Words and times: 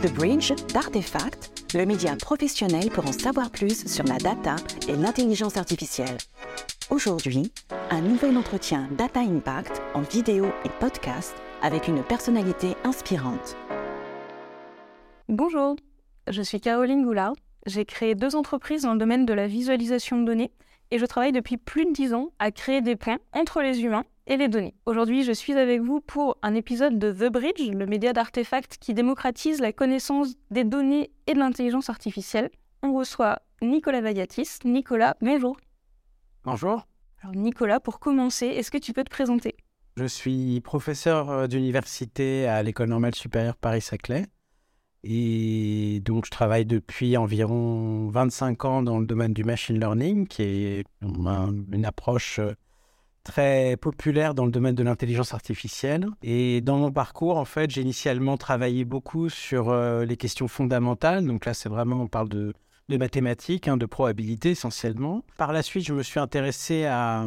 The 0.00 0.14
Bridge 0.14 0.52
d'Artefact, 0.72 1.74
le 1.74 1.84
média 1.84 2.14
professionnel 2.14 2.88
pour 2.88 3.08
en 3.08 3.12
savoir 3.12 3.50
plus 3.50 3.84
sur 3.88 4.04
la 4.04 4.18
data 4.18 4.54
et 4.88 4.94
l'intelligence 4.94 5.56
artificielle. 5.56 6.16
Aujourd'hui, 6.88 7.50
un 7.90 8.00
nouvel 8.00 8.36
entretien 8.36 8.88
Data 8.92 9.18
Impact 9.18 9.82
en 9.94 10.02
vidéo 10.02 10.46
et 10.64 10.68
podcast 10.78 11.34
avec 11.62 11.88
une 11.88 12.04
personnalité 12.04 12.76
inspirante. 12.84 13.56
Bonjour, 15.28 15.74
je 16.28 16.42
suis 16.42 16.60
Caroline 16.60 17.02
Goulard. 17.02 17.34
J'ai 17.66 17.84
créé 17.84 18.14
deux 18.14 18.36
entreprises 18.36 18.82
dans 18.82 18.92
le 18.92 19.00
domaine 19.00 19.26
de 19.26 19.34
la 19.34 19.48
visualisation 19.48 20.20
de 20.20 20.26
données 20.26 20.52
et 20.92 20.98
je 20.98 21.06
travaille 21.06 21.32
depuis 21.32 21.56
plus 21.56 21.86
de 21.86 21.92
dix 21.92 22.14
ans 22.14 22.30
à 22.38 22.52
créer 22.52 22.82
des 22.82 22.94
ponts 22.94 23.18
entre 23.32 23.62
les 23.62 23.82
humains 23.82 24.04
et 24.28 24.36
les 24.36 24.48
données. 24.48 24.74
Aujourd'hui, 24.86 25.24
je 25.24 25.32
suis 25.32 25.54
avec 25.54 25.80
vous 25.80 26.00
pour 26.00 26.36
un 26.42 26.54
épisode 26.54 26.98
de 26.98 27.10
The 27.10 27.32
Bridge, 27.32 27.70
le 27.72 27.86
média 27.86 28.12
d'artefacts 28.12 28.76
qui 28.78 28.94
démocratise 28.94 29.60
la 29.60 29.72
connaissance 29.72 30.34
des 30.50 30.64
données 30.64 31.10
et 31.26 31.32
de 31.32 31.38
l'intelligence 31.38 31.88
artificielle. 31.88 32.50
On 32.82 32.94
reçoit 32.94 33.40
Nicolas 33.62 34.02
Vagatis. 34.02 34.58
Nicolas, 34.64 35.16
bonjour. 35.22 35.56
Bonjour. 36.44 36.86
Alors 37.22 37.34
Nicolas, 37.34 37.80
pour 37.80 37.98
commencer, 37.98 38.46
est-ce 38.46 38.70
que 38.70 38.78
tu 38.78 38.92
peux 38.92 39.02
te 39.02 39.10
présenter? 39.10 39.56
Je 39.96 40.04
suis 40.04 40.60
professeur 40.60 41.30
euh, 41.30 41.46
d'université 41.48 42.46
à 42.46 42.62
l'École 42.62 42.90
normale 42.90 43.14
supérieure 43.14 43.56
Paris-Saclay. 43.56 44.26
Et 45.04 46.00
donc, 46.04 46.26
je 46.26 46.30
travaille 46.30 46.66
depuis 46.66 47.16
environ 47.16 48.08
25 48.08 48.64
ans 48.64 48.82
dans 48.82 48.98
le 48.98 49.06
domaine 49.06 49.32
du 49.32 49.42
machine 49.42 49.78
learning, 49.78 50.26
qui 50.26 50.42
est 50.42 50.84
une 51.02 51.84
approche 51.84 52.40
euh, 52.40 52.52
très 53.28 53.76
populaire 53.76 54.34
dans 54.34 54.46
le 54.46 54.50
domaine 54.50 54.74
de 54.74 54.82
l'intelligence 54.82 55.34
artificielle. 55.34 56.06
Et 56.22 56.62
dans 56.62 56.78
mon 56.78 56.90
parcours, 56.90 57.36
en 57.36 57.44
fait, 57.44 57.70
j'ai 57.70 57.82
initialement 57.82 58.38
travaillé 58.38 58.86
beaucoup 58.86 59.28
sur 59.28 59.68
euh, 59.68 60.06
les 60.06 60.16
questions 60.16 60.48
fondamentales. 60.48 61.24
Donc 61.26 61.44
là, 61.44 61.52
c'est 61.52 61.68
vraiment, 61.68 62.00
on 62.00 62.08
parle 62.08 62.30
de, 62.30 62.54
mathématiques, 62.88 63.68
hein, 63.68 63.76
de 63.76 63.84
probabilité 63.84 64.52
essentiellement. 64.52 65.24
Par 65.36 65.52
la 65.52 65.62
suite, 65.62 65.84
je 65.86 65.92
me 65.92 66.02
suis 66.02 66.18
intéressé 66.18 66.86
à, 66.86 67.26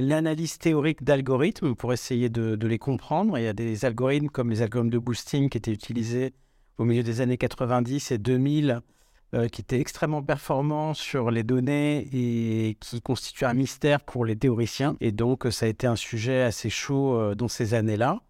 l'analyse 0.00 0.58
théorique 0.58 1.02
d'algorithmes 1.02 1.74
pour 1.74 1.92
essayer 1.92 2.28
de, 2.28 2.66
les 2.66 2.78
comprendre. 2.78 3.36
Il 3.36 3.42
y 3.42 3.48
a 3.48 3.52
des 3.52 3.84
algorithmes 3.84 4.28
comme 4.28 4.50
les 4.50 4.62
algorithmes 4.62 4.90
de 4.90 4.98
boosting 4.98 5.48
qui 5.48 5.58
étaient 5.58 5.72
utilisés 5.72 6.34
au 6.78 6.84
milieu 6.84 7.02
des 7.02 7.20
années 7.20 7.38
90 7.38 8.12
et 8.12 8.18
2000 8.18 8.80
euh, 9.34 9.48
qui 9.48 9.60
était 9.60 9.80
extrêmement 9.80 10.22
performant 10.22 10.94
sur 10.94 11.32
les 11.32 11.42
données 11.42 12.08
et 12.12 12.76
qui 12.78 13.00
constitue 13.00 13.44
un 13.44 13.54
mystère 13.54 14.00
pour 14.00 14.24
les 14.24 14.36
théoriciens. 14.36 14.96
Et 15.00 15.10
donc, 15.10 15.48
ça 15.50 15.66
a 15.66 15.68
été 15.68 15.88
un 15.88 15.96
sujet 15.96 16.42
assez 16.42 16.70
chaud 16.70 17.18
euh, 17.18 17.34
dans 17.34 17.48
ces 17.48 17.74
années-là. 17.74 18.20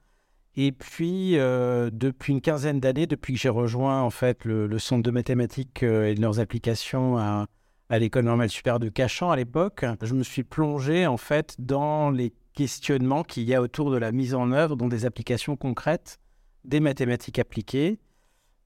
Et 0.57 0.73
puis, 0.73 1.37
euh, 1.37 1.91
depuis 1.93 2.33
une 2.33 2.41
quinzaine 2.41 2.81
d'années, 2.81 3.07
depuis 3.07 3.35
que 3.35 3.41
j'ai 3.41 3.51
rejoint 3.51 4.01
en 4.01 4.09
fait 4.09 4.47
le, 4.47 4.79
centre 4.79 5.03
de 5.03 5.11
mathématiques 5.11 5.83
et 5.83 6.15
de 6.15 6.21
leurs 6.23 6.41
applications 6.41 7.19
à, 7.19 7.47
à 7.91 7.99
l'école 7.99 8.25
normale 8.25 8.49
supérieure 8.49 8.81
de 8.81 8.89
Cachan 8.89 9.31
à 9.31 9.37
l'époque, 9.37 9.85
je 10.01 10.15
me 10.15 10.23
suis 10.23 10.45
plongé 10.45 11.07
en 11.07 11.19
fait 11.19 11.57
dans 11.59 12.11
les 12.11 12.33
questionnements 12.55 13.23
qu'il 13.23 13.43
y 13.43 13.55
a 13.55 13.61
autour 13.61 13.91
de 13.91 13.99
la 13.99 14.13
mise 14.13 14.35
en 14.35 14.51
œuvre 14.51 14.77
dans 14.77 14.89
des 14.89 15.05
applications 15.05 15.57
concrètes 15.57 16.19
des 16.65 16.81
mathématiques 16.81 17.39
appliquées 17.39 17.99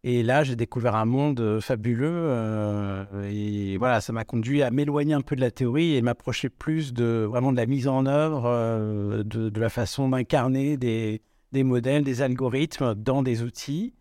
et 0.03 0.23
là, 0.23 0.45
j'ai 0.45 0.57
découvert 0.57 0.95
un 0.95 1.05
monde 1.05 1.41
euh, 1.41 1.61
fabuleux. 1.61 2.09
Euh, 2.11 3.05
et 3.31 3.77
voilà, 3.77 4.01
ça 4.01 4.13
m'a 4.13 4.25
conduit 4.25 4.63
à 4.63 4.71
m'éloigner 4.71 5.13
un 5.13 5.21
peu 5.21 5.37
de 5.37 5.43
la 5.43 5.51
théorie 5.51 5.95
et 5.95 6.03
m'approcher 6.03 6.49
plus 6.49 6.95
de 6.95 7.27
vraiment 7.29 7.53
de 7.53 7.59
la 7.59 7.67
mise 7.67 7.87
en 7.87 8.07
œuvre, 8.07 8.45
euh, 8.47 9.23
de, 9.23 9.61
la 9.61 9.69
façon 9.69 10.09
d'incarner 10.09 10.79
des, 10.79 11.21
modèles, 11.53 12.03
des 12.03 12.23
algorithmes 12.23 12.95
dans 12.95 13.23
des 13.23 13.43
outils. 13.43 13.93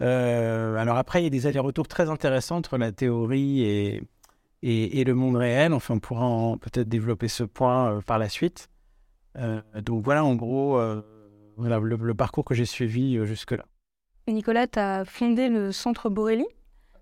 alors 0.00 0.96
après, 0.98 1.22
il 1.22 1.24
y 1.24 1.26
a 1.28 1.30
des 1.30 1.46
allers-retours 1.46 1.88
très 1.88 2.10
intéressants 2.10 2.56
entre 2.56 2.76
la 2.76 2.92
théorie 2.92 3.62
et, 3.62 4.02
et, 4.62 5.04
le 5.04 5.14
monde 5.14 5.36
réel. 5.36 5.72
Enfin, 5.72 5.94
on 5.94 6.00
pourra 6.00 6.56
peut-être 6.60 6.88
développer 6.88 7.28
ce 7.28 7.44
point 7.44 8.00
par 8.06 8.18
la 8.18 8.28
suite. 8.28 8.68
donc 9.82 10.04
voilà, 10.04 10.22
en 10.24 10.34
gros, 10.34 10.78
voilà, 11.56 11.78
le 11.78 12.14
parcours 12.14 12.44
que 12.44 12.54
j'ai 12.54 12.66
suivi 12.66 13.24
jusque-là. 13.24 13.64
Nicolas, 14.32 14.66
tu 14.66 14.78
as 14.78 15.04
fondé 15.04 15.48
le 15.48 15.72
centre 15.72 16.10
Borelli. 16.10 16.46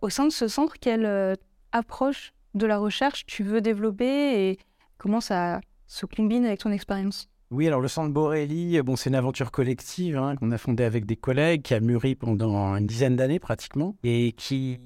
Au 0.02 0.10
sein 0.10 0.26
de 0.26 0.32
ce 0.32 0.48
centre, 0.48 0.74
quelle 0.78 1.06
euh, 1.06 1.34
approche 1.72 2.34
de 2.54 2.66
la 2.66 2.78
recherche 2.78 3.24
tu 3.26 3.42
veux 3.42 3.60
développer 3.62 4.48
et 4.48 4.58
comment 4.98 5.20
ça 5.20 5.60
se 5.86 6.04
combine 6.04 6.44
avec 6.44 6.60
ton 6.60 6.70
expérience? 6.70 7.28
Oui, 7.50 7.66
alors 7.66 7.80
le 7.80 7.88
centre 7.88 8.12
Borelli, 8.12 8.80
bon, 8.82 8.96
c'est 8.96 9.10
une 9.10 9.16
aventure 9.16 9.50
collective 9.50 10.16
hein, 10.18 10.36
qu'on 10.36 10.50
a 10.50 10.58
fondée 10.58 10.84
avec 10.84 11.06
des 11.06 11.16
collègues, 11.16 11.62
qui 11.62 11.74
a 11.74 11.80
mûri 11.80 12.14
pendant 12.14 12.74
une 12.76 12.86
dizaine 12.86 13.16
d'années 13.16 13.38
pratiquement, 13.38 13.96
et 14.02 14.32
qui 14.32 14.78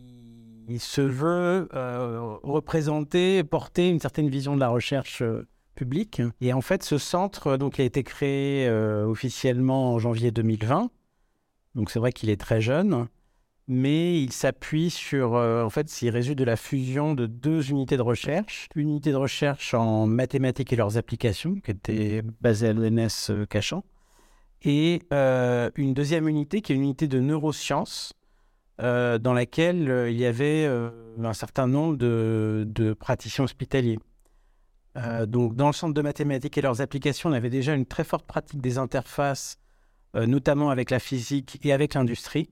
se 0.79 1.01
veut 1.01 1.69
euh, 1.75 2.37
représenter, 2.43 3.43
porter 3.43 3.89
une 3.89 4.01
certaine 4.01 4.29
vision 4.29 4.55
de 4.55 4.61
la 4.61 4.69
recherche 4.69 5.23
euh, 5.23 5.49
publique. 5.75 6.23
Et 6.41 6.53
en 6.53 6.61
fait, 6.61 6.83
ce 6.83 6.99
centre 6.99 7.57
donc, 7.57 7.81
a 7.81 7.85
été 7.85 8.03
créé 8.03 8.69
officiellement 8.71 9.95
en 9.95 9.99
janvier 9.99 10.31
2020 10.31 10.91
donc 11.79 11.91
c'est 11.91 12.01
vrai 12.01 12.11
qu'il 12.11 12.29
est 12.29 12.41
très 12.41 12.61
jeune, 12.61 13.07
mais 13.69 14.21
il 14.21 14.33
s'appuie 14.33 14.91
sur, 14.91 15.37
euh, 15.37 15.63
en 15.63 15.71
fait, 15.71 15.89
s'il 15.89 16.11
résulte 16.11 16.37
de 16.37 16.45
la 16.45 16.57
fusion 16.57 17.15
de 17.15 17.27
deux 17.27 17.71
unités 17.71 17.97
de 17.97 18.03
recherche. 18.03 18.69
Une 18.75 18.89
unité 18.89 19.13
de 19.13 19.17
recherche 19.17 19.75
en 19.75 20.05
mathématiques 20.09 20.73
et 20.73 20.77
leurs 20.77 20.99
applications, 20.99 21.55
qui 21.55 21.71
était 21.71 22.23
basée 22.41 22.69
à 22.69 22.73
l'ENS 22.73 23.31
euh, 23.31 23.47
Cachan, 23.47 23.85
et 24.63 25.03
euh, 25.13 25.71
une 25.77 25.95
deuxième 25.95 26.27
unité 26.27 26.63
qui 26.63 26.73
est 26.73 26.75
une 26.75 26.83
unité 26.83 27.07
de 27.07 27.21
neurosciences, 27.21 28.13
dans 28.81 29.33
laquelle 29.33 30.07
il 30.09 30.17
y 30.17 30.25
avait 30.25 30.65
un 30.65 31.33
certain 31.33 31.67
nombre 31.67 31.97
de, 31.97 32.65
de 32.65 32.93
praticiens 32.93 33.43
hospitaliers. 33.43 33.99
donc, 35.27 35.57
dans 35.57 35.67
le 35.67 35.73
centre 35.73 35.95
de 35.95 36.01
mathématiques 36.01 36.57
et 36.59 36.61
leurs 36.61 36.81
applications, 36.81 37.31
on 37.31 37.33
avait 37.33 37.51
déjà 37.51 37.75
une 37.75 37.87
très 37.87 38.05
forte 38.05 38.25
pratique 38.25 38.61
des 38.61 38.79
interfaces 38.79 39.59
notamment 40.15 40.71
avec 40.71 40.91
la 40.91 40.99
physique 40.99 41.59
et 41.63 41.73
avec 41.73 41.95
l'industrie. 41.95 42.49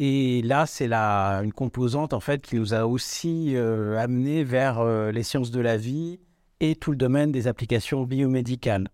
Et 0.00 0.42
là, 0.42 0.66
c'est 0.66 0.92
une 0.92 1.52
composante 1.52 2.12
en 2.12 2.20
fait 2.20 2.42
qui 2.42 2.56
nous 2.56 2.72
a 2.72 2.86
aussi 2.86 3.56
euh, 3.56 3.98
amené 3.98 4.44
vers 4.44 4.78
euh, 4.78 5.10
les 5.10 5.24
sciences 5.24 5.50
de 5.50 5.60
la 5.60 5.76
vie 5.76 6.20
et 6.60 6.76
tout 6.76 6.92
le 6.92 6.96
domaine 6.96 7.32
des 7.32 7.48
applications 7.48 8.04
biomédicales. 8.04 8.88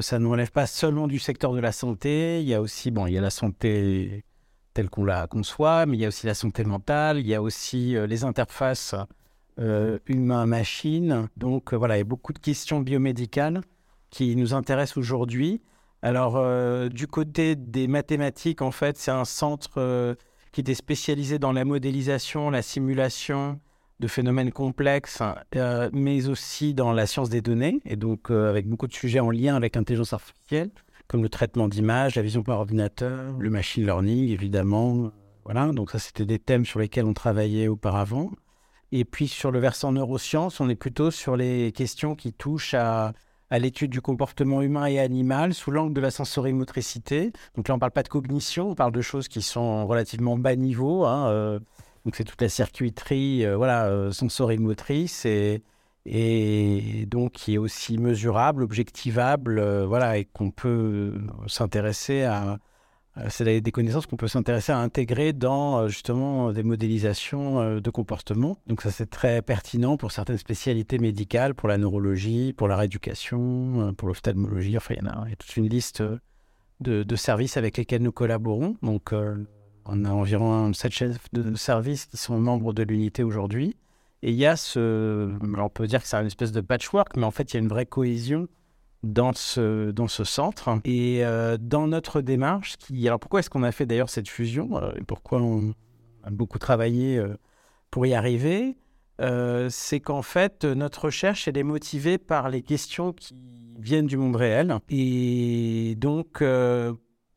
ça 0.00 0.18
ne 0.18 0.26
relève 0.26 0.50
pas 0.50 0.66
seulement 0.66 1.06
du 1.06 1.18
secteur 1.18 1.52
de 1.52 1.60
la 1.60 1.72
santé. 1.72 2.40
Il 2.40 2.48
y 2.48 2.54
a 2.54 2.62
aussi, 2.62 2.90
bon, 2.90 3.06
il 3.06 3.14
y 3.14 3.18
a 3.18 3.20
la 3.20 3.30
santé 3.30 4.24
telle 4.74 4.88
qu'on 4.88 5.04
la 5.04 5.26
conçoit, 5.26 5.84
mais 5.86 5.96
il 5.98 6.00
y 6.00 6.04
a 6.04 6.08
aussi 6.08 6.26
la 6.26 6.34
santé 6.34 6.64
mentale. 6.64 7.18
Il 7.18 7.26
y 7.26 7.34
a 7.34 7.42
aussi 7.42 7.94
les 8.06 8.24
interfaces 8.24 8.94
humain-machine. 9.58 11.28
Donc 11.36 11.74
voilà, 11.74 11.96
il 11.96 12.00
y 12.00 12.02
a 12.02 12.04
beaucoup 12.04 12.32
de 12.32 12.38
questions 12.38 12.80
biomédicales 12.80 13.62
qui 14.10 14.36
nous 14.36 14.54
intéressent 14.54 14.98
aujourd'hui. 14.98 15.62
Alors, 16.02 16.36
euh, 16.36 16.88
du 16.88 17.06
côté 17.06 17.54
des 17.54 17.86
mathématiques, 17.86 18.60
en 18.60 18.72
fait, 18.72 18.98
c'est 18.98 19.12
un 19.12 19.24
centre 19.24 19.74
euh, 19.76 20.16
qui 20.50 20.60
était 20.60 20.74
spécialisé 20.74 21.38
dans 21.38 21.52
la 21.52 21.64
modélisation, 21.64 22.50
la 22.50 22.60
simulation 22.60 23.60
de 24.00 24.08
phénomènes 24.08 24.50
complexes, 24.50 25.22
euh, 25.54 25.88
mais 25.92 26.28
aussi 26.28 26.74
dans 26.74 26.92
la 26.92 27.06
science 27.06 27.28
des 27.28 27.40
données, 27.40 27.80
et 27.84 27.94
donc 27.94 28.32
avec 28.32 28.66
beaucoup 28.66 28.88
de 28.88 28.92
sujets 28.92 29.20
en 29.20 29.30
lien 29.30 29.54
avec 29.54 29.76
l'intelligence 29.76 30.12
artificielle, 30.12 30.70
comme 31.06 31.22
le 31.22 31.28
traitement 31.28 31.68
d'images, 31.68 32.16
la 32.16 32.22
vision 32.22 32.42
par 32.42 32.58
ordinateur, 32.58 33.38
le 33.38 33.50
machine 33.50 33.84
learning, 33.84 34.28
évidemment. 34.28 35.12
Voilà, 35.44 35.70
donc 35.72 35.92
ça, 35.92 36.00
c'était 36.00 36.26
des 36.26 36.40
thèmes 36.40 36.66
sur 36.66 36.80
lesquels 36.80 37.04
on 37.04 37.14
travaillait 37.14 37.68
auparavant. 37.68 38.32
Et 38.90 39.04
puis, 39.04 39.28
sur 39.28 39.52
le 39.52 39.60
versant 39.60 39.92
neurosciences, 39.92 40.58
on 40.58 40.68
est 40.68 40.74
plutôt 40.74 41.12
sur 41.12 41.36
les 41.36 41.70
questions 41.70 42.16
qui 42.16 42.32
touchent 42.32 42.74
à 42.74 43.12
à 43.52 43.58
l'étude 43.58 43.90
du 43.90 44.00
comportement 44.00 44.62
humain 44.62 44.86
et 44.86 44.98
animal 44.98 45.52
sous 45.52 45.70
l'angle 45.70 45.92
de 45.92 46.00
la 46.00 46.10
sensorimotricité. 46.10 47.32
Donc 47.54 47.68
là, 47.68 47.74
on 47.74 47.76
ne 47.76 47.80
parle 47.80 47.92
pas 47.92 48.02
de 48.02 48.08
cognition, 48.08 48.70
on 48.70 48.74
parle 48.74 48.92
de 48.92 49.02
choses 49.02 49.28
qui 49.28 49.42
sont 49.42 49.86
relativement 49.86 50.38
bas 50.38 50.56
niveau. 50.56 51.04
Hein, 51.04 51.28
euh, 51.28 51.60
donc 52.06 52.16
c'est 52.16 52.24
toute 52.24 52.40
la 52.40 52.48
circuiterie 52.48 53.44
euh, 53.44 53.58
voilà, 53.58 53.88
euh, 53.88 54.10
sensorimotrice 54.10 55.26
et, 55.26 55.62
et 56.06 57.04
donc 57.04 57.32
qui 57.32 57.52
est 57.52 57.58
aussi 57.58 57.98
mesurable, 57.98 58.62
objectivable, 58.62 59.62
voilà, 59.84 60.16
et 60.16 60.24
qu'on 60.24 60.50
peut 60.50 61.12
s'intéresser 61.46 62.22
à, 62.22 62.56
c'est 63.28 63.60
des 63.60 63.72
connaissances 63.72 64.06
qu'on 64.06 64.16
peut 64.16 64.28
s'intéresser 64.28 64.72
à 64.72 64.78
intégrer 64.78 65.32
dans 65.32 65.80
euh, 65.80 65.88
justement 65.88 66.52
des 66.52 66.62
modélisations 66.62 67.60
euh, 67.60 67.80
de 67.80 67.90
comportement. 67.90 68.56
Donc 68.66 68.80
ça 68.82 68.90
c'est 68.90 69.10
très 69.10 69.42
pertinent 69.42 69.96
pour 69.96 70.12
certaines 70.12 70.38
spécialités 70.38 70.98
médicales, 70.98 71.54
pour 71.54 71.68
la 71.68 71.76
neurologie, 71.76 72.54
pour 72.54 72.68
la 72.68 72.76
rééducation, 72.76 73.94
pour 73.96 74.08
l'ophtalmologie. 74.08 74.76
Enfin, 74.76 74.94
il 74.98 75.04
y, 75.04 75.32
a, 75.32 75.36
toute 75.36 75.56
une 75.56 75.68
liste 75.68 76.02
de, 76.80 77.16
services 77.16 77.56
avec 77.56 77.76
lesquels 77.76 78.02
nous 78.02 78.12
collaborons. 78.12 78.76
Donc 78.82 79.12
on 79.84 80.04
a 80.04 80.10
environ 80.10 80.72
7 80.72 80.92
chefs 80.92 81.32
de 81.32 81.54
services 81.54 82.06
qui 82.06 82.16
sont 82.16 82.38
membres 82.38 82.72
de 82.72 82.82
l'unité 82.82 83.22
aujourd'hui. 83.22 83.76
Et 84.22 84.30
il 84.30 84.36
y 84.36 84.46
a 84.46 84.56
ce, 84.56 85.32
on 85.42 85.68
peut 85.68 85.86
dire 85.86 86.00
que 86.00 86.08
c'est 86.08 86.16
une 86.16 86.26
espèce 86.26 86.52
de 86.52 86.60
patchwork, 86.60 87.16
mais 87.16 87.24
en 87.24 87.30
fait 87.30 87.52
il 87.52 87.54
y 87.54 87.56
a 87.58 87.60
une 87.60 87.68
vraie 87.68 87.86
cohésion 87.86 88.48
dans 89.02 89.32
ce, 89.32 89.90
dans 89.90 90.08
ce 90.08 90.24
centre. 90.24 90.68
Et 90.84 91.22
dans 91.60 91.86
notre 91.86 92.20
démarche, 92.20 92.76
qui, 92.76 93.06
alors 93.06 93.20
pourquoi 93.20 93.40
est-ce 93.40 93.50
qu'on 93.50 93.62
a 93.62 93.72
fait 93.72 93.86
d'ailleurs 93.86 94.10
cette 94.10 94.28
fusion 94.28 94.80
et 94.96 95.02
pourquoi 95.02 95.40
on 95.40 95.74
a 96.24 96.30
beaucoup 96.30 96.58
travaillé 96.58 97.22
pour 97.90 98.06
y 98.06 98.14
arriver 98.14 98.76
c'est 99.68 100.00
qu'en 100.00 100.22
fait, 100.22 100.64
notre 100.64 101.04
recherche, 101.04 101.46
elle 101.46 101.56
est 101.56 101.62
motivée 101.62 102.18
par 102.18 102.48
les 102.48 102.62
questions 102.62 103.12
qui 103.12 103.36
viennent 103.78 104.08
du 104.08 104.16
monde 104.16 104.34
réel. 104.34 104.78
Et 104.88 105.94
donc, 105.96 106.42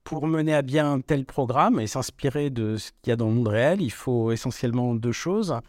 pour 0.05 0.27
mener 0.27 0.53
à 0.53 0.61
bien 0.61 0.93
un 0.93 1.01
tel 1.01 1.25
programme 1.25 1.79
et 1.79 1.87
s'inspirer 1.87 2.51
de 2.51 2.77
ce 2.77 2.91
qu'il 3.01 3.09
y 3.09 3.11
a 3.11 3.15
dans 3.17 3.27
le 3.27 3.33
monde 3.33 3.47
réel, 3.49 3.81
il 3.81 3.91
faut 3.91 4.31
essentiellement 4.31 4.93
deux 4.95 5.11
choses. 5.11 5.59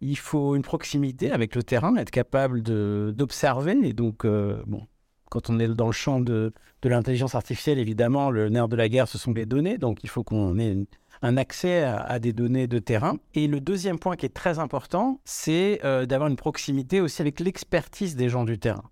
Il 0.00 0.18
faut 0.18 0.56
une 0.56 0.62
proximité 0.62 1.30
avec 1.30 1.54
le 1.54 1.62
terrain, 1.62 1.94
être 1.96 2.10
capable 2.10 2.62
d'observer. 2.62 3.78
Et 3.84 3.92
donc, 3.92 4.24
euh, 4.24 4.60
bon, 4.66 4.86
quand 5.32 5.48
on 5.48 5.58
est 5.58 5.68
dans 5.68 5.86
le 5.86 5.92
champ 5.92 6.20
de, 6.20 6.52
de 6.82 6.88
l'intelligence 6.90 7.34
artificielle, 7.34 7.78
évidemment, 7.78 8.30
le 8.30 8.50
nerf 8.50 8.68
de 8.68 8.76
la 8.76 8.90
guerre, 8.90 9.08
ce 9.08 9.16
sont 9.16 9.32
les 9.32 9.46
données. 9.46 9.78
Donc, 9.78 10.00
il 10.02 10.10
faut 10.10 10.22
qu'on 10.22 10.58
ait 10.58 10.76
un 11.22 11.36
accès 11.38 11.84
à, 11.84 12.18
des 12.18 12.34
données 12.34 12.66
de 12.66 12.78
terrain. 12.78 13.16
Et 13.32 13.46
le 13.46 13.58
deuxième 13.58 13.98
point 13.98 14.16
qui 14.16 14.26
est 14.26 14.34
très 14.34 14.58
important, 14.58 15.20
c'est 15.24 15.80
euh, 15.84 16.04
d'avoir 16.04 16.28
une 16.28 16.36
proximité 16.36 17.00
aussi 17.00 17.22
avec 17.22 17.40
l'expertise 17.40 18.14
des 18.14 18.28
gens 18.28 18.44
du 18.44 18.58
terrain. 18.58 18.84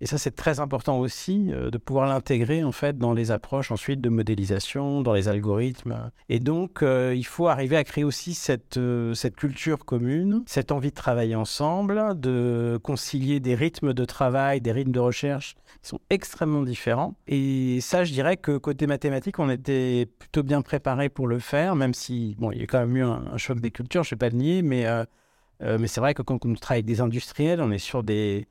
Et 0.00 0.06
ça, 0.06 0.18
c'est 0.18 0.36
très 0.36 0.60
important 0.60 0.98
aussi 0.98 1.50
euh, 1.52 1.70
de 1.70 1.78
pouvoir 1.78 2.06
l'intégrer 2.06 2.62
en 2.62 2.72
fait 2.72 2.98
dans 2.98 3.14
les 3.14 3.30
approches 3.30 3.70
ensuite 3.70 4.00
de 4.02 4.10
modélisation, 4.10 5.00
dans 5.00 5.14
les 5.14 5.28
algorithmes. 5.28 6.10
Et 6.28 6.38
donc, 6.38 6.82
euh, 6.82 7.14
il 7.16 7.24
faut 7.24 7.48
arriver 7.48 7.76
à 7.76 7.84
créer 7.84 8.04
aussi 8.04 8.34
cette, 8.34 8.76
euh, 8.76 9.14
cette 9.14 9.36
culture 9.36 9.84
commune, 9.86 10.42
cette 10.46 10.70
envie 10.70 10.90
de 10.90 10.94
travailler 10.94 11.34
ensemble, 11.34 12.20
de 12.20 12.78
concilier 12.82 13.40
des 13.40 13.54
rythmes 13.54 13.94
de 13.94 14.04
travail, 14.04 14.60
des 14.60 14.72
rythmes 14.72 14.92
de 14.92 15.00
recherche 15.00 15.54
qui 15.82 15.88
sont 15.88 16.00
extrêmement 16.10 16.62
différents. 16.62 17.14
Et 17.26 17.80
ça, 17.80 18.04
je 18.04 18.12
dirais 18.12 18.36
que 18.36 18.58
côté 18.58 18.86
mathématiques, 18.86 19.38
on 19.38 19.48
était 19.48 20.06
plutôt 20.18 20.42
bien 20.42 20.60
préparé 20.60 21.08
pour 21.08 21.26
le 21.26 21.38
faire, 21.38 21.74
même 21.74 21.94
si 21.94 22.36
bon, 22.38 22.52
il 22.52 22.60
y 22.60 22.62
a 22.62 22.66
quand 22.66 22.80
même 22.80 22.96
eu 22.96 23.02
un, 23.02 23.36
choc 23.38 23.60
des 23.60 23.70
cultures, 23.70 24.02
je 24.02 24.08
ne 24.08 24.10
vais 24.10 24.18
pas 24.18 24.28
le 24.28 24.36
nier, 24.36 24.62
mais 24.62 24.86
mais 25.60 25.86
c'est 25.86 26.00
vrai 26.00 26.12
que 26.12 26.20
quand 26.20 26.44
on 26.44 26.54
travaille 26.54 26.80
avec 26.80 26.86
des 26.86 27.00
industriels, 27.00 27.62
on 27.62 27.70
est 27.70 27.78
sur 27.78 28.02
des 28.02 28.46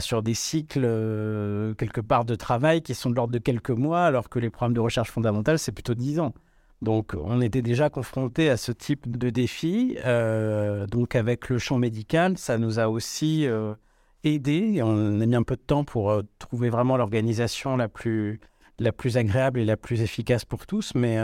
sur 0.00 0.22
des 0.22 0.34
cycles 0.34 0.84
euh, 0.84 1.74
quelque 1.74 2.00
part 2.00 2.24
de 2.24 2.34
travail 2.34 2.82
qui 2.82 2.94
sont 2.94 3.10
de 3.10 3.14
l'ordre 3.14 3.32
de 3.32 3.38
quelques 3.38 3.70
mois, 3.70 4.02
alors 4.04 4.28
que 4.28 4.38
les 4.38 4.50
programmes 4.50 4.74
de 4.74 4.80
recherche 4.80 5.10
fondamentale, 5.10 5.58
c'est 5.58 5.72
plutôt 5.72 5.94
dix 5.94 6.20
ans. 6.20 6.34
Donc, 6.82 7.14
on 7.20 7.40
était 7.40 7.62
déjà 7.62 7.90
confronté 7.90 8.50
à 8.50 8.56
ce 8.56 8.70
type 8.70 9.18
de 9.18 9.30
défi. 9.30 9.96
Euh, 10.04 10.86
donc, 10.86 11.16
avec 11.16 11.48
le 11.48 11.58
champ 11.58 11.78
médical, 11.78 12.38
ça 12.38 12.56
nous 12.58 12.78
a 12.78 12.88
aussi 12.88 13.46
euh, 13.46 13.74
aidé. 14.22 14.80
On 14.82 15.20
a 15.20 15.26
mis 15.26 15.34
un 15.34 15.42
peu 15.42 15.56
de 15.56 15.62
temps 15.62 15.84
pour 15.84 16.22
trouver 16.38 16.68
vraiment 16.68 16.96
l'organisation 16.96 17.76
la 17.76 17.88
plus, 17.88 18.38
la 18.78 18.92
plus 18.92 19.16
agréable 19.16 19.58
et 19.58 19.64
la 19.64 19.76
plus 19.76 20.02
efficace 20.02 20.44
pour 20.44 20.66
tous. 20.66 20.94
Mais 20.94 21.18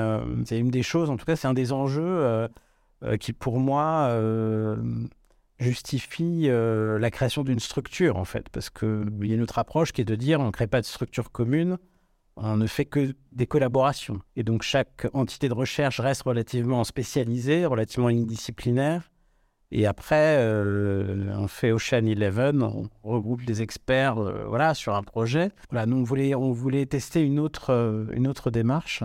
c'est 0.44 0.58
une 0.58 0.70
des 0.70 0.82
choses, 0.82 1.08
en 1.08 1.16
tout 1.16 1.24
cas, 1.24 1.36
c'est 1.36 1.46
un 1.46 1.54
des 1.54 1.70
enjeux 1.70 2.48
qui, 3.20 3.32
pour 3.32 3.60
moi, 3.60 4.10
justifie 5.58 6.44
euh, 6.48 6.98
la 6.98 7.10
création 7.10 7.44
d'une 7.44 7.60
structure, 7.60 8.16
en 8.16 8.24
fait, 8.24 8.48
parce 8.48 8.70
qu'il 8.70 9.06
y 9.22 9.32
a 9.32 9.34
une 9.34 9.42
autre 9.42 9.58
approche 9.58 9.92
qui 9.92 10.00
est 10.00 10.04
de 10.04 10.14
dire 10.14 10.40
on 10.40 10.46
ne 10.46 10.50
crée 10.50 10.66
pas 10.66 10.80
de 10.80 10.86
structure 10.86 11.30
commune, 11.30 11.78
on 12.36 12.56
ne 12.56 12.66
fait 12.66 12.84
que 12.84 13.14
des 13.32 13.46
collaborations. 13.46 14.20
Et 14.36 14.42
donc 14.42 14.62
chaque 14.62 15.06
entité 15.12 15.48
de 15.48 15.54
recherche 15.54 16.00
reste 16.00 16.22
relativement 16.22 16.82
spécialisée, 16.84 17.66
relativement 17.66 18.08
indisciplinaire. 18.08 19.10
Et 19.70 19.86
après, 19.86 20.36
euh, 20.38 21.34
on 21.36 21.48
fait 21.48 21.72
Ocean 21.72 22.04
Eleven, 22.06 22.62
on 22.62 22.88
regroupe 23.02 23.44
des 23.44 23.62
experts 23.62 24.18
euh, 24.18 24.44
voilà, 24.46 24.74
sur 24.74 24.94
un 24.94 25.02
projet. 25.02 25.50
Voilà, 25.70 25.86
nous, 25.86 25.96
on 25.96 26.04
voulait, 26.04 26.34
on 26.34 26.52
voulait 26.52 26.86
tester 26.86 27.22
une 27.22 27.40
autre, 27.40 28.06
une 28.12 28.28
autre 28.28 28.50
démarche. 28.50 29.02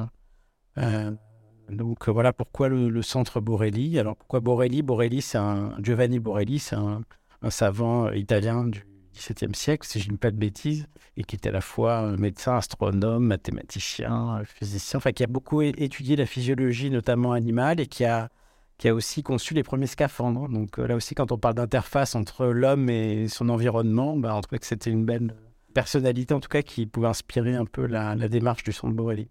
Donc 1.71 2.07
euh, 2.07 2.11
voilà 2.11 2.33
pourquoi 2.33 2.69
le, 2.69 3.01
centre 3.01 3.39
Borelli. 3.39 3.99
Alors 3.99 4.15
pourquoi 4.15 4.39
Borelli? 4.39 4.81
Borelli, 4.81 5.21
c'est 5.21 5.37
un 5.37 5.73
Giovanni 5.81 6.19
Borelli, 6.19 6.59
c'est 6.59 6.75
un, 6.75 7.01
savant 7.49 8.07
euh, 8.07 8.15
italien 8.15 8.65
du 8.65 8.85
XVIIe 9.15 9.55
siècle, 9.55 9.87
si 9.87 9.99
je 9.99 10.07
ne 10.07 10.13
dis 10.13 10.17
pas 10.17 10.31
de 10.31 10.37
bêtises, 10.37 10.87
et 11.17 11.23
qui 11.23 11.35
était 11.35 11.49
à 11.49 11.51
la 11.51 11.61
fois 11.61 12.03
euh, 12.03 12.17
médecin, 12.17 12.57
astronome, 12.57 13.25
mathématicien, 13.25 14.41
physicien, 14.45 14.97
enfin 14.97 15.11
qui 15.11 15.23
a 15.23 15.27
beaucoup 15.27 15.61
étudié 15.61 16.15
la 16.15 16.25
physiologie, 16.25 16.89
notamment 16.89 17.33
animale, 17.33 17.79
et 17.79 17.87
qui 17.87 18.05
a, 18.05 18.29
qui 18.77 18.87
a 18.87 18.93
aussi 18.93 19.23
conçu 19.23 19.53
les 19.53 19.63
premiers 19.63 19.87
scaphandres. 19.87 20.47
Donc 20.49 20.77
là 20.77 20.95
aussi, 20.95 21.15
quand 21.15 21.31
on 21.31 21.37
parle 21.37 21.55
d'interface 21.55 22.15
entre 22.15 22.45
l'homme 22.47 22.89
et 22.89 23.27
son 23.27 23.49
environnement, 23.49 24.15
bah, 24.17 24.35
on 24.35 24.41
trouvait 24.41 24.59
que 24.59 24.65
c'était 24.65 24.91
une 24.91 25.05
belle 25.05 25.35
personnalité, 25.73 26.33
en 26.33 26.39
tout 26.39 26.49
cas, 26.49 26.61
qui 26.61 26.85
pouvait 26.85 27.07
inspirer 27.07 27.55
un 27.55 27.65
peu 27.65 27.85
la, 27.85 28.15
la 28.15 28.27
démarche 28.27 28.63
du 28.63 28.71
centre 28.71 28.93
Borelli. 28.93 29.29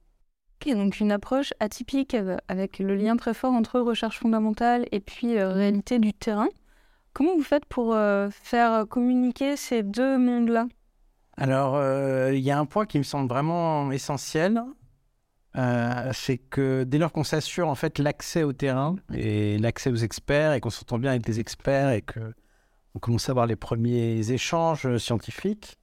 Donc 0.67 1.01
une 1.01 1.13
approche 1.13 1.55
atypique 1.61 2.17
avec 2.49 2.79
le 2.79 2.95
lien 2.95 3.17
très 3.17 3.33
fort 3.33 3.53
entre 3.53 3.81
recherche 3.81 4.19
fondamentale 4.19 4.87
et 4.93 5.01
puis 5.01 5.39
euh, 5.39 5.53
réalité 5.53 5.99
du 5.99 6.13
terrain. 6.13 6.49
Comment 7.15 7.37
vous 7.37 7.43
faites 7.43 7.65
pour 7.65 7.95
euh, 7.95 8.29
faire 8.31 8.87
communiquer 8.89 9.57
ces 9.57 9.83
deux 9.83 10.19
mondes-là? 10.19 10.67
Alors, 11.37 11.77
euh, 11.77 12.35
il 12.35 12.41
y 12.41 12.51
a 12.51 12.59
un 12.59 12.67
point 12.67 12.85
qui 12.85 12.99
me 12.99 13.05
semble 13.05 13.29
vraiment 13.29 13.91
essentiel, 13.93 14.63
c'est 16.13 16.39
que 16.39 16.85
dès 16.85 16.99
lors 16.99 17.11
qu'on 17.11 17.25
s'assure 17.25 17.69
en 17.69 17.75
fait 17.75 17.99
l'accès 17.99 18.45
au 18.45 18.53
terrain 18.53 18.95
et 19.13 19.59
l'accès 19.59 19.91
aux 19.91 19.97
experts 19.97 20.53
et 20.53 20.61
qu'on 20.61 20.71
s'entend 20.71 20.99
bien 20.99 21.11
avec 21.11 21.27
les 21.27 21.41
experts 21.41 21.91
et 21.91 22.03
que 22.03 22.33
on 22.95 23.01
commence 23.01 23.29
à 23.29 23.33
avoir 23.33 23.47
les 23.47 23.57
premiers 23.57 24.31
échanges 24.31 24.99
scientifiques, 24.99 25.79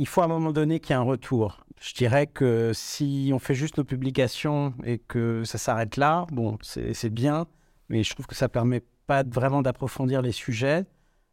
il 0.00 0.06
faut 0.06 0.22
à 0.22 0.24
un 0.24 0.28
moment 0.28 0.50
donné 0.50 0.80
qu'il 0.80 0.90
y 0.90 0.92
ait 0.94 1.02
un 1.02 1.04
retour. 1.04 1.66
Je 1.78 1.92
dirais 1.92 2.26
que 2.26 2.72
si 2.72 3.32
on 3.34 3.38
fait 3.38 3.54
juste 3.54 3.76
nos 3.76 3.84
publications 3.84 4.72
et 4.82 4.96
que 4.96 5.44
ça 5.44 5.58
s'arrête 5.58 5.98
là, 5.98 6.26
bon, 6.32 6.56
c'est 6.62 7.10
bien, 7.10 7.46
mais 7.90 8.02
je 8.02 8.14
trouve 8.14 8.26
que 8.26 8.34
ça 8.34 8.48
permet 8.48 8.82
pas 9.06 9.24
vraiment 9.24 9.60
d'approfondir 9.60 10.22
les 10.22 10.32
sujets. 10.32 10.86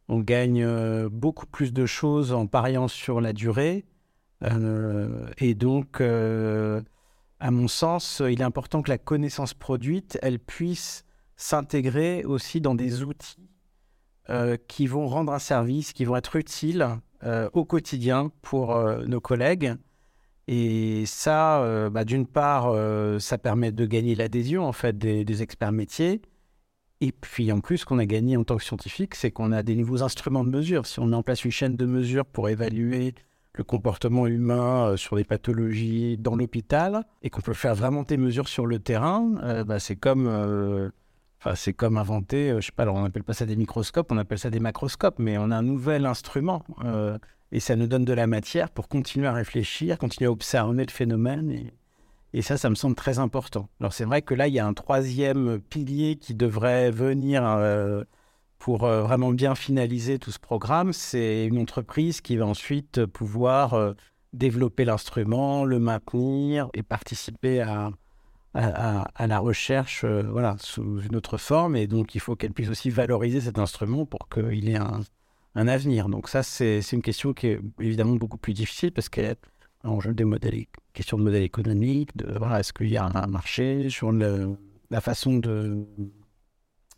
On 0.10 0.20
gagne 0.20 0.66
euh, 0.66 1.08
beaucoup 1.10 1.46
plus 1.46 1.72
de 1.72 1.86
choses 1.86 2.34
en 2.34 2.46
pariant 2.46 2.90
sur 2.90 3.22
la 3.22 3.32
durée. 3.32 3.86
Euh, 4.44 5.30
et 5.38 5.54
donc, 5.54 6.02
euh, 6.02 6.82
à 7.40 7.52
mon 7.52 7.70
sens, 7.70 8.22
il 8.30 8.42
est 8.42 8.46
important 8.46 8.82
que 8.82 8.90
la 8.90 8.98
connaissance 8.98 9.54
produite, 9.54 10.20
elle 10.22 10.40
puisse 10.40 11.06
s'intégrer 11.38 12.26
aussi 12.26 12.60
dans 12.60 12.76
des 12.76 13.02
outils 13.04 13.50
qui 14.68 14.88
vont 14.88 15.08
rendre 15.08 15.32
un 15.32 15.40
service, 15.40 15.94
qui 15.94 16.04
vont 16.04 16.18
être 16.18 16.36
utiles 16.36 17.00
euh, 17.24 17.50
au 17.54 17.66
quotidien 17.66 18.32
pour 18.44 18.76
euh, 18.76 19.04
nos 19.06 19.20
collègues. 19.20 19.74
Et 20.48 21.04
ça, 21.08 21.64
euh, 21.64 21.90
bah, 21.90 22.06
d'une 22.06 22.28
part, 22.28 22.74
ça 23.20 23.38
permet 23.38 23.72
de 23.72 23.86
gagner 23.86 24.16
l'adhésion 24.16 24.66
en 24.66 24.72
fait 24.72 24.98
des, 24.98 25.42
experts 25.42 25.72
métiers. 25.72 26.22
Et 27.02 27.12
puis 27.12 27.52
en 27.52 27.60
plus, 27.60 27.80
ce 27.80 27.86
qu'on 27.86 28.00
a 28.00 28.06
gagné 28.06 28.38
en 28.38 28.44
tant 28.44 28.58
que 28.58 28.64
scientifique, 28.64 29.16
c'est 29.16 29.32
qu'on 29.32 29.52
a 29.52 29.62
des 29.64 29.76
nouveaux 29.76 30.04
instruments 30.04 30.44
de 30.44 30.50
mesure. 30.50 30.86
Si 30.86 31.00
on 31.00 31.08
met 31.08 31.16
en 31.16 31.24
place 31.24 31.44
une 31.44 31.52
chaîne 31.52 31.76
de 31.76 31.86
mesure 31.86 32.26
pour 32.26 32.50
évaluer 32.50 33.14
le 33.54 33.64
comportement 33.64 34.28
humain 34.28 34.96
sur 34.96 35.16
des 35.16 35.24
pathologies 35.24 36.18
dans 36.18 36.36
l'hôpital 36.36 37.04
et 37.24 37.30
qu'on 37.30 37.42
peut 37.42 37.54
faire 37.54 37.76
vraiment 37.76 38.04
des 38.04 38.18
mesures 38.18 38.48
sur 38.48 38.68
le 38.68 38.80
terrain, 38.80 39.64
bah, 39.66 39.80
c'est 39.80 39.96
comme 39.96 40.92
c'est 41.56 41.74
comme 41.74 41.98
inventer, 41.98 42.52
euh, 42.52 42.62
je 42.62 42.68
sais 42.68 42.72
pas, 42.72 42.88
on 42.88 43.02
n'appelle 43.02 43.24
pas 43.24 43.34
ça 43.34 43.46
des 43.46 43.56
microscopes, 43.56 44.12
on 44.12 44.18
appelle 44.18 44.40
ça 44.40 44.50
des 44.50 44.60
macroscopes, 44.60 45.20
mais 45.20 45.38
on 45.38 45.52
a 45.52 45.58
un 45.58 45.62
nouvel 45.62 46.06
instrument 46.06 46.64
euh, 46.84 47.18
et 47.52 47.60
ça 47.60 47.76
nous 47.76 47.88
donne 47.88 48.06
de 48.06 48.14
la 48.14 48.28
matière 48.28 48.70
pour 48.70 48.88
continuer 48.88 49.28
à 49.28 49.34
réfléchir, 49.34 49.98
continuer 49.98 50.28
à 50.28 50.32
observer 50.32 50.86
le 50.86 50.92
phénomène 50.92 51.52
et, 52.34 52.42
ça, 52.42 52.58
ça 52.58 52.70
me 52.70 52.76
semble 52.76 52.96
très 52.96 53.18
important. 53.20 53.68
Alors 53.80 53.94
c'est 53.94 54.04
vrai 54.06 54.22
que 54.22 54.36
là, 54.36 54.48
il 54.48 54.54
y 54.54 54.60
a 54.60 54.68
un 54.68 54.74
troisième 54.74 55.60
pilier 55.60 56.18
qui 56.18 56.36
devrait 56.36 56.92
venir 56.92 57.44
euh, 57.44 58.04
pour 58.60 58.80
vraiment 58.80 59.32
bien 59.32 59.56
finaliser 59.56 60.20
tout 60.20 60.32
ce 60.32 60.40
programme, 60.40 60.94
c'est 60.94 61.46
une 61.46 61.60
entreprise 61.60 62.22
qui 62.22 62.38
va 62.38 62.46
ensuite 62.46 63.06
pouvoir 63.06 63.94
développer 64.34 64.84
l'instrument, 64.84 65.64
le 65.64 65.80
maintenir 65.80 66.70
et 66.74 66.84
participer 66.84 67.62
à, 67.62 67.92
à, 68.58 69.28
la 69.28 69.40
recherche 69.40 70.04
euh, 70.04 70.24
voilà, 70.24 70.56
sous 70.60 71.02
une 71.02 71.16
autre 71.16 71.38
forme. 71.38 71.76
Et 71.76 71.88
donc, 71.88 72.16
il 72.16 72.22
faut 72.22 72.36
qu'elle 72.36 72.54
puisse 72.54 72.70
aussi 72.70 72.90
valoriser 72.90 73.42
cet 73.42 73.60
instrument 73.60 74.06
pour 74.06 74.28
qu'il 74.30 74.70
ait 74.70 74.78
un, 74.78 75.02
un, 75.56 75.68
avenir. 75.68 76.10
Donc, 76.10 76.30
ça, 76.30 76.44
c'est 76.44 76.82
une 76.92 77.02
question 77.02 77.34
qui 77.34 77.48
est 77.48 77.60
évidemment 77.80 78.16
beaucoup 78.16 78.38
plus 78.38 78.54
difficile 78.54 78.92
parce 78.92 79.10
qu'elle 79.10 79.26
est 79.26 79.40
en 79.84 80.00
jeu 80.00 80.14
des 80.14 80.24
modèles, 80.24 80.66
question 80.94 81.18
de 81.18 81.24
modèle 81.24 81.44
économique, 81.44 82.16
de 82.18 82.38
voilà, 82.38 82.60
est-ce 82.60 82.74
qu'il 82.74 82.90
y 82.90 82.98
a 82.98 83.06
un 83.06 83.28
marché 83.28 83.90
sur 83.90 84.12
la 84.12 85.02
façon 85.02 85.38
de 85.38 85.86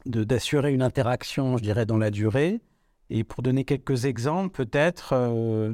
d'assurer 0.06 0.74
une 0.74 0.82
interaction, 0.82 1.58
je 1.58 1.64
dirais, 1.64 1.86
dans 1.86 1.98
la 1.98 2.10
durée. 2.10 2.62
Et 3.10 3.24
pour 3.24 3.44
donner 3.44 3.66
quelques 3.66 4.06
exemples, 4.06 4.66
peut-être, 4.66 5.14
euh, 5.14 5.74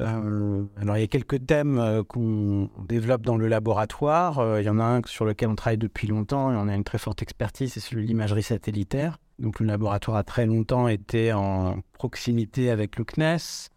euh, 0.00 0.64
alors, 0.80 0.96
il 0.96 1.00
y 1.00 1.04
a 1.04 1.06
quelques 1.06 1.46
thèmes 1.46 1.78
euh, 1.78 2.02
qu'on 2.02 2.68
développe 2.88 3.22
dans 3.22 3.36
le 3.36 3.46
laboratoire. 3.46 4.40
Euh, 4.40 4.60
il 4.60 4.64
y 4.64 4.68
en 4.68 4.80
a 4.80 4.84
un 4.84 5.00
sur 5.06 5.24
lequel 5.24 5.48
on 5.48 5.54
travaille 5.54 5.78
depuis 5.78 6.08
longtemps 6.08 6.52
et 6.52 6.56
on 6.56 6.68
a 6.68 6.74
une 6.74 6.84
très 6.84 6.98
forte 6.98 7.22
expertise, 7.22 7.72
c'est 7.72 7.80
celui 7.80 8.02
de 8.02 8.08
l'imagerie 8.08 8.42
satellitaire. 8.42 9.18
Donc, 9.38 9.60
le 9.60 9.66
laboratoire 9.66 10.16
a 10.16 10.24
très 10.24 10.46
longtemps 10.46 10.88
été 10.88 11.32
en 11.32 11.76
proximité 11.92 12.70
avec 12.70 12.96
le 12.98 13.04
CNES. 13.04 13.70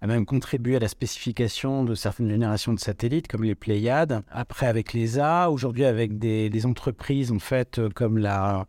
a 0.00 0.06
même 0.06 0.26
contribué 0.26 0.76
à 0.76 0.78
la 0.80 0.88
spécification 0.88 1.84
de 1.84 1.94
certaines 1.94 2.30
générations 2.30 2.72
de 2.72 2.80
satellites, 2.80 3.28
comme 3.28 3.44
les 3.44 3.54
Pléiades. 3.54 4.22
Après, 4.30 4.66
avec 4.66 4.92
l'ESA, 4.92 5.50
aujourd'hui 5.50 5.84
avec 5.84 6.18
des, 6.18 6.66
entreprises, 6.66 7.30
en 7.32 7.38
fait, 7.38 7.80
comme 7.94 8.18
la, 8.18 8.66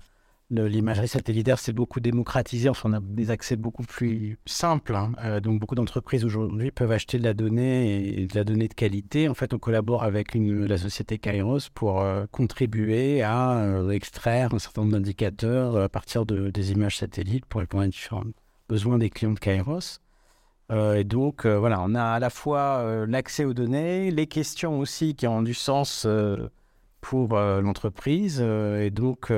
l'imagerie 0.52 1.08
satellitaire 1.08 1.58
s'est 1.58 1.74
beaucoup 1.74 2.00
démocratisée, 2.00 2.70
on 2.84 2.94
a 2.94 3.00
des 3.00 3.32
accès 3.32 3.56
beaucoup 3.56 3.84
plus 3.84 4.38
simples. 4.46 4.96
Hein. 4.96 5.14
Euh, 5.24 5.40
donc, 5.40 5.60
beaucoup 5.60 5.76
d'entreprises 5.76 6.26
aujourd'hui 6.26 6.72
peuvent 6.72 6.92
acheter 6.92 7.18
de 7.18 7.24
la 7.24 7.34
donnée 7.34 8.22
et 8.22 8.28
de 8.28 8.36
la 8.36 8.44
donnée 8.44 8.68
de 8.68 8.74
qualité. 8.74 9.30
En 9.30 9.34
fait, 9.34 9.54
on 9.54 9.60
collabore 9.60 10.04
avec 10.04 10.36
la 10.36 10.78
société 10.78 11.18
Kairos 11.18 11.70
pour 11.74 12.02
euh, 12.02 12.26
contribuer 12.32 13.24
à 13.24 13.82
extraire 13.92 14.54
un 14.54 14.60
certain 14.60 14.82
nombre 14.82 14.94
d'indicateurs 14.94 15.78
à 15.78 15.90
partir 15.90 16.26
de, 16.26 16.50
des 16.50 16.72
images 16.72 16.98
satellites 16.98 17.46
pour 17.46 17.62
répondre 17.62 17.84
à 17.84 17.88
différents 17.88 18.24
besoins 18.70 18.98
des 18.98 19.10
clients 19.10 19.34
de 19.34 19.40
Kairos. 19.40 20.00
Euh, 20.72 20.96
et 20.96 21.04
donc, 21.04 21.46
euh, 21.46 21.60
voilà, 21.60 21.82
on 21.82 21.96
a 21.96 22.04
à 22.04 22.20
la 22.20 22.30
fois 22.30 22.80
euh, 22.80 23.06
l'accès 23.06 23.44
aux 23.44 23.54
données, 23.54 24.10
les 24.12 24.28
questions 24.28 24.80
aussi 24.80 25.16
qui 25.16 25.28
ont 25.28 25.42
du 25.42 25.54
sens 25.54 26.08
pour 27.02 27.36
l'entreprise. 27.36 28.40
et, 28.42 28.92
donc, 28.92 29.32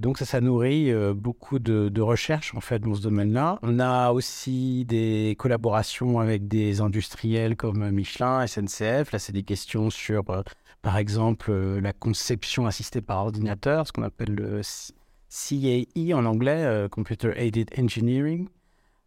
donc, 0.00 0.18
ça, 0.18 0.24
ça 0.24 0.40
nourrit 0.40 0.92
beaucoup 1.14 1.58
de, 1.58 2.00
recherches, 2.00 2.54
en 2.54 2.60
fait, 2.60 2.80
dans 2.80 2.94
ce 2.94 3.02
domaine-là. 3.02 3.58
On 3.62 3.78
a 3.80 4.12
aussi 4.12 4.84
des 4.84 5.34
collaborations 5.38 6.20
avec 6.20 6.48
des 6.48 6.80
industriels 6.80 7.56
comme 7.56 7.90
Michelin, 7.90 8.46
SNCF. 8.46 9.12
Là, 9.12 9.18
c'est 9.18 9.32
des 9.32 9.42
questions 9.42 9.90
sur, 9.90 10.24
par 10.82 10.96
exemple, 10.96 11.52
la 11.52 11.92
conception 11.92 12.66
assistée 12.66 13.00
par 13.00 13.18
ordinateur, 13.18 13.86
ce 13.86 13.92
qu'on 13.92 14.02
appelle 14.02 14.34
le 14.34 14.60
CAE 15.28 16.14
en 16.14 16.24
anglais, 16.24 16.86
Computer 16.90 17.32
Aided 17.36 17.70
Engineering. 17.78 18.48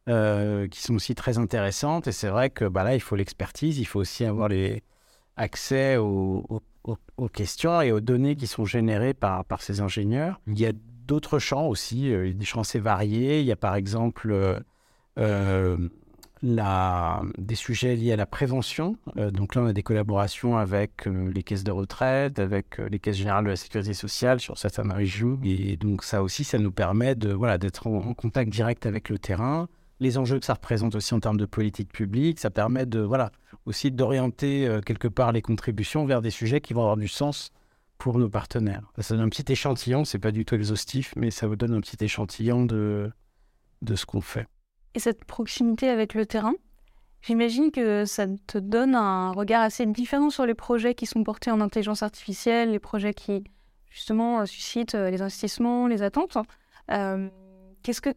Euh, 0.10 0.68
qui 0.68 0.82
sont 0.82 0.96
aussi 0.96 1.14
très 1.14 1.38
intéressantes. 1.38 2.08
Et 2.08 2.12
c'est 2.12 2.30
vrai 2.30 2.50
que 2.50 2.66
bah, 2.66 2.84
là, 2.84 2.96
il 2.96 3.00
faut 3.00 3.16
l'expertise, 3.16 3.78
il 3.78 3.86
faut 3.86 4.00
aussi 4.00 4.26
avoir 4.26 4.50
les 4.50 4.82
accès 5.38 5.98
aux, 5.98 6.62
questions 7.32 7.82
et 7.82 7.92
aux 7.92 8.00
données 8.00 8.36
qui 8.36 8.48
sont 8.48 8.66
générées 8.66 9.14
par, 9.14 9.46
par 9.46 9.62
ces 9.62 9.82
ingénieurs. 9.82 10.40
Il 10.48 10.60
y 10.60 10.66
a 10.66 10.72
d'autres 11.08 11.40
champs 11.40 11.68
aussi, 11.68 12.14
euh, 12.14 12.34
des 12.34 12.46
champs 12.46 12.62
assez 12.62 12.80
variés. 12.80 13.42
Il 13.42 13.46
y 13.46 13.52
a 13.52 13.56
par 13.56 13.76
exemple 13.76 14.62
euh, 15.20 15.78
la, 16.42 17.22
des 17.38 17.56
sujets 17.56 17.96
liés 17.96 18.14
à 18.14 18.16
la 18.16 18.26
prévention. 18.26 18.98
donc 19.16 19.56
là, 19.56 19.62
on 19.62 19.68
a 19.68 19.74
des 19.74 19.84
collaborations 19.84 20.58
avec 20.58 21.06
les 21.06 21.44
caisses 21.44 21.64
de 21.64 21.72
retraite, 21.72 22.40
avec 22.40 22.78
les 22.80 23.00
caisses 23.00 23.18
générales 23.18 23.44
de 23.44 23.50
la 23.50 23.56
sécurité 23.56 23.94
sociale 23.94 24.40
sur 24.40 24.58
certaines 24.58 24.92
régions. 24.92 25.40
Et 25.44 25.78
donc 25.78 26.04
ça 26.04 26.24
aussi, 26.24 26.44
ça 26.44 26.58
nous 26.58 26.72
permet 26.72 27.14
de 27.14 27.32
voilà 27.32 27.58
d'être 27.58 27.88
en, 27.88 28.14
contact 28.14 28.52
direct 28.52 28.86
avec 28.86 29.10
le 29.10 29.20
terrain, 29.20 29.68
les 30.02 30.18
enjeux 30.18 30.40
que 30.40 30.46
ça 30.46 30.56
représente 30.56 30.96
aussi 30.96 31.14
en 31.14 31.20
termes 31.20 31.38
de 31.38 31.46
politique 31.46 31.94
publique. 31.94 32.40
Ça 32.40 32.50
permet 32.50 32.86
de, 32.86 33.00
voilà, 33.00 33.32
aussi 33.66 33.92
d'orienter 33.92 34.68
euh, 34.68 34.82
quelque 34.82 35.08
part 35.08 35.32
les 35.32 35.44
contributions 35.44 36.06
vers 36.06 36.22
des 36.22 36.32
sujets 36.32 36.60
qui 36.60 36.74
vont 36.74 36.82
avoir 36.82 36.98
du 36.98 37.08
sens 37.08 37.52
pour 38.00 38.18
nos 38.18 38.28
partenaires. 38.28 38.92
Ça 38.98 39.16
donne 39.16 39.26
un 39.26 39.30
petit 39.30 39.50
échantillon, 39.50 40.04
c'est 40.04 40.18
pas 40.20 40.32
du 40.32 40.44
tout 40.44 40.56
exhaustif, 40.56 41.14
mais 41.16 41.30
ça 41.30 41.48
vous 41.48 41.56
donne 41.56 41.76
un 41.76 41.82
petit 41.82 42.04
échantillon 42.04 42.66
de, 42.66 43.12
de 43.84 43.96
ce 43.96 44.08
qu'on 44.08 44.22
fait. 44.22 44.48
Et 44.96 45.00
cette 45.00 45.24
proximité 45.24 45.88
avec 45.88 46.16
le 46.16 46.26
terrain, 46.26 46.56
j'imagine 47.22 47.70
que 47.70 48.06
ça 48.06 48.26
te 48.48 48.58
donne 48.58 48.96
un 48.96 49.32
regard 49.34 49.62
assez 49.62 49.86
différent 49.86 50.32
sur 50.32 50.48
les 50.48 50.56
projets 50.56 50.96
qui 50.96 51.06
sont 51.06 51.24
portés 51.24 51.52
en 51.52 51.62
intelligence 51.62 52.02
artificielle, 52.02 52.72
les 52.72 52.80
projets 52.80 53.14
qui 53.14 53.44
justement 53.92 54.44
suscitent 54.48 54.96
euh, 54.96 55.12
les 55.12 55.22
investissements, 55.22 55.86
les 55.86 56.02
attentes. 56.02 56.40
Euh, 56.90 57.30
qu'est-ce 57.84 58.02
que 58.02 58.16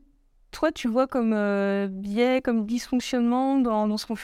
toi, 0.54 0.70
tu 0.70 0.88
vois 0.88 1.06
comme 1.06 1.32
euh, 1.34 1.88
biais, 1.90 2.40
comme 2.40 2.64
dysfonctionnement 2.64 3.58
dans, 3.58 3.96
ce 3.96 4.06
qu'on 4.06 4.14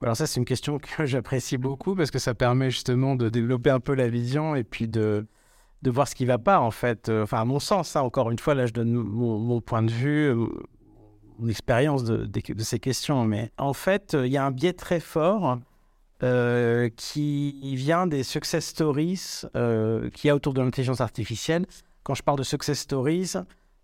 alors 0.00 0.16
ça, 0.16 0.28
c'est 0.28 0.38
une 0.38 0.44
question 0.44 0.78
que 0.78 1.06
j'apprécie 1.06 1.56
beaucoup 1.56 1.96
parce 1.96 2.10
que 2.10 2.18
ça 2.18 2.34
permet 2.34 2.70
justement 2.70 3.16
de 3.16 3.28
développer 3.28 3.70
un 3.70 3.80
peu 3.80 3.94
la 3.94 4.08
vision 4.08 4.54
et 4.54 4.62
puis 4.62 4.86
de, 4.86 5.26
de 5.82 5.90
voir 5.90 6.06
ce 6.06 6.14
qui 6.14 6.22
ne 6.22 6.28
va 6.28 6.38
pas 6.38 6.60
en 6.60 6.70
fait. 6.70 7.08
Euh, 7.08 7.24
enfin, 7.24 7.40
à 7.40 7.44
mon 7.44 7.58
sens, 7.58 7.96
hein, 7.96 8.02
encore 8.02 8.30
une 8.30 8.38
fois, 8.38 8.54
là, 8.54 8.66
je 8.66 8.72
donne 8.72 8.92
mon, 8.92 9.60
point 9.60 9.82
de 9.82 9.90
vue, 9.90 10.28
euh, 10.30 10.46
mon 11.38 11.48
expérience 11.48 12.04
de, 12.04 12.28
ces 12.60 12.78
questions. 12.78 13.24
Mais 13.24 13.50
en 13.58 13.72
fait, 13.72 14.16
il 14.20 14.30
y 14.30 14.36
a 14.36 14.44
un 14.44 14.50
biais 14.50 14.72
très 14.72 15.00
fort 15.00 15.58
qui 16.96 17.76
vient 17.76 18.08
des 18.08 18.24
success 18.24 18.66
stories 18.66 19.42
qu'il 19.52 20.28
y 20.28 20.30
a 20.30 20.34
autour 20.34 20.54
de 20.54 20.60
l'intelligence 20.60 21.00
artificielle. 21.00 21.66
Quand 22.02 22.14
je 22.14 22.22
parle 22.22 22.38
de 22.38 22.44
success 22.44 22.78
stories, 22.78 23.34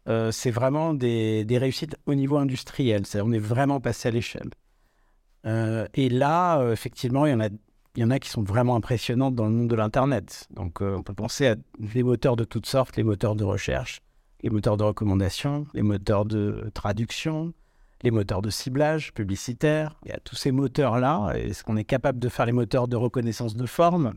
euh, 0.09 0.31
c'est 0.31 0.51
vraiment 0.51 0.93
des, 0.95 1.47
réussites 1.51 1.97
au 2.07 2.15
niveau 2.15 2.37
industriel. 2.37 3.03
on 3.15 3.33
est 3.33 3.39
vraiment 3.39 3.81
passé 3.81 4.09
à 4.09 4.11
l'échelle. 4.11 4.51
Euh, 5.47 5.87
et 5.95 6.09
là, 6.09 6.61
euh, 6.61 6.73
effectivement, 6.73 7.27
il 7.27 7.33
y, 7.33 7.35
en 7.35 7.41
a, 7.41 7.49
il 7.97 8.03
y 8.03 8.05
en 8.05 8.11
a 8.11 8.19
qui 8.19 8.29
sont 8.29 8.43
vraiment 8.43 8.77
impressionnantes 8.77 9.35
dans 9.35 9.47
le 9.47 9.53
monde 9.53 9.69
de 9.69 9.75
l'Internet. 9.75 10.47
Donc, 10.51 10.81
on 10.81 11.03
peut 11.03 11.15
penser 11.15 11.49
à 11.49 11.57
des 11.79 12.03
moteurs 12.03 12.37
de 12.37 12.45
toutes 12.45 12.67
sortes, 12.67 12.97
les 12.97 13.03
moteurs 13.03 13.35
de 13.35 13.45
recherche, 13.45 14.01
les 14.43 14.51
moteurs 14.51 14.77
de 14.77 14.85
recommandation, 14.85 15.67
les 15.75 15.83
moteurs 15.83 16.27
de 16.27 16.71
traduction, 16.75 17.55
les 18.03 18.11
moteurs 18.11 18.43
de 18.43 18.51
ciblage 18.51 19.15
publicitaire. 19.15 19.97
Il 20.05 20.11
y 20.11 20.13
a 20.13 20.21
tous 20.21 20.37
ces 20.37 20.53
moteurs-là. 20.53 21.33
Est-ce 21.35 21.65
qu'on 21.65 21.79
est 21.79 21.85
capable 21.85 22.19
de 22.19 22.29
faire 22.29 22.45
les 22.45 22.53
moteurs 22.53 22.89
de 22.89 22.97
reconnaissance 22.97 23.57
de 23.57 23.67
forme 23.67 24.15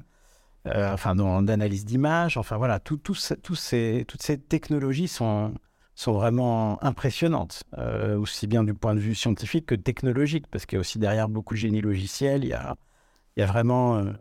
enfin 0.66 1.16
d'analyse 1.16 1.86
d'image, 1.86 2.36
enfin 2.36 2.58
voilà, 2.58 2.82
ces, 3.16 4.06
toutes 4.06 4.22
ces 4.22 4.38
technologies 4.38 5.08
sont, 5.08 5.54
sont 5.98 6.14
vraiment 6.14 6.82
impressionnantes, 6.84 7.64
euh, 7.78 8.18
aussi 8.20 8.46
bien 8.46 8.64
du 8.64 8.76
point 8.76 8.94
de 8.94 9.00
vue 9.00 9.16
scientifique 9.16 9.66
que 9.66 9.76
technologique, 9.76 10.46
parce 10.52 10.68
qu'il 10.68 10.76
y 10.76 10.78
a 10.78 10.82
aussi 10.82 11.00
derrière 11.00 11.28
beaucoup 11.28 11.56
de 11.56 11.60
génie 11.60 11.82
logiciel, 11.82 12.44
il 12.44 12.50
y 12.50 12.54
a, 12.54 13.46
vraiment 13.48 13.98
euh, 13.98 14.12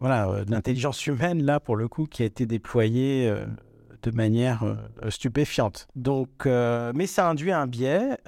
voilà, 0.00 0.28
euh, 0.28 0.44
de 0.44 0.50
l'intelligence 0.50 1.06
humaine, 1.06 1.42
là, 1.42 1.60
pour 1.60 1.76
le 1.76 1.88
coup, 1.88 2.04
qui 2.04 2.22
a 2.22 2.26
été 2.26 2.44
déployée 2.44 3.32
de 4.02 4.10
manière 4.10 4.76
stupéfiante. 5.08 5.86
Donc, 5.96 6.44
mais 6.44 7.06
ça 7.06 7.26
induit 7.30 7.52
un 7.52 7.66
biais 7.66 8.18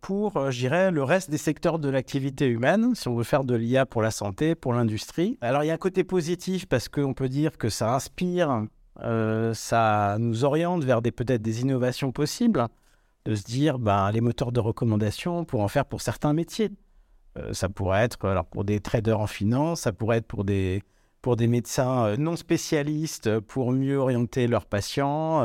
pour, 0.00 0.52
je 0.52 0.58
dirais, 0.58 0.92
le 0.92 1.02
reste 1.02 1.30
des 1.30 1.38
secteurs 1.38 1.80
de 1.80 1.88
l'activité 1.88 2.46
humaine, 2.46 2.94
si 2.94 3.08
on 3.08 3.16
veut 3.16 3.24
faire 3.24 3.42
de 3.42 3.56
l'IA 3.56 3.84
pour 3.84 4.00
la 4.00 4.12
santé, 4.12 4.54
pour 4.54 4.74
l'industrie. 4.74 5.38
Alors, 5.40 5.64
il 5.64 5.66
y 5.66 5.70
a 5.72 5.74
un 5.74 5.78
côté 5.78 6.04
positif, 6.04 6.66
parce 6.66 6.88
qu'on 6.88 7.14
peut 7.14 7.28
dire 7.28 7.58
que 7.58 7.68
ça 7.68 7.92
inspire 7.92 8.66
ça 8.98 10.16
nous 10.18 10.44
oriente 10.44 10.84
vers 10.84 11.02
peut-être 11.02 11.42
des 11.42 11.60
innovations 11.62 12.12
possibles, 12.12 12.66
de 13.24 13.34
se 13.34 13.44
dire 13.44 13.78
ben, 13.78 14.10
les 14.10 14.20
moteurs 14.20 14.52
de 14.52 14.60
recommandation 14.60 15.44
pour 15.44 15.60
en 15.60 15.68
faire 15.68 15.86
pour 15.86 16.00
certains 16.00 16.32
métiers. 16.32 16.70
Euh, 17.36 17.52
ça 17.52 17.68
pourrait 17.68 18.04
être 18.04 18.28
alors 18.28 18.46
pour 18.46 18.64
des 18.64 18.80
traders 18.80 19.18
en 19.18 19.26
finance, 19.26 19.82
ça 19.82 19.92
pourrait 19.92 20.18
être 20.18 20.26
pour 20.26 20.44
des, 20.44 20.82
pour 21.20 21.36
des 21.36 21.48
médecins 21.48 22.06
euh, 22.06 22.16
non 22.16 22.36
spécialistes 22.36 23.40
pour 23.40 23.72
mieux 23.72 23.96
orienter 23.96 24.46
leurs 24.46 24.66
patients. 24.66 25.40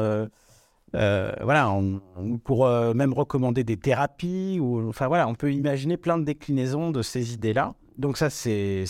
voilà, 0.94 1.72
on, 1.72 2.02
pour 2.44 2.68
même 2.68 3.14
recommander 3.14 3.64
des 3.64 3.78
thérapies. 3.78 4.60
Enfin 4.62 5.08
voilà, 5.08 5.28
on 5.28 5.36
peut 5.36 5.54
imaginer 5.54 5.98
plein 5.98 6.18
de 6.18 6.24
déclinaisons 6.24 6.92
de 6.92 7.02
ces 7.02 7.34
idées-là. 7.34 7.76
Donc 7.98 8.18
ça, 8.18 8.30
c'est 8.30 8.86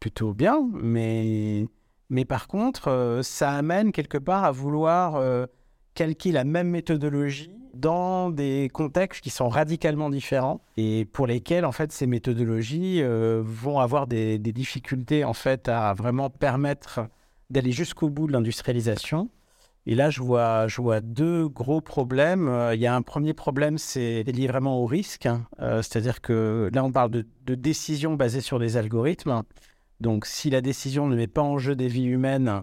plutôt 0.00 0.32
bien, 0.32 0.68
mais 0.72 1.66
mais 2.10 2.24
par 2.24 2.48
contre, 2.48 2.88
euh, 2.88 3.22
ça 3.22 3.52
amène 3.52 3.92
quelque 3.92 4.18
part 4.18 4.44
à 4.44 4.50
vouloir 4.50 5.14
euh, 5.14 5.46
calquer 5.94 6.32
la 6.32 6.42
même 6.42 6.68
méthodologie 6.68 7.54
dans 7.72 8.30
des 8.30 8.68
contextes 8.72 9.22
qui 9.22 9.30
sont 9.30 9.48
radicalement 9.48 10.10
différents 10.10 10.60
et 10.76 11.04
pour 11.04 11.28
lesquels 11.28 11.64
en 11.64 11.70
fait 11.70 11.92
ces 11.92 12.08
méthodologies 12.08 13.00
euh, 13.00 13.40
vont 13.44 13.78
avoir 13.78 14.08
des, 14.08 14.38
difficultés 14.38 15.24
en 15.24 15.34
fait 15.34 15.68
à 15.68 15.94
vraiment 15.94 16.30
permettre 16.30 17.06
d'aller 17.48 17.70
jusqu'au 17.70 18.10
bout 18.10 18.26
de 18.26 18.32
l'industrialisation. 18.32 19.30
Et 19.86 19.94
là, 19.94 20.10
je 20.10 20.20
vois, 20.20 21.00
deux 21.00 21.48
gros 21.48 21.80
problèmes. 21.80 22.70
Il 22.74 22.80
y 22.80 22.86
a 22.86 22.94
un 22.94 23.02
premier 23.02 23.32
problème, 23.32 23.78
c'est 23.78 24.24
lié 24.24 24.46
vraiment 24.46 24.78
au 24.78 24.86
risque. 24.86 25.24
Hein. 25.24 25.46
C'est-à-dire 25.58 26.20
que 26.20 26.68
là, 26.72 26.84
on 26.84 26.92
parle 26.92 27.10
de, 27.10 27.26
de 27.46 27.54
décisions 27.54 28.14
basées 28.14 28.42
sur 28.42 28.58
des 28.58 28.76
algorithmes. 28.76 29.42
Donc, 30.00 30.26
si 30.26 30.50
la 30.50 30.60
décision 30.60 31.06
ne 31.06 31.16
met 31.16 31.26
pas 31.26 31.42
en 31.42 31.58
jeu 31.58 31.76
des 31.76 31.88
vies 31.88 32.04
humaines, 32.04 32.62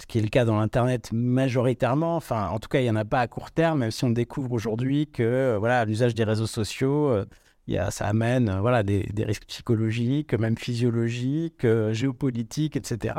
ce 0.00 0.06
qui 0.06 0.18
est 0.18 0.22
le 0.22 0.28
cas 0.28 0.44
dans 0.44 0.58
l'Internet 0.58 1.10
majoritairement, 1.12 2.16
enfin, 2.16 2.48
en 2.48 2.58
tout 2.58 2.68
cas, 2.68 2.80
il 2.80 2.84
n'y 2.84 2.90
en 2.90 2.96
a 2.96 3.04
pas 3.04 3.20
à 3.20 3.28
court 3.28 3.50
terme, 3.50 3.80
même 3.80 3.90
si 3.90 4.04
on 4.04 4.10
découvre 4.10 4.52
aujourd'hui 4.52 5.06
que 5.06 5.22
euh, 5.22 5.58
voilà, 5.58 5.84
l'usage 5.84 6.14
des 6.14 6.24
réseaux 6.24 6.46
sociaux, 6.46 7.08
euh, 7.08 7.24
y 7.66 7.76
a, 7.76 7.90
ça 7.90 8.06
amène 8.06 8.48
euh, 8.48 8.60
voilà, 8.60 8.82
des, 8.82 9.06
risques 9.18 9.46
psychologiques, 9.46 10.34
même 10.34 10.56
physiologiques, 10.56 11.66
géopolitiques, 11.92 12.76
etc. 12.76 13.14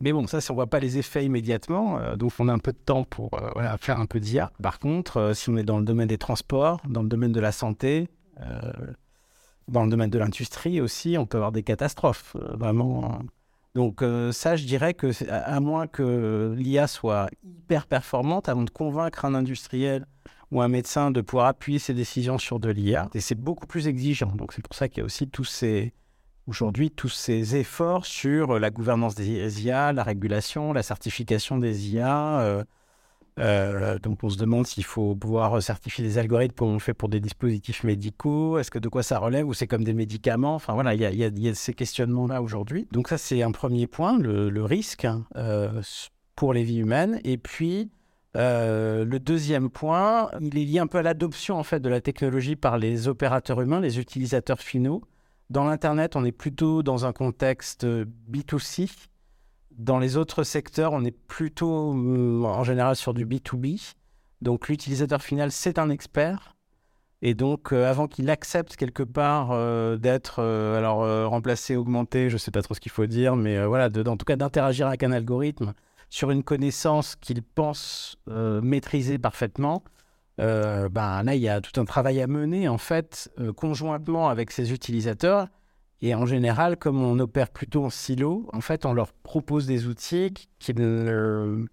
Mais 0.00 0.12
bon, 0.12 0.26
ça, 0.26 0.40
si 0.40 0.50
on 0.50 0.54
ne 0.54 0.56
voit 0.56 0.66
pas 0.66 0.80
les 0.80 0.98
effets 0.98 1.24
immédiatement, 1.24 2.16
donc 2.16 2.32
on 2.40 2.48
a 2.48 2.52
un 2.52 2.58
peu 2.58 2.72
de 2.72 2.78
temps 2.78 3.04
pour 3.04 3.30
faire 3.78 4.00
un 4.00 4.06
peu 4.06 4.18
d'IA. 4.18 4.50
Par 4.60 4.80
contre, 4.80 5.30
si 5.32 5.48
on 5.48 5.56
est 5.56 5.62
dans 5.62 5.78
le 5.78 5.84
domaine 5.84 6.08
des 6.08 6.18
transports, 6.18 6.80
dans 6.88 7.02
le 7.02 7.08
domaine 7.08 7.30
de 7.30 7.38
la 7.38 7.52
santé, 7.52 8.08
dans 9.68 9.84
le 9.84 9.90
domaine 9.90 10.10
de 10.10 10.18
l'industrie 10.18 10.80
aussi, 10.80 11.16
on 11.18 11.26
peut 11.26 11.38
avoir 11.38 11.52
des 11.52 11.62
catastrophes, 11.62 12.36
euh, 12.36 12.56
vraiment. 12.56 13.04
Hein. 13.04 13.26
Donc 13.74 14.02
euh, 14.02 14.32
ça, 14.32 14.56
je 14.56 14.66
dirais 14.66 14.94
que 14.94 15.10
à 15.30 15.60
moins 15.60 15.86
que 15.86 16.54
l'IA 16.56 16.86
soit 16.86 17.28
hyper 17.42 17.86
performante, 17.86 18.48
avant 18.48 18.62
de 18.62 18.70
convaincre 18.70 19.24
un 19.24 19.34
industriel 19.34 20.06
ou 20.50 20.60
un 20.60 20.68
médecin 20.68 21.10
de 21.10 21.22
pouvoir 21.22 21.46
appuyer 21.46 21.78
ses 21.78 21.94
décisions 21.94 22.36
sur 22.36 22.60
de 22.60 22.68
l'IA. 22.68 23.08
Et 23.14 23.20
c'est 23.20 23.34
beaucoup 23.34 23.66
plus 23.66 23.88
exigeant. 23.88 24.32
Donc 24.34 24.52
c'est 24.52 24.62
pour 24.62 24.74
ça 24.74 24.88
qu'il 24.88 24.98
y 24.98 25.00
a 25.00 25.06
aussi 25.06 25.26
aujourd'hui, 26.46 26.90
tous 26.90 27.08
ces 27.08 27.56
efforts 27.56 28.04
sur 28.04 28.58
la 28.58 28.70
gouvernance 28.70 29.14
des 29.14 29.64
IA, 29.64 29.92
la 29.92 30.02
régulation, 30.02 30.72
la 30.72 30.82
certification 30.82 31.56
des 31.56 31.94
IA. 31.94 32.40
Euh, 32.40 32.64
euh, 33.38 33.98
donc 33.98 34.22
on 34.22 34.28
se 34.28 34.36
demande 34.36 34.66
s'il 34.66 34.84
faut 34.84 35.14
pouvoir 35.14 35.62
certifier 35.62 36.04
des 36.04 36.18
algorithmes 36.18 36.54
comme 36.54 36.68
on 36.68 36.78
fait 36.78 36.94
pour 36.94 37.08
des 37.08 37.20
dispositifs 37.20 37.82
médicaux. 37.84 38.58
Est-ce 38.58 38.70
que 38.70 38.78
de 38.78 38.88
quoi 38.88 39.02
ça 39.02 39.18
relève 39.18 39.46
ou 39.46 39.54
c'est 39.54 39.66
comme 39.66 39.84
des 39.84 39.94
médicaments? 39.94 40.54
Enfin 40.54 40.74
voilà, 40.74 40.94
il 40.94 41.00
y, 41.00 41.48
a, 41.48 41.54
ces 41.54 41.72
questionnements-là 41.72 42.42
aujourd'hui. 42.42 42.86
Donc 42.92 43.08
ça 43.08 43.18
c'est 43.18 43.42
un 43.42 43.52
premier 43.52 43.86
point, 43.86 44.18
le, 44.18 44.64
risque 44.64 45.04
hein, 45.04 45.24
euh, 45.36 45.82
pour 46.36 46.52
les 46.52 46.62
vies 46.62 46.78
humaines. 46.78 47.20
Et 47.24 47.38
puis 47.38 47.90
euh, 48.36 49.04
le 49.04 49.18
deuxième 49.18 49.70
point, 49.70 50.30
il 50.40 50.58
est 50.58 50.64
lié 50.64 50.78
un 50.78 50.86
peu 50.86 50.98
à 50.98 51.02
l'adoption 51.02 51.58
en 51.58 51.62
fait 51.62 51.80
de 51.80 51.88
la 51.88 52.00
technologie 52.00 52.56
par 52.56 52.78
les 52.78 53.08
opérateurs 53.08 53.60
humains, 53.60 53.80
les 53.80 53.98
utilisateurs 53.98 54.60
finaux. 54.60 55.02
Dans 55.50 55.64
l'internet, 55.64 56.16
on 56.16 56.24
est 56.24 56.32
plutôt 56.32 56.82
dans 56.82 57.04
un 57.04 57.12
contexte 57.12 57.84
B2C. 57.84 58.90
Dans 59.76 59.98
les 59.98 60.16
autres 60.16 60.42
secteurs, 60.42 60.92
on 60.92 61.04
est 61.04 61.16
plutôt 61.16 61.94
euh, 61.94 62.42
en 62.44 62.64
général 62.64 62.96
sur 62.96 63.14
du 63.14 63.26
B2B. 63.26 63.94
Donc 64.40 64.68
l'utilisateur 64.68 65.22
final, 65.22 65.52
c'est 65.52 65.78
un 65.78 65.90
expert. 65.90 66.56
Et 67.24 67.34
donc, 67.34 67.72
euh, 67.72 67.88
avant 67.88 68.08
qu'il 68.08 68.28
accepte 68.30 68.76
quelque 68.76 69.04
part 69.04 69.50
d'être 69.98 70.42
alors 70.42 71.30
remplacé, 71.30 71.76
augmenté, 71.76 72.28
je 72.28 72.34
ne 72.34 72.38
sais 72.38 72.50
pas 72.50 72.62
trop 72.62 72.74
ce 72.74 72.80
qu'il 72.80 72.92
faut 72.92 73.06
dire, 73.06 73.36
mais 73.36 73.64
voilà, 73.64 73.88
en 74.06 74.16
tout 74.16 74.24
cas 74.24 74.36
d'interagir 74.36 74.88
avec 74.88 75.02
un 75.02 75.12
algorithme 75.12 75.72
sur 76.12 76.30
une 76.30 76.42
connaissance 76.42 77.16
qu'il 77.16 77.42
pense 77.42 78.18
euh, 78.28 78.60
maîtriser 78.60 79.18
parfaitement, 79.18 79.82
euh, 80.40 80.90
ben 80.90 81.22
là, 81.22 81.34
il 81.34 81.40
y 81.40 81.48
a 81.48 81.62
tout 81.62 81.80
un 81.80 81.86
travail 81.86 82.20
à 82.20 82.26
mener, 82.26 82.68
en 82.68 82.76
fait, 82.76 83.30
euh, 83.40 83.50
conjointement 83.54 84.28
avec 84.28 84.50
ses 84.50 84.74
utilisateurs. 84.74 85.48
Et 86.02 86.14
en 86.14 86.26
général, 86.26 86.76
comme 86.76 87.02
on 87.02 87.18
opère 87.20 87.48
plutôt 87.48 87.84
en 87.84 87.90
silo, 87.90 88.48
en 88.52 88.60
fait, 88.60 88.84
on 88.84 88.92
leur 88.92 89.12
propose 89.12 89.66
des 89.66 89.86
outils 89.86 90.34
qu'ils 90.58 90.76
ne, 90.76 91.64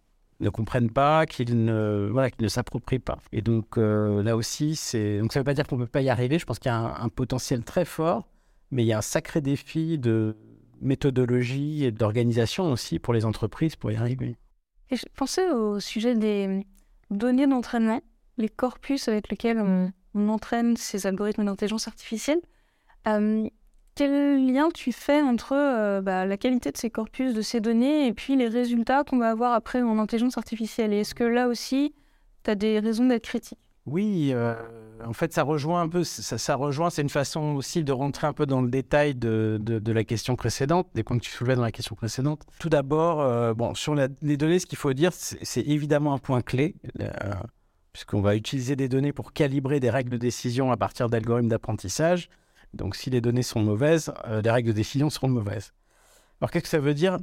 comprennent 0.53 0.91
pas, 0.91 1.25
qu'ils 1.25 1.65
ne, 1.65 2.09
voilà, 2.11 2.29
ne 2.39 2.47
s'approprient 2.47 2.99
pas. 2.99 3.17
Et 3.31 3.41
donc, 3.41 3.77
là 3.77 4.37
aussi, 4.37 4.75
c'est... 4.75 5.17
Donc, 5.17 5.33
ça 5.33 5.39
ne 5.39 5.41
veut 5.41 5.45
pas 5.45 5.55
dire 5.55 5.65
qu'on 5.65 5.77
ne 5.77 5.85
peut 5.85 5.89
pas 5.89 6.01
y 6.01 6.09
arriver. 6.09 6.37
Je 6.37 6.45
pense 6.45 6.59
qu'il 6.59 6.71
y 6.71 6.75
a 6.75 7.01
un 7.01 7.09
potentiel 7.09 7.63
très 7.63 7.85
fort, 7.85 8.27
mais 8.69 8.83
il 8.83 8.85
y 8.85 8.93
a 8.93 8.99
un 8.99 9.01
sacré 9.01 9.41
défi 9.41 9.97
de 9.97 10.37
méthodologie 10.81 11.83
et 11.83 11.91
d'organisation 11.91 12.71
aussi 12.71 12.99
pour 12.99 13.13
les 13.13 13.25
entreprises 13.25 13.75
pour 13.75 13.91
y 13.91 13.95
arriver. 13.95 14.37
Et 14.91 14.95
je 14.95 15.05
pensais 15.15 15.49
au 15.51 15.79
sujet 15.79 16.15
des 16.15 16.65
données 17.11 17.47
d'entraînement, 17.47 18.01
les 18.37 18.49
corpus 18.49 19.07
avec 19.07 19.29
lesquels 19.29 19.59
on, 19.59 19.91
entraîne 20.27 20.75
ces 20.75 21.07
algorithmes 21.07 21.45
d'intelligence 21.45 21.87
artificielle. 21.87 22.41
Euh, 23.07 23.47
quel 23.99 24.53
lien 24.53 24.69
tu 24.73 24.93
fais 24.93 25.21
entre 25.21 25.51
euh, 25.53 25.99
bah, 25.99 26.25
la 26.25 26.37
qualité 26.37 26.71
de 26.71 26.77
ces 26.77 26.89
corpus, 26.89 27.33
de 27.33 27.41
ces 27.41 27.59
données, 27.59 28.07
et 28.07 28.13
puis 28.13 28.37
les 28.37 28.47
résultats 28.47 29.03
qu'on 29.03 29.17
va 29.17 29.29
avoir 29.29 29.51
après 29.51 29.81
en 29.81 29.99
intelligence 29.99 30.37
artificielle? 30.37 30.93
Et 30.93 31.01
est-ce 31.01 31.13
que 31.13 31.25
là 31.25 31.49
aussi, 31.49 31.93
tu 32.45 32.51
as 32.51 32.55
des 32.55 32.79
raisons 32.79 33.07
d'être 33.07 33.25
critique? 33.25 33.59
Oui, 33.85 34.29
euh, 34.31 34.55
en 35.05 35.11
fait, 35.11 35.33
ça 35.33 35.43
rejoint 35.43 35.81
un 35.81 35.89
peu, 35.89 36.05
ça, 36.05 36.55
rejoint, 36.55 36.89
c'est 36.89 37.01
une 37.01 37.09
façon 37.09 37.55
aussi 37.55 37.83
de 37.83 37.91
rentrer 37.91 38.25
un 38.25 38.31
peu 38.31 38.45
dans 38.45 38.61
le 38.61 38.69
détail 38.69 39.15
de, 39.15 39.59
la 39.85 40.03
question 40.05 40.37
précédente, 40.37 40.87
des 40.95 41.03
points 41.03 41.17
que 41.17 41.25
tu 41.25 41.31
soulevais 41.31 41.57
dans 41.57 41.63
la 41.63 41.73
question 41.73 41.97
précédente. 41.97 42.43
Tout 42.57 42.69
d'abord, 42.69 43.19
euh, 43.19 43.53
bon, 43.53 43.75
sur 43.75 43.95
les 43.95 44.37
données, 44.37 44.59
ce 44.59 44.65
qu'il 44.65 44.77
faut 44.77 44.93
dire, 44.93 45.11
c'est 45.11 45.67
évidemment 45.67 46.13
un 46.13 46.19
point 46.19 46.41
clé, 46.41 46.77
puisqu'on 47.91 48.21
va 48.21 48.37
utiliser 48.37 48.77
des 48.77 48.87
données 48.87 49.11
pour 49.11 49.33
calibrer 49.33 49.81
des 49.81 49.89
règles 49.89 50.11
de 50.11 50.17
décision 50.17 50.71
à 50.71 50.77
partir 50.77 51.09
d'algorithmes 51.09 51.49
d'apprentissage. 51.49 52.29
Donc, 52.73 52.95
si 52.95 53.09
les 53.09 53.21
données 53.21 53.43
sont 53.43 53.61
mauvaises, 53.61 54.13
euh, 54.25 54.41
les 54.41 54.51
règles 54.51 54.69
de 54.69 54.73
décision 54.73 55.09
seront 55.09 55.29
mauvaises. 55.29 55.73
Alors, 56.41 56.51
qu'est-ce 56.51 56.63
que 56.63 56.69
ça 56.69 56.79
veut 56.79 56.93
dire 56.93 57.17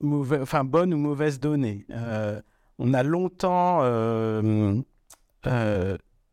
mauvais, 0.00 0.40
enfin, 0.40 0.64
bonne 0.64 0.94
ou 0.94 0.98
mauvaise 0.98 1.40
donnée 1.40 1.86
On 2.78 2.94
a 2.94 3.02
longtemps 3.02 3.82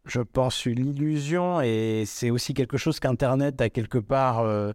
je 0.06 0.22
pense, 0.22 0.66
une 0.66 0.88
illusion 0.88 1.62
et 1.62 2.04
c'est 2.06 2.30
aussi 2.30 2.54
quelque 2.54 2.78
chose 2.78 3.00
qu'Internet 3.00 3.60
a 3.62 3.70
quelque 3.70 3.98
part 3.98 4.40
euh, 4.40 4.72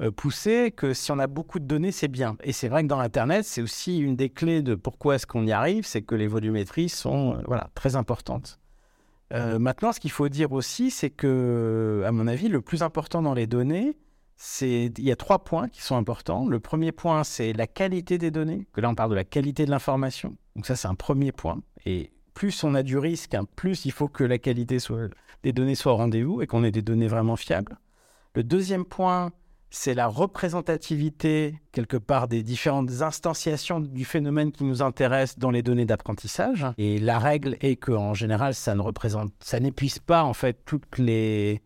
euh, 0.00 0.10
poussé, 0.10 0.72
que 0.76 0.92
si 0.92 1.10
on 1.12 1.18
a 1.18 1.26
beaucoup 1.26 1.58
de 1.58 1.64
données, 1.64 1.92
c'est 1.92 2.08
bien. 2.08 2.36
Et 2.42 2.52
c'est 2.52 2.68
vrai 2.68 2.82
que 2.82 2.88
dans 2.88 3.00
Internet, 3.00 3.44
c'est 3.44 3.62
aussi 3.62 3.98
une 3.98 4.16
des 4.16 4.28
clés 4.28 4.62
de 4.62 4.74
pourquoi 4.74 5.16
est-ce 5.16 5.26
qu'on 5.26 5.46
y 5.46 5.52
arrive, 5.52 5.86
c'est 5.86 6.02
que 6.02 6.14
les 6.14 6.26
volumétries 6.26 6.88
sont 6.88 7.34
euh, 7.34 7.42
voilà, 7.46 7.70
très 7.74 7.96
importantes. 7.96 8.58
Maintenant, 9.30 9.92
ce 9.92 10.00
qu'il 10.00 10.10
faut 10.10 10.28
dire 10.28 10.52
aussi, 10.52 10.90
c'est 10.90 11.10
que, 11.10 12.02
à 12.06 12.12
mon 12.12 12.26
avis, 12.26 12.48
le 12.48 12.60
plus 12.60 12.82
important 12.82 13.22
dans 13.22 13.34
les 13.34 13.46
données, 13.46 13.96
c'est 14.36 14.92
il 14.98 15.04
y 15.04 15.10
a 15.10 15.16
trois 15.16 15.44
points 15.44 15.68
qui 15.68 15.82
sont 15.82 15.96
importants. 15.96 16.46
Le 16.46 16.60
premier 16.60 16.92
point, 16.92 17.24
c'est 17.24 17.52
la 17.52 17.66
qualité 17.66 18.18
des 18.18 18.30
données. 18.30 18.66
Que 18.72 18.80
là, 18.80 18.90
on 18.90 18.94
parle 18.94 19.10
de 19.10 19.16
la 19.16 19.24
qualité 19.24 19.64
de 19.64 19.70
l'information. 19.70 20.36
Donc 20.54 20.66
ça, 20.66 20.76
c'est 20.76 20.88
un 20.88 20.94
premier 20.94 21.32
point. 21.32 21.62
Et 21.86 22.12
plus 22.34 22.64
on 22.64 22.74
a 22.74 22.82
du 22.82 22.98
risque, 22.98 23.34
hein, 23.34 23.46
plus 23.56 23.86
il 23.86 23.92
faut 23.92 24.08
que 24.08 24.22
la 24.22 24.38
qualité 24.38 24.76
des 25.42 25.52
données 25.52 25.74
soit 25.74 25.92
au 25.92 25.96
rendez-vous 25.96 26.42
et 26.42 26.46
qu'on 26.46 26.64
ait 26.64 26.70
des 26.70 26.82
données 26.82 27.08
vraiment 27.08 27.36
fiables. 27.36 27.78
Le 28.34 28.44
deuxième 28.44 28.84
point, 28.84 29.32
c'est 29.70 29.94
la 29.94 30.06
représentativité, 30.06 31.60
quelque 31.72 31.96
part, 31.96 32.28
des 32.28 32.42
différentes 32.42 33.02
instantiations 33.02 33.80
du 33.80 34.04
phénomène 34.04 34.52
qui 34.52 34.64
nous 34.64 34.82
intéresse 34.82 35.38
dans 35.38 35.50
les 35.50 35.62
données 35.62 35.86
d'apprentissage. 35.86 36.66
Et 36.78 36.98
la 36.98 37.18
règle 37.18 37.56
est 37.60 37.76
qu'en 37.76 38.14
général, 38.14 38.54
ça 38.54 38.74
ne 38.74 38.80
représente, 38.80 39.32
ça 39.40 39.60
n'épuise 39.60 39.98
pas, 39.98 40.22
en 40.24 40.34
fait, 40.34 40.60
toutes 40.64 40.98
les 40.98 41.62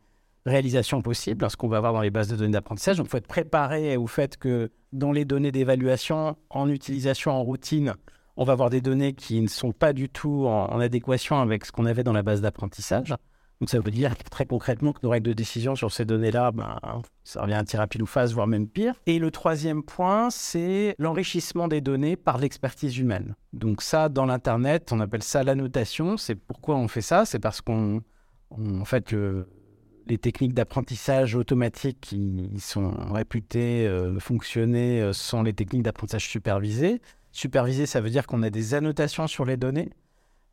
réalisations 0.46 1.02
possibles, 1.02 1.48
ce 1.50 1.56
qu'on 1.56 1.68
va 1.68 1.76
avoir 1.76 1.92
dans 1.92 2.00
les 2.00 2.10
bases 2.10 2.28
de 2.28 2.36
données 2.36 2.52
d'apprentissage. 2.52 2.96
Donc, 2.96 3.06
il 3.06 3.10
faut 3.10 3.18
être 3.18 3.26
préparé 3.26 3.96
au 3.96 4.06
fait 4.06 4.36
que 4.36 4.70
dans 4.92 5.12
les 5.12 5.24
données 5.24 5.52
d'évaluation, 5.52 6.36
en 6.48 6.68
utilisation 6.68 7.32
en 7.32 7.42
routine, 7.42 7.94
on 8.36 8.44
va 8.44 8.54
avoir 8.54 8.70
des 8.70 8.80
données 8.80 9.12
qui 9.12 9.40
ne 9.40 9.48
sont 9.48 9.72
pas 9.72 9.92
du 9.92 10.08
tout 10.08 10.46
en, 10.46 10.80
adéquation 10.80 11.40
avec 11.40 11.66
ce 11.66 11.72
qu'on 11.72 11.84
avait 11.84 12.04
dans 12.04 12.12
la 12.12 12.22
base 12.22 12.40
d'apprentissage. 12.40 13.14
Donc 13.60 13.68
ça 13.68 13.78
veut 13.78 13.90
dire 13.90 14.16
très 14.30 14.46
concrètement 14.46 14.94
que 14.94 15.00
nos 15.02 15.10
règles 15.10 15.28
de 15.28 15.32
décision 15.34 15.76
sur 15.76 15.92
ces 15.92 16.06
données-là, 16.06 16.50
ben, 16.50 16.78
ça 17.24 17.42
revient 17.42 17.54
à 17.54 17.64
tir 17.64 17.80
rapide 17.80 18.00
ou 18.00 18.06
phase, 18.06 18.32
voire 18.32 18.46
même 18.46 18.66
pire. 18.66 18.94
Et 19.06 19.18
le 19.18 19.30
troisième 19.30 19.82
point, 19.82 20.30
c'est 20.30 20.94
l'enrichissement 20.98 21.68
des 21.68 21.82
données 21.82 22.16
par 22.16 22.38
l'expertise 22.38 22.96
humaine. 22.96 23.34
Donc 23.52 23.82
ça, 23.82 24.08
dans 24.08 24.24
l'Internet, 24.24 24.92
on 24.92 25.00
appelle 25.00 25.22
ça 25.22 25.42
l'annotation. 25.42 26.16
C'est 26.16 26.36
pourquoi 26.36 26.76
on 26.76 26.88
fait 26.88 27.02
ça 27.02 27.26
C'est 27.26 27.38
parce 27.38 27.60
qu'on, 27.60 28.02
fait, 28.86 29.14
les 30.06 30.16
techniques 30.18 30.54
d'apprentissage 30.54 31.34
automatique 31.34 31.98
qui 32.00 32.48
sont 32.58 32.92
réputées 33.12 33.86
euh, 33.86 34.18
fonctionner 34.18 35.02
euh, 35.02 35.12
sont 35.12 35.42
les 35.42 35.52
techniques 35.52 35.82
d'apprentissage 35.82 36.28
supervisé. 36.28 37.02
Supervisé, 37.32 37.84
ça 37.86 38.00
veut 38.00 38.10
dire 38.10 38.26
qu'on 38.26 38.42
a 38.42 38.50
des 38.50 38.74
annotations 38.74 39.26
sur 39.26 39.44
les 39.44 39.56
données, 39.56 39.90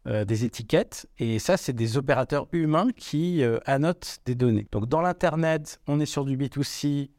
euh, 0.08 0.24
des 0.24 0.46
étiquettes, 0.46 1.06
et 1.20 1.38
ça, 1.38 1.58
c'est 1.58 1.74
des 1.74 1.98
opérateurs 1.98 2.48
humains 2.54 2.88
qui 2.96 3.44
euh, 3.44 3.60
annotent 3.66 4.20
des 4.26 4.36
données. 4.36 4.68
Donc 4.72 4.88
dans 4.88 5.02
l'Internet, 5.02 5.82
on 5.86 6.00
est 6.00 6.06
sur 6.06 6.24
du 6.24 6.38
B2C, 6.38 7.10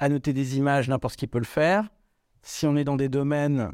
annoter 0.00 0.32
des 0.32 0.56
images, 0.56 0.88
n'importe 0.88 1.14
qui 1.14 1.28
peut 1.28 1.38
le 1.38 1.44
faire. 1.44 1.88
Si 2.42 2.66
on 2.66 2.76
est 2.76 2.82
dans 2.82 2.96
des 2.96 3.08
domaines 3.08 3.70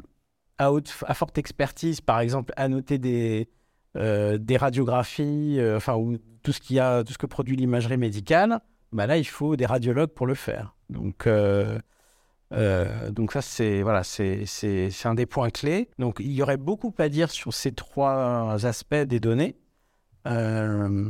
à, 0.59 0.71
haute, 0.71 0.93
à 1.07 1.15
forte 1.15 1.39
expertise, 1.39 2.01
par 2.01 2.19
exemple, 2.19 2.53
annoter 2.55 2.99
des, 2.99 3.49
euh, 3.97 4.37
des 4.37 4.57
radiographies, 4.57 5.59
enfin, 5.75 5.95
ou 5.95 6.17
tout 6.43 6.51
ce, 6.51 6.59
qui 6.59 6.79
a, 6.79 7.03
tout 7.03 7.13
ce 7.13 7.17
que 7.17 7.25
produit 7.25 7.55
l'imagerie 7.55 7.97
médicale, 7.97 8.59
bah 8.91 9.07
là, 9.07 9.17
il 9.17 9.25
faut 9.25 9.55
des 9.55 9.65
radiologues 9.65 10.11
pour 10.11 10.27
le 10.27 10.35
faire. 10.35 10.75
Donc, 10.89 11.25
euh, 12.53 13.11
donc 13.11 13.31
ça, 13.31 13.41
c'est 13.41 13.81
voilà, 13.81 14.03
c'est 14.03 14.45
un 15.05 15.15
des 15.15 15.25
points 15.25 15.49
clés. 15.49 15.89
Donc 15.99 16.17
il 16.19 16.31
y 16.31 16.41
aurait 16.41 16.57
beaucoup 16.57 16.93
à 16.97 17.09
dire 17.09 17.31
sur 17.31 17.53
ces 17.53 17.71
trois 17.71 18.65
aspects 18.65 18.95
des 18.95 19.19
données. 19.19 19.55
Euh, 20.27 21.09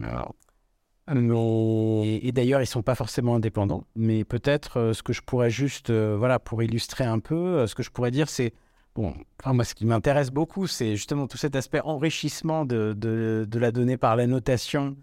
et, 1.13 2.31
d'ailleurs, 2.31 2.61
ils 2.61 2.67
sont 2.67 2.83
pas 2.83 2.95
forcément 2.95 3.35
indépendants. 3.35 3.85
Mais 3.95 4.23
peut-être 4.23 4.77
euh, 4.79 4.93
ce 4.93 5.03
que 5.03 5.11
je 5.11 5.21
pourrais 5.21 5.49
juste, 5.49 5.91
voilà, 5.91 6.39
pour 6.39 6.63
illustrer 6.63 7.03
un 7.03 7.19
peu, 7.19 7.67
ce 7.67 7.75
que 7.75 7.83
je 7.83 7.89
pourrais 7.89 8.11
dire, 8.11 8.29
c'est 8.29 8.53
bon. 8.95 9.13
moi, 9.45 9.65
ce 9.65 9.75
qui 9.75 9.85
m'intéresse 9.85 10.31
beaucoup, 10.31 10.67
c'est 10.67 10.95
justement 10.95 11.27
tout 11.27 11.37
cet 11.37 11.55
aspect 11.55 11.81
enrichissement 11.81 12.65
de, 12.65 12.93
de, 12.95 13.45
de 13.49 13.59
la 13.59 13.71
donnée 13.71 13.97
par 13.97 14.15
la 14.15 14.27
notation 14.27 14.95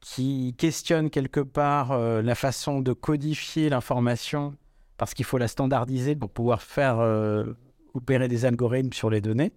qui 0.00 0.54
questionne 0.58 1.10
quelque 1.10 1.40
part 1.40 1.96
la 1.98 2.34
façon 2.34 2.80
de 2.80 2.94
codifier 2.94 3.68
l'information 3.68 4.54
parce 5.00 5.14
qu'il 5.14 5.24
faut 5.24 5.38
la 5.38 5.48
standardiser 5.48 6.14
pour 6.14 6.28
pouvoir 6.28 6.60
faire 6.60 6.98
euh, 6.98 7.54
opérer 7.94 8.28
des 8.28 8.44
algorithmes 8.44 8.92
sur 8.92 9.08
les 9.08 9.22
données. 9.22 9.50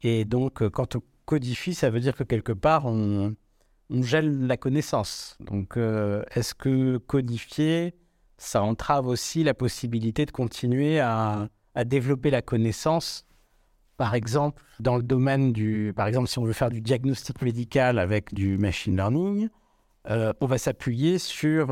Et 0.00 0.24
donc, 0.24 0.62
euh, 0.62 0.70
quand 0.70 0.96
on 0.96 1.02
codifie, 1.26 1.74
ça 1.74 1.90
veut 1.90 2.00
dire 2.00 2.16
que 2.16 2.24
quelque 2.24 2.52
part, 2.52 2.86
on, 2.86 3.34
gèle 3.90 4.46
la 4.46 4.56
connaissance. 4.56 5.36
Donc, 5.38 5.76
euh, 5.76 6.22
est-ce 6.34 6.54
que 6.54 6.96
codifier, 6.96 7.94
ça 8.38 8.62
entrave 8.62 9.06
aussi 9.06 9.44
la 9.44 9.52
possibilité 9.52 10.24
de 10.24 10.30
continuer 10.30 10.98
à, 10.98 11.50
développer 11.84 12.30
la 12.30 12.40
connaissance? 12.40 13.26
Par 13.98 14.14
exemple, 14.14 14.62
dans 14.78 14.96
le 14.96 15.02
domaine 15.02 15.52
du, 15.52 15.92
par 15.94 16.06
exemple, 16.06 16.26
si 16.26 16.38
on 16.38 16.44
veut 16.44 16.54
faire 16.54 16.70
du 16.70 16.80
diagnostic 16.80 17.42
médical 17.42 17.98
avec 17.98 18.32
du 18.32 18.56
machine 18.56 18.96
learning, 18.96 19.50
on 20.08 20.46
va 20.46 20.56
s'appuyer 20.56 21.18
sur 21.18 21.66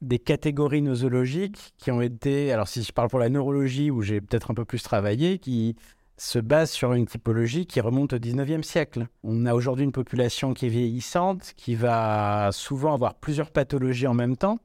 des 0.00 0.18
catégories 0.18 0.82
nosologiques 0.82 1.72
qui 1.76 1.90
ont 1.90 2.00
été, 2.00 2.52
alors 2.52 2.68
si 2.68 2.82
je 2.82 2.92
parle 2.92 3.08
pour 3.08 3.18
la 3.18 3.28
neurologie 3.28 3.90
où 3.90 4.02
j'ai 4.02 4.20
peut-être 4.20 4.50
un 4.50 4.54
peu 4.54 4.64
plus 4.64 4.82
travaillé, 4.82 5.38
qui 5.38 5.76
se 6.18 6.38
basent 6.38 6.72
sur 6.72 6.92
une 6.94 7.06
typologie 7.06 7.66
qui 7.66 7.80
remonte 7.80 8.12
au 8.12 8.18
19e 8.18 8.62
siècle. 8.62 9.06
On 9.22 9.46
a 9.46 9.54
aujourd'hui 9.54 9.84
une 9.84 9.92
population 9.92 10.52
qui 10.52 10.66
est 10.66 10.70
vieillissante, 10.70 11.52
qui 11.56 11.76
va 11.76 12.50
souvent 12.52 12.92
avoir 12.92 13.14
plusieurs 13.14 13.50
pathologies 13.50 14.08
en 14.08 14.14
même 14.14 14.36
temps. 14.36 14.58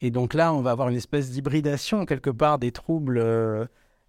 Et 0.00 0.10
donc 0.10 0.34
là, 0.34 0.52
on 0.52 0.60
va 0.60 0.72
avoir 0.72 0.88
une 0.90 0.96
espèce 0.96 1.30
d'hybridation 1.30 2.04
quelque 2.04 2.30
part 2.30 2.58
des 2.58 2.72
troubles. 2.72 3.18
euh, 3.18 3.66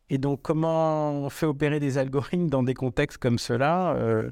et 0.09 0.17
donc, 0.17 0.41
comment 0.41 1.11
on 1.13 1.29
fait 1.29 1.45
opérer 1.45 1.79
des 1.79 1.97
algorithmes 1.97 2.49
dans 2.49 2.63
des 2.63 2.73
contextes 2.73 3.17
comme 3.17 3.39
cela 3.39 3.95
euh, 3.95 4.29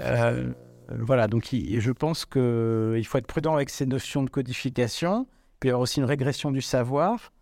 euh, 0.00 0.52
Voilà, 0.88 1.28
donc 1.28 1.48
je 1.52 1.90
pense 1.92 2.24
qu'il 2.24 3.06
faut 3.06 3.18
être 3.18 3.26
prudent 3.26 3.54
avec 3.54 3.70
ces 3.70 3.86
notions 3.86 4.22
de 4.22 4.30
codification. 4.30 5.26
Il 5.56 5.58
peut 5.60 5.68
y 5.68 5.70
avoir 5.70 5.82
aussi 5.82 6.00
une 6.00 6.06
régression 6.06 6.50
du 6.50 6.60
savoir. 6.60 7.32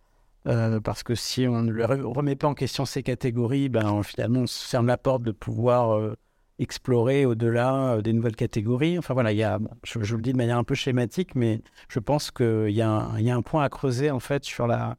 euh, 0.47 0.79
parce 0.79 1.03
que 1.03 1.15
si 1.15 1.47
on 1.47 1.63
ne 1.63 1.83
remet 1.83 2.35
pas 2.35 2.47
en 2.47 2.53
question 2.53 2.85
ces 2.85 3.03
catégories, 3.03 3.69
ben, 3.69 4.03
finalement, 4.03 4.41
on 4.41 4.47
se 4.47 4.67
ferme 4.67 4.87
la 4.87 4.97
porte 4.97 5.23
de 5.23 5.31
pouvoir 5.31 5.95
euh, 5.97 6.15
explorer 6.59 7.25
au-delà 7.25 7.95
euh, 7.95 8.01
des 8.01 8.13
nouvelles 8.13 8.35
catégories. 8.35 8.97
Enfin 8.97 9.13
voilà, 9.13 9.31
il 9.31 9.37
y 9.37 9.43
a, 9.43 9.59
je, 9.83 10.01
je 10.03 10.15
le 10.15 10.21
dis 10.21 10.33
de 10.33 10.37
manière 10.37 10.57
un 10.57 10.63
peu 10.63 10.75
schématique, 10.75 11.35
mais 11.35 11.61
je 11.89 11.99
pense 11.99 12.31
qu'il 12.31 12.69
y, 12.71 12.81
a 12.81 12.89
un- 12.89 13.41
point 13.41 13.63
à 13.63 13.69
creuser 13.69 14.11
en 14.11 14.19
fait 14.19 14.43
sur 14.45 14.67
la, 14.67 14.97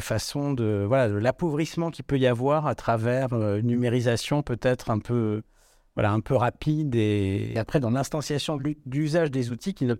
façon 0.00 0.52
de 0.52 0.84
voilà 0.86 1.08
l'appauvrissement 1.08 1.90
qu'il 1.90 2.04
peut 2.04 2.18
y 2.18 2.26
avoir 2.26 2.66
à 2.66 2.74
travers 2.74 3.32
une 3.32 3.68
numérisation 3.68 4.42
peut-être 4.42 4.90
un 4.90 4.98
peu 4.98 5.42
voilà 5.94 6.12
un 6.12 6.20
peu 6.20 6.34
rapide 6.34 6.94
et, 6.96 7.54
après 7.56 7.78
dans 7.80 7.90
l'instanciation 7.90 8.58
d'usage 8.84 9.30
des 9.30 9.52
outils 9.52 9.74
qui 9.74 9.84
ne 9.84 9.94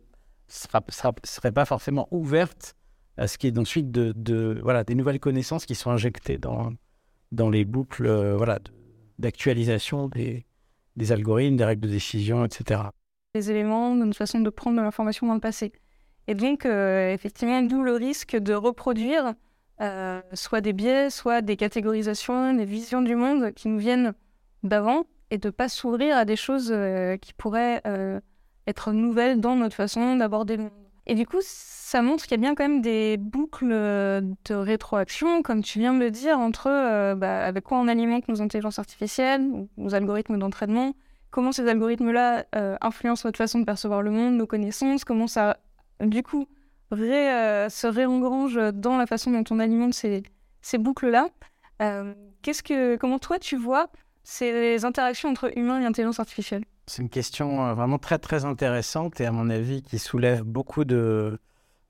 sera- 0.49 0.85
serait 1.25 1.53
pas 1.53 1.65
forcément 1.65 2.09
ouverte 2.11 2.75
à 3.17 3.27
ce 3.29 3.39
qui 3.39 3.47
est 3.47 3.59
ensuite 3.59 3.91
de, 3.91 4.61
voilà 4.63 4.85
des 4.85 4.95
nouvelles 4.95 5.21
connaissances 5.21 5.67
qui 5.67 5.75
sont 5.75 5.91
injectées 5.91 6.39
dans 6.39 6.73
dans 7.33 7.51
les 7.51 7.65
boucles 7.65 8.07
euh, 8.07 8.37
voilà 8.37 8.59
d'actualisation 9.19 10.09
des 10.09 10.45
des 10.97 11.13
algorithmes, 11.13 11.57
des 11.57 11.65
règles 11.65 11.83
de 11.83 11.89
décision, 11.93 12.45
etc. 12.47 12.81
des 13.35 13.51
éléments 13.51 13.95
de 13.95 14.05
notre 14.05 14.17
façon 14.17 14.41
de 14.41 14.49
prendre 14.49 14.79
de 14.79 14.83
l'information 14.83 15.27
dans 15.27 15.35
le 15.35 15.41
passé. 15.41 15.73
Et 16.27 16.35
donc, 16.35 16.65
euh, 16.65 17.13
effectivement, 17.13 17.61
d'où 17.63 17.83
le 17.83 17.93
risque 17.93 18.35
de 18.35 18.55
reproduire 18.55 19.35
euh, 19.83 20.23
soit 20.33 20.63
des 20.63 20.73
biais, 20.73 21.11
soit 21.11 21.43
des 21.43 21.57
catégorisations, 21.59 22.55
des 22.55 22.65
visions 22.65 23.03
du 23.03 23.15
monde 23.15 23.53
qui 23.53 23.69
nous 23.69 23.79
viennent 23.79 24.15
d'avant 24.63 25.05
et 25.31 25.37
de 25.37 25.51
pas 25.51 25.69
s'ouvrir 25.69 26.17
à 26.17 26.25
des 26.25 26.37
choses 26.37 26.71
euh, 26.73 27.19
qui 27.19 27.35
pourraient 27.35 27.83
être 28.67 28.93
nouvelles 28.93 29.41
dans 29.41 29.57
notre 29.57 29.77
façon 29.77 30.17
d'aborder 30.17 30.57
le 30.57 30.65
monde. 30.65 30.73
Et 31.07 31.15
du 31.15 31.25
coup, 31.25 31.39
ça 31.41 32.03
montre 32.03 32.25
qu'il 32.25 32.33
y 32.33 32.35
a 32.35 32.41
bien 32.41 32.57
quand 32.57 32.65
même 32.65 32.83
des 32.83 33.17
boucles 33.17 33.71
euh, 33.71 34.21
de 34.45 34.55
rétroaction, 34.55 35.43
comme 35.43 35.63
tu 35.63 35.79
viens 35.79 35.95
de 35.95 36.01
le 36.01 36.11
dire, 36.11 36.39
entre 36.39 36.67
euh, 36.69 37.15
bah, 37.15 37.45
avec 37.45 37.63
quoi 37.63 37.79
on 37.79 37.87
alimente 37.87 38.27
nos 38.29 38.43
intelligences 38.43 38.81
artificielles, 38.81 39.69
nos 39.77 39.95
algorithmes 39.95 40.37
d'entraînement, 40.37 40.95
comment 41.31 41.53
ces 41.53 41.69
algorithmes-là 41.69 42.47
euh, 42.57 42.77
influencent 42.81 43.29
notre 43.29 43.39
façon 43.39 43.61
de 43.61 43.65
percevoir 43.65 44.03
le 44.03 44.11
monde, 44.11 44.35
nos 44.35 44.49
connaissances, 44.49 45.05
comment 45.05 45.29
ça, 45.29 45.59
du 46.01 46.25
coup, 46.25 46.49
se 46.91 47.87
réengrange 47.87 48.59
dans 48.75 48.97
la 48.97 49.07
façon 49.07 49.31
dont 49.31 49.45
on 49.51 49.61
alimente 49.61 49.95
ces, 49.95 50.25
ces 50.63 50.79
boucles-là. 50.79 51.29
Qu'est-ce 52.43 52.63
que, 52.63 52.97
comment 52.97 53.19
toi 53.19 53.39
tu 53.39 53.57
vois 53.57 53.89
ces 54.25 54.85
interactions 54.85 55.29
entre 55.29 55.57
humains 55.57 55.81
et 55.81 55.85
intelligence 55.85 56.21
artificielle? 56.21 56.65
C'est 56.89 57.03
une 57.03 57.09
question 57.09 57.67
euh, 57.67 57.75
vraiment 57.75 57.99
très 57.99 58.19
très 58.19 58.45
intéressante 58.45 59.21
et 59.21 59.27
à 59.27 59.33
mon 59.33 59.51
avis 59.51 59.83
qui 59.83 59.99
soulève 59.99 60.43
beaucoup 60.43 60.85
de, 60.85 61.39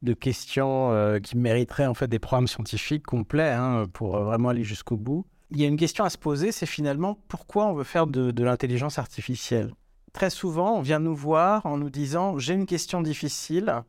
de 0.01 0.15
questions 0.15 0.91
euh, 0.93 1.19
qui 1.19 1.37
mériteraient 1.37 1.87
en 1.87 1.93
fait 1.93 2.09
des 2.09 2.19
programmes 2.19 2.49
scientifiques 2.49 3.05
complets 3.05 3.53
hein, 3.53 3.85
pour 3.93 4.17
euh, 4.17 4.25
vraiment 4.25 4.49
aller 4.49 4.65
jusqu'au 4.65 4.97
bout. 4.97 5.27
Il 5.51 5.61
y 5.61 5.65
a 5.65 5.69
une 5.69 5.77
question 5.77 6.05
à 6.05 6.11
se 6.11 6.17
poser, 6.17 6.51
c'est 6.51 6.67
finalement 6.67 7.19
pourquoi 7.29 7.67
on 7.67 7.75
veut 7.75 7.85
faire 7.85 8.07
de, 8.07 8.43
l'intelligence 8.43 8.99
artificielle? 8.99 9.75
Très 10.15 10.31
souvent, 10.31 10.79
on 10.79 10.81
vient 10.81 10.99
nous 10.99 11.15
voir 11.15 11.67
en 11.67 11.77
nous 11.77 11.91
disant 11.91 12.39
j'ai 12.39 12.55
une 12.55 12.67
question 12.67 13.03
difficile, 13.03 13.83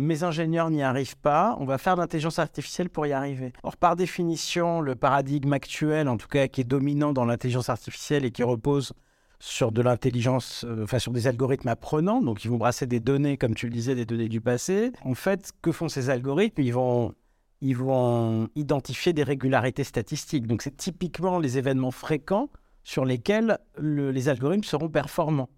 mes 0.00 0.24
ingénieurs 0.24 0.70
n'y 0.70 0.82
arrivent 0.82 1.16
pas, 1.16 1.56
on 1.60 1.64
va 1.64 1.78
faire 1.78 1.94
de 1.94 2.00
l'intelligence 2.00 2.40
artificielle 2.40 2.90
pour 2.90 3.06
y 3.06 3.12
arriver. 3.12 3.52
Or, 3.62 3.76
par 3.76 3.94
définition, 3.94 4.80
le 4.80 4.96
paradigme 4.96 5.52
actuel, 5.52 6.08
en 6.08 6.16
tout 6.16 6.26
cas 6.26 6.48
qui 6.48 6.62
est 6.62 6.64
dominant 6.64 7.12
dans 7.12 7.24
l'intelligence 7.24 7.68
artificielle 7.68 8.24
et 8.24 8.32
qui 8.32 8.42
repose 8.42 8.92
sur 9.40 9.70
de 9.72 9.82
l'intelligence, 9.82 10.64
euh, 10.66 10.84
enfin 10.84 10.98
sur 10.98 11.12
des 11.12 11.26
algorithmes 11.26 11.68
apprenants, 11.68 12.20
donc 12.20 12.44
ils 12.44 12.50
vont 12.50 12.56
brasser 12.56 12.86
des 12.86 13.00
données, 13.00 13.36
comme 13.36 13.54
tu 13.54 13.66
le 13.66 13.72
disais, 13.72 13.94
des 13.94 14.04
données 14.04 14.28
du 14.28 14.40
passé. 14.40 14.92
En 15.04 15.14
fait, 15.14 15.52
que 15.62 15.70
font 15.72 15.88
ces 15.88 16.10
algorithmes? 16.10 16.60
Ils 16.62 16.72
vont, 16.74 17.14
ils 17.60 17.76
vont 17.76 18.48
identifier 18.56 19.12
des 19.12 19.22
régularités 19.22 19.84
statistiques. 19.84 20.46
Donc 20.46 20.62
c'est 20.62 20.76
typiquement 20.76 21.38
les 21.38 21.56
événements 21.56 21.92
fréquents 21.92 22.50
sur 22.82 23.04
lesquels 23.04 23.58
le- 23.76 24.10
les 24.10 24.28
algorithmes 24.28 24.64
seront 24.64 24.88
performants. 24.88 25.50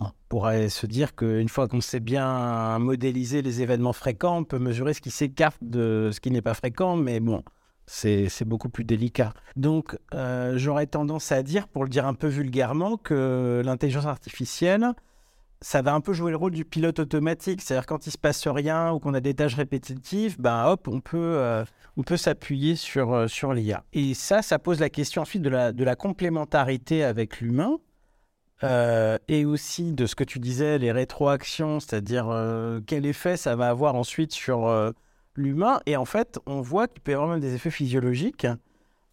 On 0.00 0.10
pourrait 0.28 0.68
se 0.68 0.86
dire 0.86 1.16
qu'une 1.16 1.48
fois 1.48 1.66
qu'on 1.66 1.80
sait 1.80 2.00
bien 2.00 2.78
modéliser 2.78 3.42
les 3.42 3.62
événements 3.62 3.92
fréquents, 3.92 4.38
on 4.38 4.44
peut 4.44 4.58
mesurer 4.58 4.94
ce 4.94 5.00
qui 5.00 5.10
s'écarte 5.10 5.58
de 5.62 6.10
ce 6.12 6.20
qui 6.20 6.30
n'est 6.30 6.42
pas 6.42 6.54
fréquent, 6.54 6.94
mais 6.94 7.18
bon, 7.20 7.42
c'est 7.88 8.44
beaucoup 8.44 8.68
plus 8.68 8.84
délicat. 8.84 9.32
Donc, 9.56 9.96
euh, 10.14 10.54
j'aurais 10.56 10.86
tendance 10.86 11.32
à 11.32 11.42
dire, 11.42 11.68
pour 11.68 11.84
le 11.84 11.90
dire 11.90 12.06
un 12.06 12.14
peu 12.14 12.28
vulgairement, 12.28 12.96
que 12.98 13.62
l'intelligence 13.64 14.06
artificielle, 14.06 14.92
ça 15.60 15.82
va 15.82 15.94
un 15.94 16.00
peu 16.00 16.12
jouer 16.12 16.30
le 16.30 16.36
rôle 16.36 16.52
du 16.52 16.64
pilote 16.64 16.98
automatique. 16.98 17.62
C'est-à-dire 17.62 17.86
quand 17.86 18.06
il 18.06 18.10
se 18.10 18.18
passe 18.18 18.46
rien 18.46 18.92
ou 18.92 18.98
qu'on 19.00 19.14
a 19.14 19.20
des 19.20 19.34
tâches 19.34 19.54
répétitives, 19.54 20.38
ben 20.38 20.66
hop, 20.66 20.86
on 20.86 21.00
peut, 21.00 21.16
euh, 21.16 21.64
peut 22.06 22.18
s'appuyer 22.18 22.76
sur, 22.76 23.12
euh, 23.12 23.26
sur 23.26 23.54
l'IA. 23.54 23.82
Et 23.94 24.12
ça, 24.14 24.42
ça 24.42 24.58
pose 24.58 24.80
la 24.80 24.90
question 24.90 25.22
ensuite 25.22 25.42
de 25.42 25.48
la, 25.48 25.96
complémentarité 25.96 27.02
avec 27.04 27.40
l'humain. 27.40 27.78
et 29.28 29.44
aussi 29.46 29.92
de 29.92 30.04
ce 30.04 30.14
que 30.14 30.24
tu 30.24 30.40
disais, 30.40 30.78
les 30.78 30.92
rétroactions, 30.92 31.80
c'est-à-dire 31.80 32.26
quel 32.86 33.06
effet 33.06 33.36
ça 33.36 33.56
va 33.56 33.70
avoir 33.70 33.94
ensuite 33.94 34.32
sur 34.32 34.92
l'humain. 35.38 35.80
Et 35.86 35.96
en 35.96 36.04
fait, 36.04 36.38
on 36.46 36.60
voit 36.60 36.88
qu'il 36.88 37.00
peut 37.00 37.12
y 37.12 37.14
avoir 37.14 37.30
même 37.30 37.40
des 37.40 37.54
effets 37.54 37.70
physiologiques, 37.70 38.46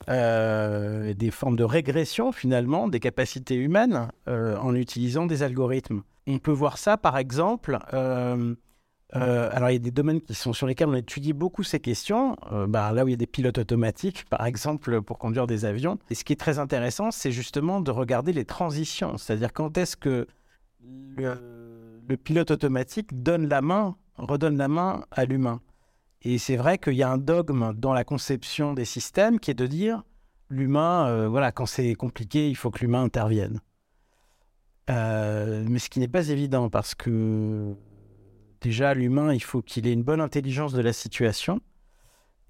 euh, 0.09 1.13
des 1.13 1.31
formes 1.31 1.55
de 1.55 1.63
régression 1.63 2.31
finalement 2.31 2.87
des 2.89 2.99
capacités 2.99 3.55
humaines 3.55 4.09
euh, 4.27 4.57
en 4.57 4.75
utilisant 4.75 5.25
des 5.25 5.41
algorithmes. 5.41 6.01
On 6.27 6.37
peut 6.37 6.51
voir 6.51 6.77
ça 6.77 6.97
par 6.97 7.17
exemple. 7.17 7.79
euh, 7.93 8.55
alors, 9.13 9.69
il 9.69 9.73
y 9.73 9.77
a 9.77 9.79
des 9.79 9.91
domaines 9.91 10.19
qui 10.19 10.33
sont 10.33 10.51
sur 10.51 10.67
lesquels 10.67 10.89
on 10.89 10.95
étudie 10.95 11.31
beaucoup 11.31 11.63
ces 11.63 11.79
questions. 11.79 12.35
Bah, 12.67 12.91
là 12.91 13.05
où 13.05 13.07
il 13.07 13.11
y 13.11 13.13
a 13.13 13.17
des 13.17 13.27
pilotes 13.27 13.59
automatiques, 13.59 14.25
par 14.29 14.45
exemple, 14.45 15.01
pour 15.01 15.17
conduire 15.19 15.47
des 15.47 15.63
avions. 15.63 15.97
Et 16.09 16.15
ce 16.15 16.25
qui 16.25 16.33
est 16.33 16.39
très 16.39 16.59
intéressant, 16.59 17.11
c'est 17.11 17.31
justement 17.31 17.79
de 17.79 17.91
regarder 17.91 18.33
les 18.33 18.43
transitions. 18.43 19.17
C'est-à-dire 19.17 19.53
quand 19.53 19.77
est-ce 19.77 19.95
que 19.95 20.27
le, 21.15 22.01
le 22.09 22.17
pilote 22.17 22.51
automatique 22.51 23.23
donne 23.23 23.47
la 23.47 23.61
main, 23.61 23.95
redonne 24.17 24.57
la 24.57 24.67
main 24.67 25.05
à 25.11 25.23
l'humain? 25.23 25.61
Et 26.27 26.39
c'est 26.39 26.55
vrai 26.55 26.79
qu'il 26.79 26.95
y 26.95 27.03
a 27.03 27.09
un 27.09 27.19
dogme 27.19 27.73
dans 27.75 27.93
la 27.93 28.03
conception 28.03 28.73
des 28.73 28.83
systèmes 28.83 29.39
qui 29.39 29.51
est 29.51 29.55
de 29.55 29.67
dire 29.67 30.03
l'humain, 30.49 31.07
euh, 31.07 31.27
voilà, 31.29 31.51
quand 31.51 31.67
c'est 31.67 31.93
compliqué, 31.93 32.49
il 32.49 32.55
faut 32.55 32.71
que 32.71 32.79
l'humain 32.79 33.03
intervienne. 33.03 33.61
Euh, 34.89 35.63
mais 35.69 35.77
ce 35.77 35.87
qui 35.87 35.99
n'est 35.99 36.07
pas 36.07 36.29
évident 36.29 36.69
parce 36.69 36.95
que 36.95 37.75
déjà, 38.59 38.95
l'humain, 38.95 39.35
il 39.35 39.43
faut 39.43 39.61
qu'il 39.61 39.85
ait 39.85 39.93
une 39.93 40.01
bonne 40.01 40.19
intelligence 40.19 40.73
de 40.73 40.81
la 40.81 40.93
situation. 40.93 41.61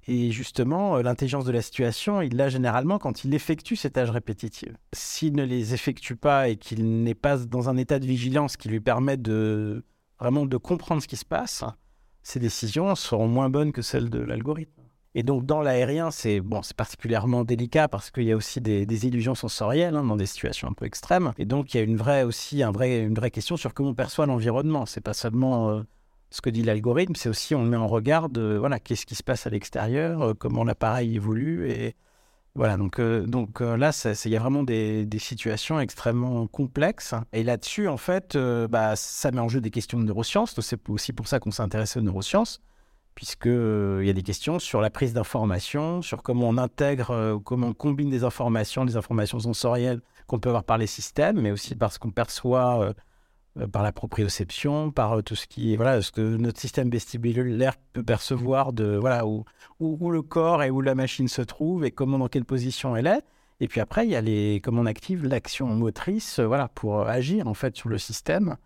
Et 0.08 0.32
justement, 0.32 0.96
euh, 0.96 1.02
l'intelligence 1.02 1.44
de 1.44 1.52
la 1.52 1.62
situation, 1.62 2.22
il 2.22 2.38
l'a 2.38 2.48
généralement 2.48 2.98
quand 2.98 3.26
il 3.26 3.34
effectue 3.34 3.76
ses 3.76 3.92
tâches 3.92 4.10
répétitives. 4.10 4.78
S'il 4.94 5.36
ne 5.36 5.44
les 5.44 5.74
effectue 5.74 6.16
pas 6.16 6.48
et 6.48 6.56
qu'il 6.56 7.04
n'est 7.04 7.14
pas 7.14 7.38
dans 7.40 7.68
un 7.68 7.76
état 7.76 8.00
de 8.00 8.06
vigilance 8.06 8.56
qui 8.56 8.70
lui 8.70 8.80
permet 8.80 9.18
de 9.18 9.84
vraiment 10.18 10.46
de 10.46 10.56
comprendre 10.56 11.02
ce 11.02 11.10
qui 11.10 11.18
se 11.18 11.26
passe, 11.26 11.66
ses 12.26 12.40
décisions 12.40 12.96
seront 12.96 13.28
moins 13.28 13.52
bonnes 13.52 13.72
que 13.72 13.84
celles 13.84 14.10
de 14.10 14.18
l'algorithme. 14.18 14.82
Et 15.14 15.22
donc, 15.22 15.46
dans 15.46 15.62
l'aérien, 15.62 16.10
c'est 16.10 16.42
bon, 16.42 16.64
c'est 16.64 16.76
particulièrement 16.76 17.44
délicat 17.44 17.88
parce 17.88 18.10
qu'il 18.10 18.24
y 18.24 18.32
a 18.32 18.36
aussi 18.36 18.60
des, 18.62 18.88
des 18.88 19.06
illusions 19.06 19.36
sensorielles 19.36 19.96
hein, 19.96 20.04
dans 20.04 20.16
des 20.16 20.26
situations 20.26 20.68
un 20.68 20.74
peu 20.74 20.86
extrêmes. 20.86 21.34
Et 21.38 21.46
donc, 21.46 21.74
il 21.74 21.78
y 21.78 21.80
a 21.80 21.84
une 21.84 21.98
vraie 21.98 22.24
aussi 22.24 22.64
un 22.64 22.72
vrai, 22.72 23.00
une 23.00 23.14
vraie 23.14 23.30
question 23.30 23.58
sur 23.58 23.76
comment 23.76 23.90
on 23.90 23.94
perçoit 23.94 24.26
l'environnement. 24.26 24.88
C'est 24.88 25.02
pas 25.02 25.14
seulement 25.14 25.70
euh, 25.70 25.84
ce 26.32 26.42
que 26.42 26.50
dit 26.50 26.64
l'algorithme, 26.64 27.14
c'est 27.16 27.30
aussi 27.30 27.54
on 27.54 27.64
met 27.64 27.78
en 27.78 27.88
regard 27.88 28.30
de 28.30 28.58
voilà 28.60 28.80
qu'est-ce 28.80 29.06
qui 29.06 29.16
se 29.16 29.24
passe 29.24 29.46
à 29.46 29.52
l'extérieur, 29.52 30.22
euh, 30.24 30.34
comment 30.34 30.64
l'appareil 30.64 31.16
évolue 31.16 31.70
et 31.70 31.96
voilà 32.56 32.78
donc 32.78 33.00
euh, 33.00 33.26
donc 33.26 33.60
euh, 33.60 33.76
là 33.76 33.91
il 34.24 34.32
y 34.32 34.36
a 34.38 34.39
vraiment 34.39 34.63
des, 34.63 35.06
des 35.06 35.20
situations 35.20 35.78
extrêmement 35.78 36.48
complexes 36.48 37.13
et 37.34 37.44
là-dessus 37.44 37.89
en 37.89 37.98
fait 37.98 38.38
euh, 38.38 38.65
bah, 38.70 38.96
ça 38.96 39.32
met 39.32 39.41
en 39.41 39.50
jeu 39.50 39.60
des 39.60 39.72
questions 39.72 40.00
de 40.00 40.06
neurosciences. 40.06 40.60
C'est 40.62 40.89
aussi 40.89 41.12
pour 41.12 41.28
ça 41.28 41.39
qu'on 41.39 41.52
s'est 41.52 41.63
intéressé 41.63 42.00
aux 42.00 42.04
neurosciences 42.04 42.62
puisqu'il 43.13 44.06
y 44.06 44.10
a 44.10 44.13
des 44.13 44.24
questions 44.24 44.60
sur 44.60 44.82
la 44.82 44.89
prise 44.89 45.13
d'informations, 45.13 46.02
sur 46.02 46.22
comment 46.22 46.50
on 46.50 46.58
intègre, 46.58 47.39
comment 47.46 47.68
on 47.68 47.74
combine 47.74 48.10
des 48.10 48.26
informations, 48.26 48.84
des 48.84 48.98
informations 48.98 49.39
sensorielles 49.39 50.02
qu'on 50.28 50.38
peut 50.38 50.50
avoir 50.50 50.65
par 50.65 50.78
les 50.78 50.88
systèmes, 50.88 51.39
mais 51.39 51.52
aussi 51.52 51.76
par 51.76 51.94
ce 51.94 52.00
qu'on 52.00 52.12
perçoit 52.12 52.94
par 53.72 53.84
la 53.84 53.91
proprioception, 53.91 54.91
par 54.91 55.24
tout 55.24 55.36
ce 55.36 55.48
qui 55.48 55.74
est, 55.74 55.76
voilà, 55.78 56.02
ce 56.02 56.12
que 56.12 56.22
notre 56.22 56.60
système 56.60 56.89
vestibulaire 56.89 57.76
peut 57.94 58.04
percevoir 58.04 58.74
de, 58.74 58.98
voilà, 58.98 59.26
où, 59.26 59.46
où, 59.80 60.12
le 60.12 60.22
corps 60.22 60.63
et 60.63 60.70
où 60.70 60.82
la 60.82 60.96
machine 60.96 61.28
se 61.28 61.41
trouve 61.41 61.86
et 61.86 61.91
comment, 61.91 62.20
dans 62.20 62.28
quelle 62.28 62.46
position 62.46 62.96
elle 62.96 63.08
est. 63.08 63.24
Et 63.62 63.68
puis 63.68 63.80
après, 63.80 64.06
il 64.06 64.12
y 64.12 64.15
a 64.15 64.22
les, 64.22 64.60
comment 64.63 64.82
on 64.82 64.86
active 64.86 65.26
l'action 65.26 65.68
motrice, 65.68 66.39
voilà, 66.39 66.68
pour 66.68 67.02
agir 67.02 67.48
en 67.48 67.54
fait 67.54 67.78
sur 67.78 67.89
le 67.89 67.98
système. 67.98 68.58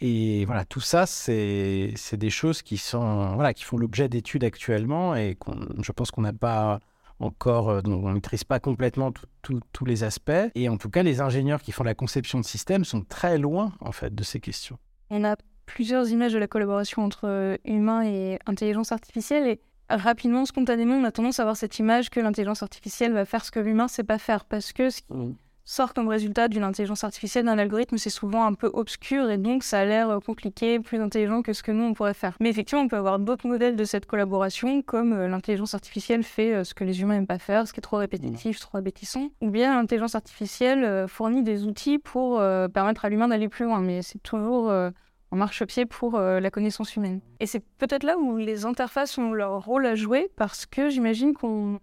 Et 0.00 0.44
voilà, 0.44 0.64
tout 0.64 0.80
ça, 0.80 1.06
c'est 1.06 1.94
des 2.12 2.30
choses 2.30 2.62
qui, 2.62 2.76
sont, 2.76 3.34
voilà, 3.34 3.52
qui 3.52 3.64
font 3.64 3.76
l'objet 3.76 4.08
d'études 4.08 4.44
actuellement 4.44 5.16
et 5.16 5.36
je 5.82 5.92
pense 5.92 6.12
qu'on 6.12 6.22
n'a 6.22 6.32
pas 6.32 6.78
encore, 7.20 7.70
euh, 7.70 7.80
on 7.86 8.08
ne 8.08 8.14
maîtrise 8.14 8.44
pas 8.44 8.60
complètement 8.60 9.12
tous 9.42 9.84
les 9.84 10.04
aspects. 10.04 10.30
Et 10.54 10.68
en 10.68 10.76
tout 10.76 10.90
cas, 10.90 11.02
les 11.02 11.20
ingénieurs 11.20 11.62
qui 11.62 11.72
font 11.72 11.84
la 11.84 11.94
conception 11.94 12.38
de 12.40 12.44
systèmes 12.44 12.84
sont 12.84 13.02
très 13.02 13.38
loin, 13.38 13.72
en 13.80 13.92
fait, 13.92 14.14
de 14.14 14.22
ces 14.22 14.40
questions. 14.40 14.78
On 15.10 15.24
a 15.24 15.36
plusieurs 15.66 16.08
images 16.10 16.32
de 16.32 16.38
la 16.38 16.46
collaboration 16.46 17.04
entre 17.04 17.28
euh, 17.28 17.56
humain 17.64 18.02
et 18.02 18.38
intelligence 18.46 18.92
artificielle. 18.92 19.46
Et 19.48 19.60
rapidement, 19.90 20.44
spontanément, 20.46 20.94
on 20.94 21.04
a 21.04 21.12
tendance 21.12 21.40
à 21.40 21.42
avoir 21.42 21.56
cette 21.56 21.78
image 21.78 22.10
que 22.10 22.20
l'intelligence 22.20 22.62
artificielle 22.62 23.12
va 23.12 23.24
faire 23.24 23.44
ce 23.44 23.50
que 23.50 23.60
l'humain 23.60 23.84
ne 23.84 23.90
sait 23.90 24.04
pas 24.04 24.18
faire. 24.18 24.44
Parce 24.44 24.72
que 24.72 24.90
ce 24.90 25.00
mmh 25.10 25.34
sort 25.68 25.92
comme 25.92 26.08
résultat 26.08 26.48
d'une 26.48 26.64
intelligence 26.64 27.04
artificielle, 27.04 27.44
d'un 27.44 27.58
algorithme, 27.58 27.98
c'est 27.98 28.08
souvent 28.08 28.46
un 28.46 28.54
peu 28.54 28.70
obscur 28.72 29.28
et 29.30 29.36
donc 29.36 29.62
ça 29.62 29.80
a 29.80 29.84
l'air 29.84 30.08
euh, 30.08 30.18
compliqué, 30.18 30.80
plus 30.80 30.98
intelligent 30.98 31.42
que 31.42 31.52
ce 31.52 31.62
que 31.62 31.70
nous 31.70 31.84
on 31.84 31.92
pourrait 31.92 32.14
faire. 32.14 32.36
Mais 32.40 32.48
effectivement, 32.48 32.82
on 32.82 32.88
peut 32.88 32.96
avoir 32.96 33.18
d'autres 33.18 33.46
modèles 33.46 33.76
de 33.76 33.84
cette 33.84 34.06
collaboration, 34.06 34.80
comme 34.80 35.12
euh, 35.12 35.28
l'intelligence 35.28 35.74
artificielle 35.74 36.22
fait 36.22 36.54
euh, 36.54 36.64
ce 36.64 36.72
que 36.72 36.84
les 36.84 37.02
humains 37.02 37.14
n'aiment 37.14 37.26
pas 37.26 37.38
faire, 37.38 37.68
ce 37.68 37.74
qui 37.74 37.80
est 37.80 37.82
trop 37.82 37.98
répétitif, 37.98 38.58
trop 38.60 38.78
abétissant, 38.78 39.28
ou 39.42 39.50
bien 39.50 39.74
l'intelligence 39.74 40.14
artificielle 40.14 41.06
fournit 41.06 41.42
des 41.42 41.66
outils 41.66 41.98
pour 41.98 42.40
permettre 42.72 43.04
à 43.04 43.08
l'humain 43.08 43.28
d'aller 43.28 43.48
plus 43.48 43.64
loin. 43.64 43.80
Mais 43.80 44.02
c'est 44.02 44.22
toujours 44.22 44.70
en 44.70 45.36
marche-pied 45.36 45.86
pour 45.86 46.18
la 46.18 46.50
connaissance 46.50 46.96
humaine. 46.96 47.20
Et 47.40 47.46
c'est 47.46 47.62
peut-être 47.78 48.04
là 48.04 48.16
où 48.16 48.36
les 48.36 48.64
interfaces 48.64 49.18
ont 49.18 49.32
leur 49.32 49.64
rôle 49.64 49.86
à 49.86 49.94
jouer, 49.94 50.30
parce 50.36 50.66
que 50.66 50.88
j'imagine 50.88 51.34
qu'on 51.34 51.80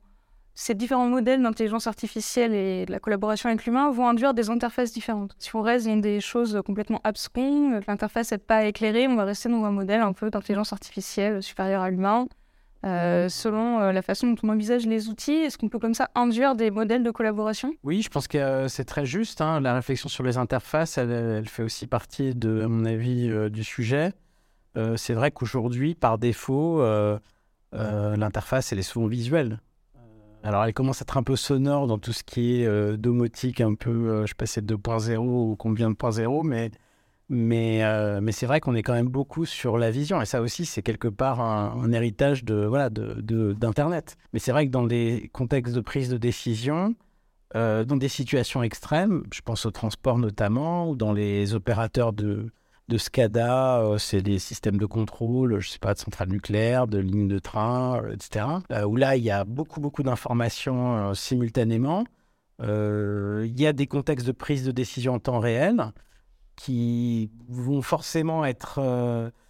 ces 0.55 0.73
différents 0.73 1.07
modèles 1.07 1.43
d'intelligence 1.43 1.85
artificielle 1.85 2.53
et 2.53 2.85
de 2.85 2.91
la 2.91 2.99
collaboration 2.99 3.49
avec 3.49 3.65
l'humain 3.65 3.91
vont 3.91 4.07
induire 4.07 4.33
des 4.33 4.49
interfaces 4.49 4.93
différentes. 4.93 5.35
Si 5.37 5.53
on 5.55 5.61
reste 5.61 5.85
dans 5.85 5.97
des 5.97 6.21
choses 6.21 6.61
complètement 6.65 7.01
abscons, 7.03 7.81
que 7.81 7.91
l'interface 7.91 8.31
n'est 8.31 8.37
pas 8.37 8.63
éclairée, 8.63 9.07
on 9.07 9.15
va 9.15 9.25
rester 9.25 9.49
dans 9.49 9.65
un 9.65 9.71
modèle 9.71 9.99
un 9.99 10.13
peu 10.13 10.29
d'intelligence 10.29 10.71
artificielle 10.71 11.43
supérieur 11.43 11.81
à 11.81 11.89
l'humain. 11.89 12.27
Euh, 12.85 13.29
selon 13.29 13.79
euh, 13.79 13.91
la 13.91 14.03
façon 14.03 14.27
dont 14.27 14.35
on 14.43 14.49
envisage 14.49 14.85
les 14.85 15.09
outils, 15.09 15.31
est-ce 15.31 15.57
qu'on 15.57 15.69
peut 15.69 15.79
comme 15.79 15.95
ça 15.95 16.11
induire 16.13 16.55
des 16.55 16.69
modèles 16.69 17.03
de 17.03 17.09
collaboration? 17.09 17.73
Oui, 17.83 18.03
je 18.03 18.09
pense 18.09 18.27
que 18.27 18.37
euh, 18.37 18.67
c'est 18.67 18.85
très 18.85 19.05
juste. 19.05 19.41
Hein. 19.41 19.59
La 19.59 19.73
réflexion 19.73 20.07
sur 20.07 20.23
les 20.23 20.37
interfaces, 20.37 20.99
elle, 20.99 21.49
fait 21.49 21.63
aussi 21.63 21.87
partie, 21.87 22.33
à 22.43 22.67
mon 22.67 22.85
avis, 22.85 23.29
du 23.49 23.63
sujet. 23.63 24.13
c'est 24.95 25.13
vrai 25.13 25.31
qu'aujourd'hui, 25.31 25.95
par 25.95 26.17
défaut, 26.17 26.83
l'interface, 27.73 28.71
elle 28.71 28.79
est 28.79 28.83
souvent 28.83 29.07
visuelle. 29.07 29.59
Alors, 30.45 30.63
elle 30.63 30.75
commence 30.75 31.01
à 31.01 31.05
être 31.05 31.17
un 31.17 31.23
peu 31.23 31.35
sonore 31.35 31.87
dans 31.87 31.97
tout 31.97 32.13
ce 32.13 32.23
qui 32.23 32.61
est 32.61 32.67
euh, 32.67 32.97
domotique, 32.97 33.61
un 33.61 33.73
peu, 33.73 33.89
euh, 33.89 34.21
je 34.25 34.27
sais 34.27 34.35
pas 34.35 34.45
si 34.45 34.53
c'est 34.53 34.65
2.0 34.65 35.17
ou 35.17 35.55
combien 35.55 35.89
de 35.89 35.95
0, 36.11 36.43
mais, 36.43 36.69
mais, 37.29 37.83
euh, 37.83 38.21
mais 38.21 38.31
c'est 38.31 38.45
vrai 38.45 38.59
qu'on 38.59 38.75
est 38.75 38.83
quand 38.83 38.93
même 38.93 39.07
beaucoup 39.07 39.45
sur 39.45 39.79
la 39.79 39.89
vision. 39.89 40.21
Et 40.21 40.25
ça 40.27 40.41
aussi, 40.41 40.67
c'est 40.67 40.83
quelque 40.83 41.07
part 41.07 41.41
un, 41.41 41.91
héritage 41.91 42.43
de, 42.43 42.63
voilà, 42.63 42.91
d'Internet. 42.91 44.17
Mais 44.33 44.39
c'est 44.39 44.51
vrai 44.51 44.67
que 44.67 44.71
dans 44.71 44.85
des 44.85 45.31
contextes 45.33 45.73
de 45.73 45.81
prise 45.81 46.09
de 46.09 46.17
décision, 46.17 46.93
dans 47.55 47.97
des 47.97 48.09
situations 48.09 48.61
extrêmes, 48.61 49.23
je 49.33 49.41
pense 49.41 49.65
au 49.65 49.71
transport 49.71 50.19
notamment, 50.19 50.89
ou 50.89 50.95
dans 50.95 51.13
les 51.13 51.55
opérateurs 51.55 52.13
de, 52.13 52.51
de 52.87 52.97
SCADA, 52.97 53.79
euh, 53.79 53.97
c'est 53.97 54.21
des 54.21 54.39
systèmes 54.39 54.77
de 54.77 54.85
contrôle, 54.85 55.59
je 55.59 55.69
sais 55.69 55.79
pas, 55.79 55.93
de 55.93 55.99
centrales 55.99 56.29
nucléaires, 56.29 56.87
de 56.87 56.99
lignes 56.99 57.27
de 57.27 57.39
train, 57.39 58.01
euh, 58.03 58.13
etc. 58.13 58.45
Euh, 58.71 58.83
où 58.83 58.95
là, 58.95 59.15
il 59.15 59.23
y 59.23 59.31
a 59.31 59.43
beaucoup, 59.43 59.79
beaucoup 59.79 60.03
d'informations 60.03 61.13
simultanément. 61.13 62.05
Il 62.59 63.59
y 63.59 63.67
a 63.67 63.73
des 63.73 63.87
contextes 63.87 64.25
de 64.27 64.31
prise 64.31 64.65
de 64.65 64.71
décision 64.71 65.15
en 65.15 65.19
temps 65.19 65.39
réel 65.39 65.91
qui 66.55 67.31
vont 67.49 67.81
forcément 67.81 68.45
être 68.45 68.79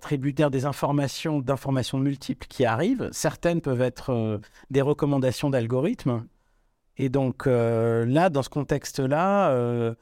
tributaires 0.02 0.50
des 0.50 0.66
informations, 0.66 1.40
d'informations 1.40 2.00
multiples 2.00 2.48
qui 2.48 2.66
arrivent. 2.66 3.10
Certaines 3.12 3.62
peuvent 3.62 3.84
être 3.84 4.42
des 4.72 4.82
recommandations 4.82 5.52
d'algorithmes. 5.52 6.26
Et 6.98 7.10
donc 7.10 7.46
là, 7.46 8.30
dans 8.32 8.42
ce 8.42 8.50
contexte-là, 8.50 9.96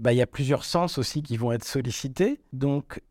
bah, 0.00 0.12
y 0.12 0.22
a 0.22 0.26
plusieurs 0.26 0.64
sens 0.64 0.98
aussi 0.98 1.22
qui 1.22 1.36
vont 1.36 1.52
être 1.52 1.64
sollicités. 1.64 2.40
Donc, 2.52 3.02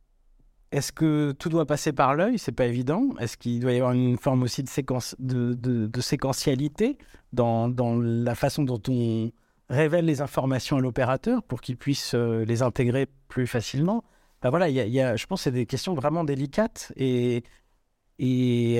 est-ce 0.72 0.92
que 0.92 1.32
tout 1.34 1.50
doit 1.50 1.66
passer 1.66 1.94
par 1.94 2.16
l'œil? 2.16 2.40
C'est 2.40 2.52
pas 2.52 2.66
évident. 2.66 3.10
Est-ce 3.20 3.38
qu'il 3.38 3.60
doit 3.60 3.72
y 3.74 3.78
avoir 3.78 3.94
une 3.94 4.18
forme 4.18 4.44
aussi 4.44 4.64
de, 4.64 4.70
séquence, 4.70 5.16
de, 5.20 5.90
séquentialité 6.02 6.98
dans, 7.32 7.70
la 8.02 8.36
façon 8.36 8.64
dont 8.64 8.82
on 8.88 9.32
révèle 9.70 10.06
les 10.06 10.22
informations 10.22 10.78
à 10.78 10.82
l'opérateur 10.82 11.44
pour 11.44 11.62
qu'il 11.62 11.78
puisse 11.78 12.14
euh, 12.16 12.44
les 12.46 12.64
intégrer 12.64 13.08
plus 13.28 13.46
facilement? 13.46 14.04
Bah 14.42 14.50
voilà, 14.50 14.70
je 14.70 15.26
pense 15.28 15.42
que 15.42 15.44
c'est 15.46 15.52
des 15.52 15.66
questions 15.66 15.94
vraiment 15.94 16.24
délicates 16.24 16.94
et 16.96 17.44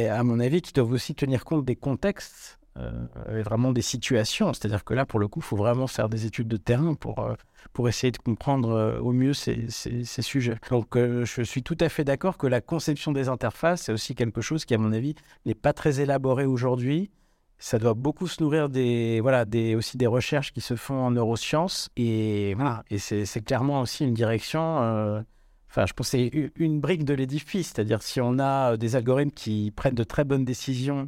à 0.10 0.24
mon 0.24 0.40
avis 0.40 0.62
qui 0.62 0.74
doivent 0.74 0.92
aussi 0.92 1.16
tenir 1.16 1.46
compte 1.46 1.66
des 1.66 1.76
contextes 1.76 2.59
euh, 2.80 3.44
vraiment 3.44 3.72
des 3.72 3.82
situations. 3.82 4.54
C'est-à-dire 4.54 4.84
que 4.84 4.94
là, 4.94 5.06
pour 5.06 5.20
le 5.20 5.28
coup, 5.28 5.40
il 5.40 5.46
faut 5.46 5.58
vraiment 5.58 5.88
faire 5.88 6.08
des 6.08 6.26
études 6.26 6.48
de 6.48 6.58
terrain 6.58 6.94
pour, 6.94 7.20
euh, 7.20 7.34
pour 7.74 7.90
essayer 7.90 8.12
de 8.12 8.18
comprendre 8.18 8.72
euh, 8.72 9.00
au 9.00 9.12
mieux 9.12 9.34
ces, 9.34 9.66
ces, 9.70 10.22
sujets. 10.22 10.58
Donc, 10.70 10.96
je 10.96 11.42
suis 11.44 11.64
tout 11.64 11.78
à 11.80 11.90
fait 11.90 12.04
d'accord 12.04 12.38
que 12.38 12.48
la 12.48 12.62
conception 12.62 13.12
des 13.12 13.28
interfaces, 13.28 13.84
c'est 13.84 13.92
aussi 13.92 14.16
quelque 14.16 14.42
chose 14.42 14.66
qui, 14.66 14.74
à 14.74 14.78
mon 14.78 14.94
avis, 14.94 15.16
n'est 15.46 15.56
pas 15.56 15.74
très 15.74 16.00
élaboré 16.00 16.46
aujourd'hui. 16.46 17.10
Ça 17.58 17.80
doit 17.80 17.94
beaucoup 17.94 18.28
se 18.28 18.42
nourrir 18.42 18.70
des, 18.70 19.20
voilà, 19.20 19.44
des, 19.46 19.76
aussi 19.76 19.98
des 19.98 20.08
recherches 20.08 20.54
qui 20.54 20.62
se 20.62 20.76
font 20.76 20.96
en 20.96 21.12
neurosciences. 21.12 21.90
Et, 21.98 22.54
voilà, 22.54 22.84
et 22.90 22.98
c'est 23.00 23.42
clairement 23.42 23.82
aussi 23.82 24.06
une 24.06 24.14
direction. 24.14 25.26
Enfin, 25.70 25.86
je 25.86 25.94
pense 25.94 26.12
que 26.12 26.18
c'est 26.18 26.52
une 26.56 26.80
brique 26.80 27.04
de 27.04 27.14
l'édifice. 27.14 27.74
C'est-à-dire, 27.74 28.02
si 28.02 28.22
on 28.22 28.40
a 28.40 28.78
des 28.78 28.96
algorithmes 28.96 29.32
qui 29.32 29.72
prennent 29.76 29.96
de 29.96 30.04
très 30.04 30.24
bonnes 30.24 30.46
décisions 30.46 31.08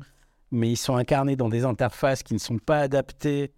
mais 0.51 0.69
ils 0.71 0.77
sont 0.77 0.95
incarnés 0.95 1.35
dans 1.35 1.49
des 1.49 1.65
interfaces 1.65 2.23
qui 2.23 2.33
ne 2.33 2.39
sont 2.39 2.57
pas 2.57 2.79
adaptées 2.79 3.53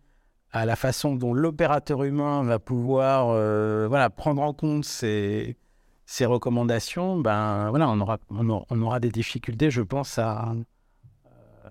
à 0.51 0.65
la 0.65 0.75
façon 0.75 1.15
dont 1.15 1.33
l'opérateur 1.33 2.03
humain 2.03 2.43
va 2.43 2.59
pouvoir 2.59 3.29
euh, 3.29 3.87
voilà, 3.89 4.11
prendre 4.11 4.41
en 4.43 4.53
compte 4.53 4.85
ces, 4.85 5.57
ces, 6.05 6.25
recommandations, 6.25 7.19
ben, 7.19 7.69
voilà, 7.71 7.89
on, 7.89 7.99
aura, 7.99 8.19
on, 8.29 8.81
aura, 8.81 8.99
des 8.99 9.09
difficultés, 9.09 9.71
je 9.71 9.81
pense, 9.81 10.19
à, 10.19 10.53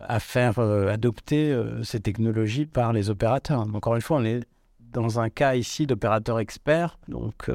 à 0.00 0.18
faire 0.18 0.58
euh, 0.58 0.88
adopter 0.88 1.52
euh, 1.52 1.84
ces 1.84 2.00
technologies 2.00 2.66
par 2.66 2.92
les 2.92 3.08
opérateurs. 3.08 3.60
Encore 3.72 3.94
une 3.94 4.02
fois, 4.02 4.18
on 4.18 4.24
est 4.24 4.44
dans 4.80 5.20
un 5.20 5.30
cas 5.30 5.54
ici 5.54 5.86
d'opérateurs 5.86 6.40
experts, 6.40 6.98
donc 7.08 7.50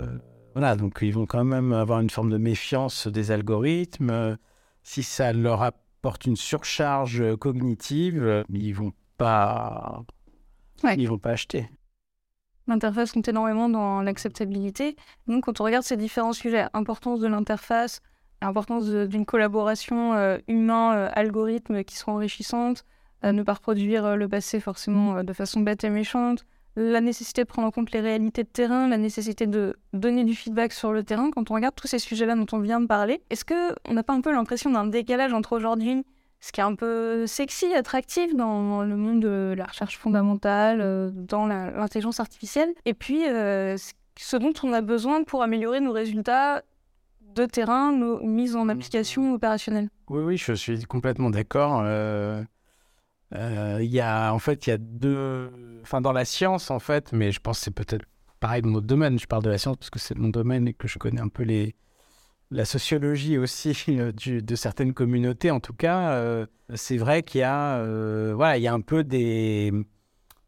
voilà, 0.53 0.75
donc 0.75 0.99
ils 1.03 1.13
vont 1.13 1.27
quand 1.27 1.43
même 1.43 1.71
avoir 1.71 1.99
une 1.99 2.09
forme 2.09 2.31
de 2.31 2.37
méfiance 2.37 3.05
des 3.07 3.29
algorithmes. 3.29 4.37
si 4.81 5.03
ça 5.03 5.33
leur 5.33 5.61
a 5.61 5.71
portent 6.01 6.25
une 6.25 6.35
surcharge 6.35 7.21
euh, 7.21 7.37
cognitive, 7.37 8.23
euh, 8.23 8.43
mais 8.49 8.59
ils 8.59 8.73
vont 8.73 8.93
pas, 9.17 10.03
ils 10.83 11.07
vont 11.07 11.17
pas 11.17 11.31
acheter. 11.31 11.69
L'interface 12.67 13.11
compte 13.13 13.27
énormément 13.27 13.69
dans 13.69 14.01
l'acceptabilité. 14.01 14.95
Donc, 15.27 15.45
quand 15.45 15.61
on 15.61 15.63
regarde 15.63 15.83
ces 15.83 15.97
différents 15.97 16.33
sujets, 16.33 16.65
importance 16.73 17.19
de 17.19 17.27
l'interface, 17.27 18.01
importance 18.41 18.89
d'une 18.89 19.25
collaboration 19.25 20.13
euh, 20.13 20.37
humain-algorithme 20.47 21.83
qui 21.83 21.95
sera 21.95 22.11
enrichissante, 22.11 22.85
ne 23.23 23.41
pas 23.41 23.55
reproduire 23.55 24.15
le 24.15 24.29
passé 24.29 24.59
forcément 24.59 25.23
de 25.23 25.33
façon 25.33 25.61
bête 25.61 25.83
et 25.83 25.89
méchante, 25.89 26.45
la 26.77 27.01
nécessité 27.01 27.41
de 27.43 27.47
prendre 27.47 27.67
en 27.67 27.71
compte 27.71 27.91
les 27.91 27.99
réalités 27.99 28.43
de 28.43 28.47
terrain, 28.47 28.87
la 28.87 28.99
nécessité 28.99 29.47
de 29.47 29.75
donner 29.93 30.23
du 30.23 30.35
feedback 30.35 30.71
sur 30.71 30.93
le 30.93 31.03
terrain. 31.03 31.31
Quand 31.31 31.49
on 31.49 31.55
regarde 31.55 31.73
tous 31.75 31.87
ces 31.87 31.97
sujets-là 31.97 32.35
dont 32.35 32.45
on 32.51 32.59
vient 32.59 32.79
de 32.79 32.85
parler, 32.85 33.23
est-ce 33.31 33.43
qu'on 33.43 33.93
n'a 33.93 34.03
pas 34.03 34.13
un 34.13 34.21
peu 34.21 34.31
l'impression 34.31 34.69
d'un 34.69 34.85
décalage 34.85 35.33
entre 35.33 35.53
aujourd'hui, 35.53 36.05
ce 36.39 36.51
qui 36.51 36.59
est 36.59 36.63
un 36.63 36.75
peu 36.75 37.25
sexy, 37.25 37.73
attractif 37.73 38.35
dans 38.35 38.83
le 38.83 38.95
monde 38.95 39.21
de 39.21 39.55
la 39.57 39.65
recherche 39.65 39.97
fondamentale, 39.97 40.79
euh, 40.81 41.09
dans 41.11 41.47
l'intelligence 41.47 42.19
artificielle, 42.19 42.69
et 42.85 42.93
puis 42.93 43.27
euh, 43.27 43.75
ce 44.15 44.37
dont 44.37 44.53
on 44.61 44.71
a 44.71 44.81
besoin 44.81 45.23
pour 45.23 45.41
améliorer 45.41 45.79
nos 45.79 45.91
résultats 45.91 46.61
de 47.21 47.45
terrain, 47.45 47.91
nos 47.91 48.19
mises 48.21 48.55
en 48.55 48.69
application 48.69 49.33
opérationnelle? 49.33 49.89
Oui, 50.09 50.21
oui, 50.23 50.37
je 50.37 50.53
suis 50.53 50.83
complètement 50.83 51.31
d'accord. 51.31 51.81
Euh, 51.83 52.43
il 53.33 53.89
y 53.89 53.99
a, 53.99 54.33
en 54.33 54.39
fait, 54.39 54.67
il 54.67 54.69
y 54.71 54.73
a 54.73 54.77
deux. 54.77 55.51
Enfin, 55.81 56.01
dans 56.01 56.13
la 56.13 56.25
science, 56.25 56.71
en 56.71 56.79
fait, 56.79 57.11
mais 57.13 57.31
je 57.31 57.39
pense 57.39 57.59
que 57.59 57.65
c'est 57.65 57.71
peut-être 57.71 58.05
pareil 58.39 58.61
dans 58.61 58.69
notre 58.69 58.87
domaine. 58.87 59.19
Je 59.19 59.27
parle 59.27 59.43
de 59.43 59.49
la 59.49 59.57
science 59.57 59.77
parce 59.77 59.89
que 59.89 59.99
c'est 59.99 60.17
mon 60.17 60.29
domaine 60.29 60.67
et 60.67 60.73
que 60.73 60.87
je 60.87 60.97
connais 60.97 61.21
un 61.21 61.29
peu 61.29 61.43
les, 61.43 61.75
la 62.51 62.65
sociologie 62.65 63.37
aussi 63.37 63.73
de 63.97 64.55
certaines 64.55 64.93
communautés, 64.93 65.51
en 65.51 65.59
tout 65.59 65.73
cas, 65.73 66.45
c'est 66.75 66.97
vrai 66.97 67.23
qu'il 67.23 67.41
y 67.41 67.43
a, 67.43 67.83
voilà, 68.33 68.57
il 68.57 68.63
y 68.63 68.67
a 68.67 68.73
un 68.73 68.81
peu 68.81 69.03
des, 69.03 69.71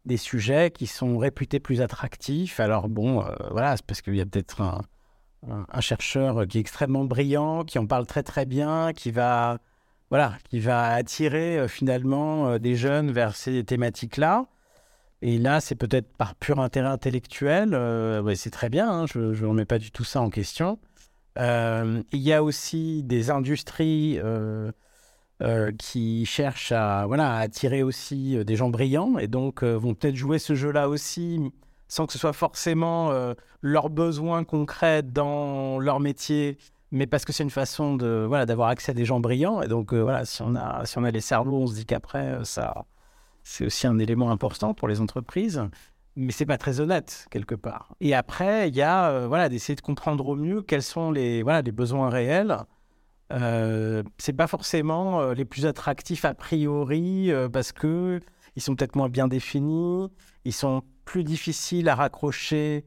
des 0.04 0.16
sujets 0.16 0.70
qui 0.70 0.86
sont 0.86 1.18
réputés 1.18 1.60
plus 1.60 1.80
attractifs. 1.80 2.60
Alors 2.60 2.88
bon, 2.88 3.24
voilà, 3.50 3.76
c'est 3.76 3.86
parce 3.86 4.02
qu'il 4.02 4.16
y 4.16 4.20
a 4.20 4.26
peut-être 4.26 4.60
un, 4.60 4.80
un, 5.48 5.80
chercheur 5.80 6.46
qui 6.46 6.58
est 6.58 6.60
extrêmement 6.60 7.04
brillant, 7.04 7.64
qui 7.64 7.78
en 7.78 7.86
parle 7.86 8.06
très 8.06 8.22
très 8.22 8.46
bien, 8.46 8.92
qui 8.92 9.10
va, 9.10 9.58
voilà, 10.10 10.36
qui 10.50 10.58
va 10.60 10.92
attirer 10.92 11.58
euh, 11.58 11.68
finalement 11.68 12.48
euh, 12.48 12.58
des 12.58 12.74
jeunes 12.76 13.12
vers 13.12 13.36
ces 13.36 13.64
thématiques-là. 13.64 14.46
Et 15.22 15.38
là, 15.38 15.60
c'est 15.60 15.74
peut-être 15.76 16.12
par 16.16 16.34
pur 16.34 16.60
intérêt 16.60 16.88
intellectuel, 16.88 17.74
euh, 17.74 18.34
c'est 18.34 18.50
très 18.50 18.70
bien, 18.70 18.90
hein, 18.90 19.06
je 19.06 19.18
ne 19.20 19.46
remets 19.46 19.66
pas 19.66 19.78
du 19.78 19.90
tout 19.92 20.04
ça 20.04 20.20
en 20.20 20.30
question. 20.30 20.78
il 21.36 22.04
y 22.12 22.32
a 22.32 22.42
aussi 22.42 23.02
des 23.04 23.30
industries 23.30 24.18
qui 25.78 26.26
cherchent 26.26 26.72
à, 26.72 27.06
voilà, 27.06 27.34
à 27.34 27.40
attirer 27.40 27.82
aussi 27.82 28.42
des 28.44 28.56
gens 28.56 28.70
brillants 28.70 29.18
et 29.18 29.26
donc 29.28 29.62
vont 29.62 29.94
peut-être 29.94 30.16
jouer 30.16 30.38
ce 30.38 30.54
jeu-là 30.54 30.88
aussi 30.88 31.40
sans 31.88 32.06
que 32.06 32.12
ce 32.12 32.18
soit 32.18 32.32
forcément 32.32 33.12
leurs 33.62 33.90
besoins 33.90 34.44
concrets 34.44 35.02
dans 35.02 35.78
leur 35.78 36.00
métier, 36.00 36.58
mais 36.92 37.06
parce 37.06 37.24
que 37.24 37.32
c'est 37.32 37.42
une 37.42 37.50
façon 37.50 37.94
de 37.94 38.24
voilà 38.26 38.46
d'avoir 38.46 38.68
accès 38.68 38.90
à 38.90 38.94
des 38.94 39.04
gens 39.04 39.20
brillants. 39.20 39.62
Et 39.62 39.68
donc 39.68 39.92
euh, 39.92 40.00
voilà, 40.02 40.24
si 40.24 40.42
on 40.42 40.54
a 40.56 40.84
si 40.86 40.98
on 40.98 41.04
a 41.04 41.10
les 41.10 41.20
cerveaux, 41.20 41.62
on 41.62 41.66
se 41.66 41.74
dit 41.74 41.86
qu'après 41.86 42.26
euh, 42.26 42.44
ça 42.44 42.86
c'est 43.42 43.66
aussi 43.66 43.86
un 43.86 43.98
élément 43.98 44.30
important 44.30 44.74
pour 44.74 44.88
les 44.88 45.00
entreprises. 45.00 45.62
Mais 46.16 46.32
c'est 46.32 46.46
pas 46.46 46.58
très 46.58 46.80
honnête 46.80 47.26
quelque 47.30 47.54
part. 47.54 47.94
Et 48.00 48.14
après, 48.14 48.68
il 48.68 48.74
y 48.76 48.82
a 48.82 49.26
voilà 49.28 49.48
d'essayer 49.48 49.76
de 49.76 49.80
comprendre 49.80 50.28
au 50.28 50.36
mieux 50.36 50.62
quels 50.62 50.82
sont 50.82 51.10
les 51.12 51.42
voilà 51.42 51.62
les 51.62 51.72
besoins 51.72 52.10
réels. 52.10 52.56
Euh, 53.32 54.02
c'est 54.18 54.32
pas 54.32 54.48
forcément 54.48 55.30
les 55.32 55.44
plus 55.44 55.66
attractifs 55.66 56.24
a 56.24 56.34
priori 56.34 57.30
parce 57.52 57.72
que 57.72 58.20
ils 58.56 58.62
sont 58.62 58.74
peut-être 58.74 58.96
moins 58.96 59.08
bien 59.08 59.28
définis, 59.28 60.08
ils 60.44 60.52
sont 60.52 60.82
plus 61.04 61.22
difficile 61.22 61.88
à 61.88 61.94
raccrocher 61.94 62.84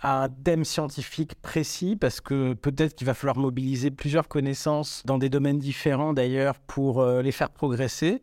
à 0.00 0.24
un 0.24 0.28
thème 0.28 0.64
scientifique 0.64 1.34
précis 1.40 1.96
parce 1.96 2.20
que 2.20 2.54
peut-être 2.54 2.94
qu'il 2.94 3.06
va 3.06 3.14
falloir 3.14 3.36
mobiliser 3.36 3.90
plusieurs 3.90 4.28
connaissances 4.28 5.02
dans 5.06 5.18
des 5.18 5.28
domaines 5.28 5.58
différents 5.58 6.12
d'ailleurs 6.12 6.58
pour 6.60 7.00
euh, 7.00 7.22
les 7.22 7.32
faire 7.32 7.50
progresser. 7.50 8.22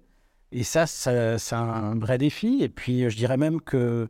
Et 0.51 0.63
ça, 0.63 0.85
c'est 0.85 1.55
un 1.55 1.95
vrai 1.97 2.17
défi. 2.17 2.59
Et 2.61 2.69
puis, 2.69 3.09
je 3.09 3.15
dirais 3.15 3.37
même 3.37 3.61
que 3.61 4.09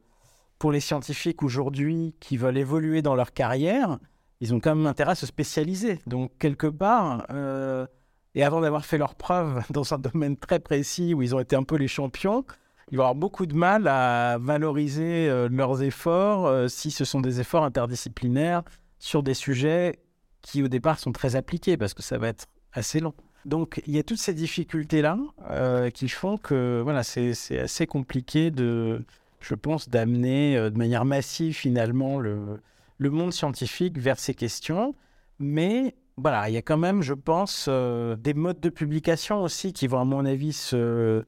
pour 0.58 0.72
les 0.72 0.80
scientifiques 0.80 1.44
aujourd'hui 1.44 2.16
qui 2.20 2.38
veulent 2.38 2.58
évoluer 2.58 3.02
dans 3.02 3.16
leur 3.16 3.32
carrière, 3.32 4.00
ils 4.42 4.54
ont 4.54 4.60
quand 4.60 4.76
même 4.76 4.88
intérêt 4.88 5.12
à 5.12 5.16
se 5.16 5.28
spécialiser. 5.28 6.00
Donc, 6.08 6.32
quelque 6.40 6.68
part, 6.68 7.26
euh, 7.30 7.86
et 8.34 8.44
avant 8.44 8.62
d'avoir 8.62 8.86
fait 8.86 8.98
leurs 8.98 9.16
preuves 9.16 9.64
dans 9.70 9.94
un 9.94 10.00
domaine 10.00 10.38
très 10.38 10.60
précis 10.60 11.14
où 11.14 11.22
ils 11.22 11.36
ont 11.36 11.40
été 11.40 11.56
un 11.56 11.64
peu 11.64 11.76
les 11.78 11.88
champions, 11.88 12.44
ils 12.92 12.98
vont 12.98 13.04
avoir 13.04 13.16
beaucoup 13.16 13.46
de 13.46 13.56
mal 13.56 13.88
à 13.88 14.38
valoriser 14.38 15.30
euh, 15.30 15.48
leurs 15.50 15.82
efforts 15.82 16.46
euh, 16.46 16.68
si 16.68 16.92
ce 16.92 17.06
sont 17.06 17.22
des 17.22 17.40
efforts 17.40 17.64
interdisciplinaires 17.64 18.64
sur 19.00 19.24
des 19.24 19.34
sujets 19.34 20.00
qui 20.42 20.62
au 20.62 20.68
départ 20.68 21.00
sont 21.00 21.14
très 21.14 21.38
appliqués 21.38 21.78
parce 21.78 21.94
que 21.94 22.04
ça 22.04 22.18
va 22.18 22.28
être 22.28 22.48
assez 22.74 23.00
long. 23.00 23.14
Donc 23.46 23.82
il 23.88 23.96
y 23.96 24.00
a 24.00 24.04
toutes 24.04 24.20
ces 24.20 24.34
difficultés-là 24.34 25.18
euh, 25.50 25.90
qui 25.90 26.10
font 26.10 26.38
que 26.38 26.82
voilà, 26.84 27.04
c'est 27.04 27.34
assez 27.58 27.88
compliqué 27.88 28.52
de, 28.52 29.04
je 29.40 29.56
pense, 29.56 29.88
d'amener 29.90 30.56
de 30.56 30.78
manière 30.78 31.06
massive 31.06 31.56
finalement 31.56 32.20
le, 32.20 32.60
le, 32.98 33.10
monde 33.10 33.34
scientifique 33.34 33.98
vers 33.98 34.20
ces 34.20 34.34
questions. 34.34 34.94
Mais 35.40 35.96
voilà, 36.18 36.50
il 36.50 36.54
y 36.54 36.58
a 36.58 36.62
quand 36.62 36.78
même, 36.78 37.02
je 37.02 37.16
pense, 37.16 37.68
des 37.68 38.34
modes 38.36 38.60
de 38.60 38.70
publication 38.70 39.42
aussi 39.42 39.74
qui 39.74 39.88
vont 39.88 40.00
à 40.00 40.06
mon 40.06 40.26
avis 40.26 40.54
se 40.54 41.24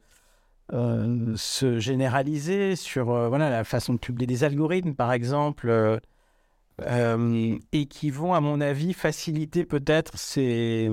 euh, 0.74 1.36
se 1.36 1.78
généraliser 1.80 2.76
sur 2.76 3.12
euh, 3.12 3.30
voilà, 3.30 3.50
la 3.50 3.64
façon 3.64 3.94
de 3.94 4.00
publier 4.00 4.26
des 4.26 4.44
algorithmes, 4.44 4.96
par 4.96 5.14
exemple, 5.14 5.70
euh, 5.70 7.60
et 7.72 7.86
qui 7.86 8.10
vont, 8.10 8.34
à 8.34 8.42
mon 8.42 8.60
avis, 8.60 8.94
faciliter 8.94 9.66
peut-être 9.66 10.18
ces, 10.18 10.90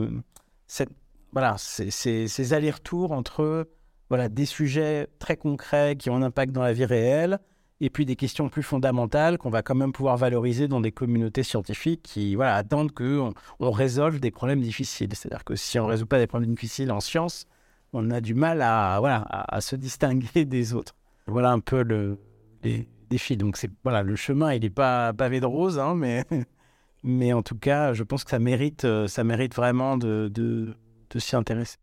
cette, 0.67 0.91
voilà, 1.33 1.57
ces, 1.59 1.91
ces, 1.91 2.53
allers-retours 2.53 3.13
entre 3.13 3.69
voilà, 4.11 4.29
des 4.29 4.45
sujets 4.45 5.09
très 5.19 5.37
concrets 5.37 5.97
qui 5.97 6.11
ont 6.11 6.17
un 6.17 6.23
impact 6.23 6.53
dans 6.53 6.63
la 6.63 6.75
vie 6.75 6.85
réelle 6.85 7.39
et 7.81 7.89
puis 7.89 8.05
des 8.05 8.17
questions 8.17 8.51
plus 8.51 8.63
fondamentales 8.63 9.39
qu'on 9.39 9.49
va 9.49 9.63
quand 9.63 9.75
même 9.75 9.93
pouvoir 9.93 10.19
valoriser 10.19 10.69
dans 10.69 10.81
des 10.83 10.93
communautés 10.93 11.43
scientifiques 11.43 12.03
qui 12.03 12.35
voilà, 12.35 12.57
attendent 12.57 12.93
qu'on 12.93 13.33
on 13.61 13.71
résolve 13.71 14.21
des 14.21 14.31
problèmes 14.31 14.61
difficiles. 14.61 15.15
C'est-à-dire 15.15 15.45
que 15.45 15.57
si 15.57 15.79
on 15.79 15.87
ne 15.87 15.91
résout 15.91 16.07
pas 16.07 16.19
des 16.19 16.27
problèmes 16.27 16.55
difficiles 16.55 16.93
en 16.93 17.01
sciences, 17.01 17.47
on 17.93 18.11
a 18.11 18.21
du 18.21 18.35
mal 18.35 18.63
à, 18.63 18.99
voilà, 19.01 19.25
à, 19.29 19.61
se 19.61 19.77
distinguer 19.77 20.45
des 20.45 20.75
autres. 20.75 20.95
Voilà 21.27 21.51
un 21.51 21.61
peu 21.61 21.83
le, 21.83 22.19
les 22.63 22.89
défis. 23.09 23.37
Donc, 23.37 23.57
c'est, 23.57 23.71
voilà, 23.83 24.03
le 24.03 24.17
chemin, 24.17 24.53
il 24.53 24.63
n'est 24.63 24.71
pas 24.71 25.13
pavé 25.13 25.41
de 25.41 25.47
rose, 25.47 25.79
hein, 25.79 25.95
mais, 25.95 26.25
mais 27.03 27.33
en 27.33 27.43
tout 27.43 27.57
cas, 27.57 27.93
je 27.93 28.03
pense 28.03 28.25
que 28.25 28.31
ça 28.31 28.39
mérite, 28.39 28.85
euh, 28.85 29.07
ça 29.07 29.25
mérite 29.25 29.55
vraiment 29.55 29.97
de, 29.97 30.31
de, 30.33 30.75
s'y 31.19 31.37
intéresser. 31.37 31.79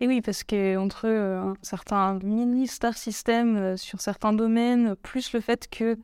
Et 0.00 0.08
oui, 0.08 0.20
parce 0.20 0.42
qu'entre 0.42 1.06
euh, 1.06 1.40
un 1.40 1.54
certain 1.62 2.18
mini-star 2.22 2.94
system 2.94 3.56
euh, 3.56 3.76
sur 3.76 4.00
certains 4.00 4.32
domaines, 4.32 4.96
plus 4.96 5.32
le 5.32 5.40
fait 5.40 5.68
que 5.68 5.96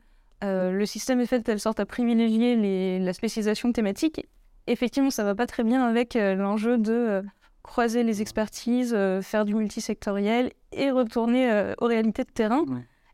le 0.43 0.85
système 0.87 1.19
est 1.19 1.27
fait 1.27 1.37
de 1.37 1.43
telle 1.43 1.59
sorte 1.59 1.79
à 1.79 1.85
privilégier 1.85 2.55
les, 2.55 2.97
la 2.97 3.13
spécialisation 3.13 3.71
thématique, 3.71 4.25
effectivement, 4.65 5.11
ça 5.11 5.23
va 5.23 5.35
pas 5.35 5.45
très 5.45 5.63
bien 5.63 5.83
avec 5.83 6.15
l'enjeu 6.15 6.79
de 6.79 7.23
croiser 7.63 8.03
les 8.03 8.21
expertises, 8.21 8.93
euh, 8.95 9.21
faire 9.21 9.45
du 9.45 9.53
multisectoriel 9.55 10.51
et 10.71 10.91
retourner 10.91 11.51
euh, 11.51 11.73
aux 11.79 11.87
réalités 11.87 12.23
de 12.23 12.31
terrain. 12.31 12.63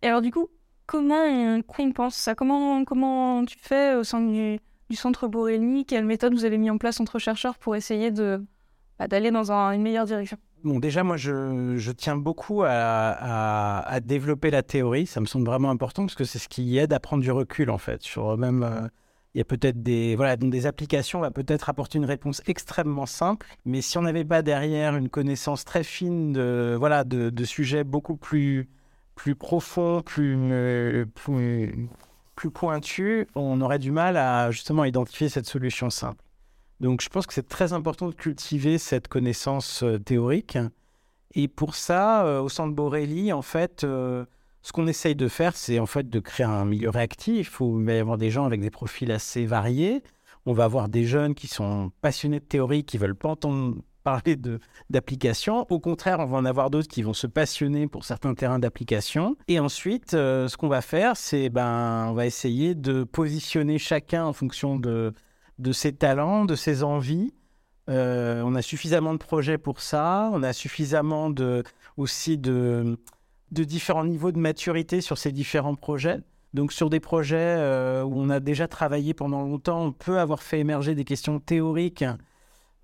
Et 0.01 0.07
alors 0.07 0.21
du 0.21 0.31
coup, 0.31 0.47
comment 0.85 1.59
on 1.79 1.91
pense 1.91 2.15
ça? 2.15 2.35
Comment, 2.35 2.83
comment 2.85 3.45
tu 3.45 3.57
fais 3.59 3.95
au 3.95 4.03
sein 4.03 4.21
du, 4.21 4.59
centre 4.95 5.27
Borelli? 5.27 5.85
Quelle 5.85 6.05
méthode 6.05 6.33
vous 6.33 6.45
avez 6.45 6.57
mis 6.57 6.69
en 6.69 6.77
place 6.77 6.99
entre 6.99 7.19
chercheurs 7.19 7.57
pour 7.57 7.75
essayer 7.75 8.11
de, 8.11 8.43
bah, 8.99 9.07
d'aller 9.07 9.31
dans 9.31 9.51
une 9.51 9.81
meilleure 9.81 10.05
direction? 10.05 10.37
Bon, 10.63 10.79
déjà, 10.79 11.03
moi, 11.03 11.17
je, 11.17 11.77
je 11.77 11.91
tiens 11.91 12.17
beaucoup 12.17 12.63
à, 12.63 12.69
à, 12.69 13.99
développer 13.99 14.49
la 14.49 14.63
théorie. 14.63 15.05
Ça 15.05 15.21
me 15.21 15.25
semble 15.25 15.45
vraiment 15.45 15.69
important 15.69 16.03
parce 16.03 16.15
que 16.15 16.23
c'est 16.23 16.39
ce 16.39 16.49
qui 16.49 16.77
aide 16.77 16.93
à 16.93 16.99
prendre 16.99 17.21
du 17.21 17.31
recul, 17.31 17.69
en 17.69 17.77
fait, 17.77 18.01
sur 18.01 18.35
même 18.37 18.63
euh, 18.63 18.87
il 19.37 19.41
y 19.41 19.41
a 19.41 19.45
peut-être 19.45 19.83
des, 19.83 20.15
voilà, 20.15 20.35
donc 20.35 20.49
des 20.49 20.65
applications 20.65 21.19
va 21.19 21.29
peut-être 21.29 21.69
apporter 21.69 21.99
une 21.99 22.05
réponse 22.05 22.41
extrêmement 22.47 23.05
simple, 23.05 23.45
mais 23.65 23.81
si 23.81 23.99
on 23.99 24.01
n'avait 24.01 24.25
pas 24.25 24.41
derrière 24.41 24.95
une 24.95 25.09
connaissance 25.09 25.63
très 25.63 25.83
fine 25.83 26.33
de, 26.33 26.75
voilà, 26.75 27.03
de, 27.03 27.29
de 27.29 27.45
sujets 27.45 27.83
beaucoup 27.83 28.17
plus, 28.17 28.67
plus 29.13 29.35
profonds, 29.35 30.01
plus, 30.01 30.35
euh, 30.35 31.05
plus, 31.13 32.49
pointus, 32.51 33.27
on 33.35 33.61
aurait 33.61 33.77
du 33.77 33.91
mal 33.91 34.17
à 34.17 34.49
justement 34.49 34.85
identifier 34.85 35.29
cette 35.29 35.45
solution 35.45 35.91
simple. 35.91 36.23
Donc 36.79 37.01
je 37.03 37.09
pense 37.09 37.27
que 37.27 37.33
c'est 37.35 37.47
très 37.47 37.73
important 37.73 38.09
de 38.09 38.15
cultiver 38.15 38.79
cette 38.79 39.07
connaissance 39.07 39.83
euh, 39.83 39.99
théorique. 39.99 40.57
Et 41.35 41.47
pour 41.47 41.75
ça, 41.75 42.25
euh, 42.25 42.41
au 42.41 42.49
centre 42.49 42.73
Borelli, 42.73 43.31
en 43.31 43.43
fait, 43.43 43.85
ce 44.61 44.71
qu'on 44.71 44.87
essaye 44.87 45.15
de 45.15 45.27
faire, 45.27 45.55
c'est 45.55 45.79
en 45.79 45.85
fait 45.85 46.09
de 46.09 46.19
créer 46.19 46.45
un 46.45 46.65
milieu 46.65 46.89
réactif 46.89 47.61
où 47.61 47.79
il 47.79 47.85
va 47.85 47.93
y 47.93 47.99
avoir 47.99 48.17
des 48.17 48.31
gens 48.31 48.45
avec 48.45 48.61
des 48.61 48.69
profils 48.69 49.11
assez 49.11 49.45
variés. 49.45 50.03
On 50.45 50.53
va 50.53 50.65
avoir 50.65 50.89
des 50.89 51.05
jeunes 51.05 51.35
qui 51.35 51.47
sont 51.47 51.91
passionnés 52.01 52.39
de 52.39 52.45
théorie, 52.45 52.83
qui 52.83 52.97
veulent 52.97 53.15
pas 53.15 53.29
entendre 53.29 53.75
parler 54.03 54.37
d'application. 54.89 55.65
Au 55.69 55.81
contraire, 55.81 56.21
on 56.21 56.25
va 56.25 56.37
en 56.37 56.45
avoir 56.45 56.69
d'autres 56.69 56.87
qui 56.87 57.03
vont 57.03 57.13
se 57.13 57.27
passionner 57.27 57.87
pour 57.87 58.05
certains 58.05 58.33
terrains 58.35 58.57
d'application. 58.57 59.35
Et 59.49 59.59
ensuite, 59.59 60.13
euh, 60.13 60.47
ce 60.47 60.55
qu'on 60.55 60.69
va 60.69 60.79
faire, 60.79 61.17
c'est 61.17 61.49
ben, 61.49 62.07
on 62.09 62.13
va 62.13 62.25
essayer 62.25 62.73
de 62.73 63.03
positionner 63.03 63.77
chacun 63.77 64.23
en 64.23 64.31
fonction 64.31 64.77
de, 64.77 65.13
de 65.59 65.71
ses 65.73 65.91
talents, 65.91 66.45
de 66.45 66.55
ses 66.55 66.83
envies. 66.83 67.33
Euh, 67.89 68.41
on 68.45 68.55
a 68.55 68.61
suffisamment 68.61 69.13
de 69.13 69.19
projets 69.19 69.57
pour 69.57 69.81
ça. 69.81 70.29
On 70.31 70.41
a 70.41 70.53
suffisamment 70.53 71.29
de, 71.29 71.63
aussi 71.97 72.37
de, 72.37 72.97
de 73.51 73.63
différents 73.63 74.05
niveaux 74.05 74.31
de 74.31 74.39
maturité 74.39 75.01
sur 75.01 75.17
ces 75.17 75.31
différents 75.31 75.75
projets. 75.75 76.19
Donc 76.53 76.71
sur 76.71 76.89
des 76.89 76.99
projets 76.99 77.37
euh, 77.37 78.03
où 78.03 78.13
on 78.15 78.29
a 78.29 78.39
déjà 78.39 78.67
travaillé 78.67 79.13
pendant 79.13 79.41
longtemps, 79.41 79.85
on 79.85 79.91
peut 79.91 80.19
avoir 80.19 80.41
fait 80.41 80.59
émerger 80.59 80.95
des 80.95 81.03
questions 81.03 81.39
théoriques 81.39 82.05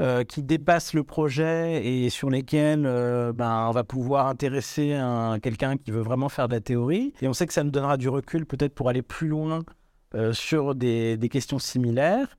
euh, 0.02 0.24
qui 0.24 0.44
dépassent 0.44 0.94
le 0.94 1.04
projet 1.04 1.86
et 1.86 2.10
sur 2.10 2.30
lesquelles 2.30 2.86
euh, 2.86 3.32
ben, 3.32 3.68
on 3.70 3.72
va 3.72 3.84
pouvoir 3.84 4.28
intéresser 4.28 5.00
quelqu'un 5.42 5.78
qui 5.78 5.92
veut 5.92 6.02
vraiment 6.02 6.30
faire 6.30 6.48
de 6.48 6.54
la 6.54 6.62
théorie. 6.62 7.14
Et 7.22 7.28
on 7.28 7.34
sait 7.34 7.48
que 7.48 7.54
ça 7.54 7.64
nous 7.64 7.72
donnera 7.72 7.98
du 7.98 8.10
recul 8.10 8.46
peut-être 8.46 8.76
pour 8.76 8.90
aller 8.90 9.02
plus 9.02 9.28
loin 9.28 9.64
sur 10.32 10.76
des, 10.76 11.18
des, 11.18 11.28
questions 11.28 11.58
similaires. 11.58 12.38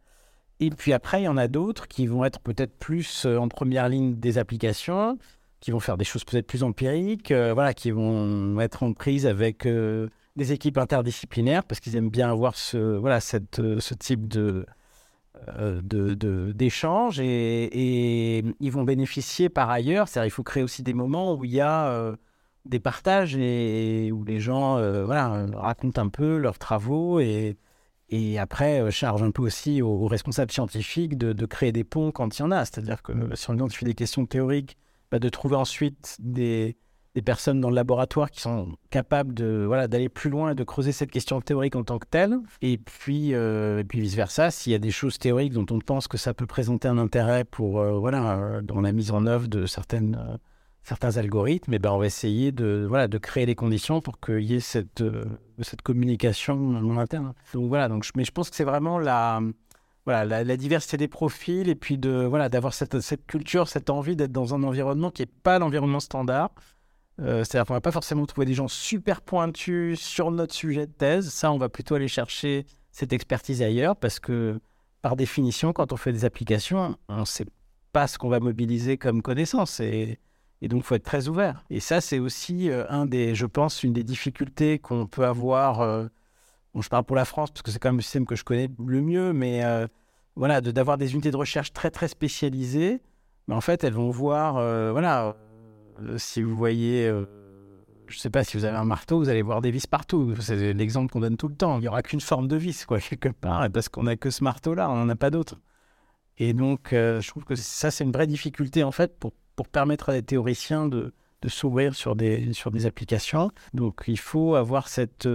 Et 0.61 0.71
puis 0.71 0.93
après, 0.93 1.23
il 1.23 1.25
y 1.25 1.29
en 1.29 1.37
a 1.37 1.49
d'autres 1.49 1.89
qui 1.89 2.07
vont 2.07 2.25
être 2.25 2.39
peut-être 2.39 2.79
plus 2.79 3.27
en 3.27 3.49
première 3.49 3.89
ligne 3.89 4.15
des 4.15 4.39
applications 4.39 5.19
qui 5.65 5.71
vont 5.71 5.81
faire 5.81 5.97
des 5.97 6.05
choses 6.05 6.25
peut-être 6.25 6.47
plus 6.47 6.63
empiriques, 6.63 7.31
euh, 7.31 7.55
voilà, 7.55 7.73
qui 7.73 7.91
vont 7.91 8.61
être 8.61 8.83
en 8.83 8.93
prise 8.93 9.27
avec 9.27 9.65
euh, 9.65 10.11
des 10.37 10.53
équipes 10.53 10.77
interdisciplinaires 10.77 11.65
parce 11.65 11.81
qu'ils 11.81 11.97
aiment 11.97 12.11
bien 12.11 12.31
avoir 12.31 12.55
ce, 12.55 12.99
voilà, 12.99 13.19
cette, 13.19 13.61
euh, 13.61 13.81
ce 13.81 13.95
type 13.95 14.29
de, 14.29 14.67
euh, 15.49 15.81
de, 15.83 16.53
d'échanges 16.53 17.19
et, 17.19 18.45
ils 18.61 18.71
vont 18.71 18.85
bénéficier 18.85 19.49
par 19.49 19.71
ailleurs. 19.71 20.07
C'est-à-dire 20.07 20.27
il 20.27 20.33
faut 20.33 20.43
créer 20.43 20.63
aussi 20.63 20.83
des 20.83 20.93
moments 20.93 21.35
où 21.35 21.47
il 21.47 21.53
y 21.53 21.63
a 21.63 22.15
des 22.67 22.79
partages 22.79 23.35
et, 23.35 24.13
où 24.13 24.23
les 24.23 24.41
gens 24.41 24.75
voilà, 25.07 25.47
racontent 25.55 26.03
un 26.03 26.09
peu 26.11 26.37
leurs 26.37 26.59
travaux 26.59 27.21
et, 27.21 27.57
et 28.11 28.39
après 28.39 28.91
chargent 28.91 29.23
un 29.23 29.31
peu 29.31 29.41
aussi 29.41 29.81
aux, 29.81 30.09
responsables 30.09 30.53
scientifiques 30.53 31.17
de, 31.17 31.47
créer 31.47 31.73
des 31.73 31.85
ponts 31.85 32.13
quand 32.13 32.39
il 32.39 32.43
y 32.43 32.45
en 32.45 32.51
a. 32.51 32.67
C'est-à-dire 32.67 33.03
que 33.03 33.13
si 33.35 33.49
on 33.49 33.55
identifie 33.55 33.87
des 33.87 33.95
questions 33.95 34.27
théoriques, 34.27 34.77
bah, 35.11 35.19
de 35.19 35.29
trouver 35.29 35.57
ensuite 35.57 36.17
des, 36.21 36.77
des 37.15 37.23
personnes 37.23 37.61
dans 37.61 37.71
le 37.71 37.77
laboratoire 37.77 38.31
qui 38.31 38.41
sont 38.41 38.77
capables 38.91 39.35
de 39.35 39.65
voilà 39.67 39.87
d'aller 39.87 40.09
plus 40.09 40.31
loin 40.31 40.51
et 40.51 40.55
de 40.55 40.65
creuser 40.65 40.93
cette 40.93 41.11
question 41.11 41.41
théorique 41.41 41.77
en 41.77 41.85
tant 41.85 41.99
que 41.99 42.07
telle. 42.09 42.39
Et 42.61 42.79
puis, 42.79 43.35
euh, 43.35 43.81
et 43.81 43.85
puis 43.85 44.01
vice 44.01 44.17
versa, 44.17 44.51
s'il 44.51 44.73
y 44.73 44.75
a 44.75 44.79
des 44.79 44.91
choses 44.91 45.19
théoriques 45.19 45.53
dont 45.53 45.67
on 45.71 45.79
pense 45.79 46.09
que 46.09 46.17
ça 46.19 46.35
peut 46.35 46.47
présenter 46.47 46.89
un 46.89 46.99
intérêt 46.99 47.45
pour 47.45 47.79
euh, 47.79 47.93
voilà 47.93 48.39
euh, 48.39 48.63
dans 48.63 48.81
la 48.81 48.93
mise 48.93 49.13
en 49.13 49.27
œuvre 49.27 49.47
de 49.49 49.67
certaines 49.67 50.39
certains 50.83 51.17
algorithmes, 51.17 51.73
et 51.73 51.77
eh 51.77 51.79
ben 51.79 51.93
on 51.93 51.99
va 51.99 52.07
essayer 52.07 52.53
de 52.53 52.85
voilà 52.87 53.09
de 53.09 53.17
créer 53.17 53.47
les 53.47 53.55
conditions 53.55 54.03
pour 54.03 54.21
qu'il 54.21 54.43
y 54.43 54.55
ait 54.55 54.61
cette 54.61 55.03
cette 55.61 55.83
communication 55.83 56.55
en 56.55 56.99
interne. 56.99 57.33
Donc 57.55 57.69
voilà, 57.69 57.89
donc 57.89 58.07
mais 58.17 58.25
je 58.25 58.33
pense 58.33 58.51
que 58.51 58.57
c'est 58.57 58.65
vraiment 58.65 58.99
la 58.99 59.41
voilà, 60.07 60.45
la, 60.45 60.57
diversité 60.57 60.97
des 60.97 61.09
profils 61.09 61.69
et 61.69 61.75
puis 61.75 61.97
de 61.97 62.25
voilà 62.25 62.49
d'avoir 62.49 62.75
cette, 62.75 63.01
cette 63.01 63.27
culture, 63.27 63.69
cette 63.69 63.89
envie 63.89 64.17
d'être 64.17 64.33
dans 64.33 64.55
un 64.55 64.63
environnement 64.63 65.11
qui 65.11 65.23
n'est 65.23 65.31
pas 65.43 65.59
l'environnement 65.59 66.01
standard, 66.01 66.51
euh, 67.21 67.45
c'est-à-dire 67.45 67.67
qu'on 67.67 67.75
va 67.75 67.81
pas 67.81 67.93
forcément 67.93 68.27
trouver 68.27 68.47
des 68.47 68.55
gens 68.55 68.69
super 68.69 69.21
pointus 69.23 70.01
sur 70.01 70.31
notre 70.31 70.55
sujet 70.55 70.87
de 70.87 70.93
thèse. 70.93 71.31
Ça, 71.31 71.53
on 71.53 71.59
va 71.59 71.69
plutôt 71.69 71.95
aller 71.95 72.09
chercher 72.09 72.67
cette 72.91 73.13
expertise 73.13 73.63
ailleurs 73.63 73.97
parce 73.97 74.19
que, 74.19 74.61
par 75.01 75.17
définition, 75.17 75.73
quand 75.73 75.93
on 75.93 75.97
fait 75.97 76.13
des 76.13 76.25
applications, 76.25 76.97
on 77.09 77.21
ne 77.21 77.25
sait 77.25 77.47
pas 77.93 78.09
ce 78.09 78.19
qu'on 78.19 78.29
va 78.29 78.41
mobiliser 78.41 78.99
comme 78.99 79.23
connaissance. 79.23 79.81
Et, 79.81 80.19
donc, 80.63 80.81
il 80.81 80.83
faut 80.83 80.95
être 80.95 81.05
très 81.05 81.29
ouvert. 81.29 81.63
Et 81.71 81.79
ça, 81.79 82.01
c'est 82.01 82.19
aussi 82.19 82.71
euh, 82.71 82.85
un 82.89 83.07
des, 83.07 83.35
je 83.35 83.47
pense, 83.47 83.83
une 83.83 83.93
des 83.93 84.05
difficultés 84.05 84.79
qu'on 84.79 85.07
peut 85.07 85.27
avoir. 85.27 85.83
Euh, 85.83 86.07
je 86.83 86.89
parle 86.89 87.05
pour 87.05 87.17
la 87.17 87.25
France 87.25 87.51
parce 87.51 87.63
que 87.63 87.71
c'est 87.71 87.79
quand 87.79 87.89
même 87.89 87.97
le 87.97 88.03
système 88.03 88.27
que 88.27 88.37
je 88.37 88.45
connais 88.45 88.69
le 88.85 89.01
mieux, 89.01 89.33
mais 89.33 89.63
voilà, 90.37 90.61
d'avoir 90.61 90.99
des 90.99 91.13
unités 91.13 91.31
de 91.31 91.37
recherche 91.37 91.73
très, 91.73 91.91
très 91.91 92.09
spécialisées. 92.09 93.01
Mais 93.47 93.55
en 93.55 93.61
fait, 93.61 93.85
elles 93.85 93.93
vont 93.93 94.11
voir, 94.11 94.55
voilà 94.93 95.37
euh, 96.01 96.19
si 96.19 96.43
vous 96.43 96.55
voyez, 96.55 97.07
euh, 97.07 97.25
je 98.07 98.17
ne 98.17 98.21
sais 98.21 98.31
pas 98.31 98.45
si 98.45 98.57
vous 98.57 98.65
avez 98.65 98.77
un 98.77 98.85
marteau, 98.85 99.19
vous 99.19 99.29
allez 99.29 99.43
voir 99.43 99.61
des 99.61 99.71
vis 99.71 99.87
partout. 99.87 100.35
C'est 100.41 100.73
l'exemple 100.73 101.13
qu'on 101.13 101.21
donne 101.21 101.37
tout 101.37 101.49
le 101.49 101.55
temps. 101.55 101.79
Il 101.79 101.83
n'y 101.83 101.89
aura 101.89 102.03
qu'une 102.03 102.21
forme 102.21 102.49
de 102.49 102.57
vis, 102.57 102.85
quoi, 102.85 103.01
quelque 103.01 103.29
part, 103.29 103.69
parce 103.71 103.89
qu'on 103.89 104.05
n'a 104.05 104.17
que 104.17 104.31
ce 104.31 104.45
marteau-là, 104.45 104.91
on 104.91 104.97
n'en 104.97 105.09
a 105.09 105.17
pas 105.17 105.31
d'autre. 105.31 105.61
Et 106.39 106.53
donc, 106.53 106.93
euh, 106.93 107.21
je 107.21 107.29
trouve 107.29 107.45
que 107.45 107.55
ça, 107.55 107.91
c'est 107.91 108.05
une 108.05 108.13
vraie 108.13 108.27
difficulté, 108.27 108.83
en 108.83 108.91
fait, 108.91 109.19
pour, 109.19 109.33
pour 109.57 109.69
permettre 109.69 110.09
à 110.09 110.15
des 110.15 110.23
théoriciens 110.23 110.89
de, 110.89 111.15
de 111.43 111.49
s'ouvrir 111.49 111.95
sur 111.95 112.17
des, 112.17 112.53
sur 112.53 112.71
des 112.73 112.87
applications. 112.87 113.51
Donc, 113.73 114.03
il 114.09 114.19
faut 114.19 114.57
avoir 114.57 114.89
cette, 114.89 115.29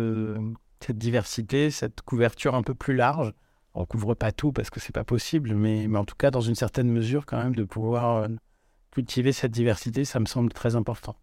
cette 0.83 0.97
diversité, 0.97 1.71
cette 1.71 2.01
couverture 2.01 2.55
un 2.55 2.63
peu 2.63 2.73
plus 2.73 2.95
large. 2.95 3.33
On 3.73 3.81
ne 3.81 3.85
couvre 3.85 4.15
pas 4.15 4.31
tout 4.31 4.51
parce 4.51 4.69
que 4.69 4.79
c'est 4.79 4.93
pas 4.93 5.03
possible, 5.03 5.53
mais, 5.53 5.87
mais 5.87 5.97
en 5.97 6.05
tout 6.05 6.15
cas, 6.15 6.31
dans 6.31 6.41
une 6.41 6.55
certaine 6.55 6.89
mesure, 6.89 7.25
quand 7.25 7.37
même, 7.37 7.55
de 7.55 7.63
pouvoir 7.63 8.27
cultiver 8.91 9.31
cette 9.31 9.51
diversité, 9.51 10.05
ça 10.05 10.19
me 10.19 10.25
semble 10.25 10.51
très 10.51 10.75
important. 10.75 11.15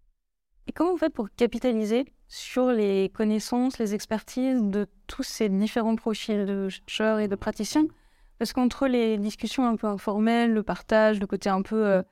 Et 0.67 0.73
comment 0.73 0.91
vous 0.91 0.97
faites 0.97 1.13
pour 1.13 1.29
capitaliser 1.35 2.05
sur 2.27 2.71
les 2.71 3.09
connaissances, 3.09 3.79
les 3.79 3.93
expertises 3.93 4.61
de 4.61 4.87
tous 5.07 5.23
ces 5.23 5.47
différents 5.49 5.95
profils 5.95 6.45
de 6.45 6.67
chercheurs 6.69 7.19
et 7.19 7.27
de 7.27 7.35
praticiens? 7.35 7.87
Parce 8.37 8.53
qu'entre 8.53 8.87
les 8.87 9.17
discussions 9.17 9.65
un 9.65 9.77
peu 9.77 9.87
informelles, 9.87 10.53
le 10.53 10.63
partage, 10.63 11.19
le 11.19 11.27
côté 11.27 11.49
un 11.49 11.61
peu 11.61 11.85
euh, 11.85 12.03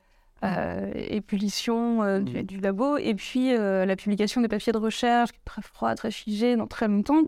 euh, 0.44 0.92
euh, 0.98 2.20
du, 2.20 2.44
du, 2.44 2.60
labo, 2.60 2.98
et 2.98 3.16
puis 3.16 3.54
la 3.56 3.96
publication 3.96 4.42
des 4.42 4.48
papiers 4.48 4.74
de 4.74 4.78
recherche, 4.78 5.30
très 5.46 5.62
froid, 5.62 5.96
très 5.96 6.12
figé, 6.12 6.56
dans 6.56 6.68
très 6.68 6.88
longtemps, 6.88 7.24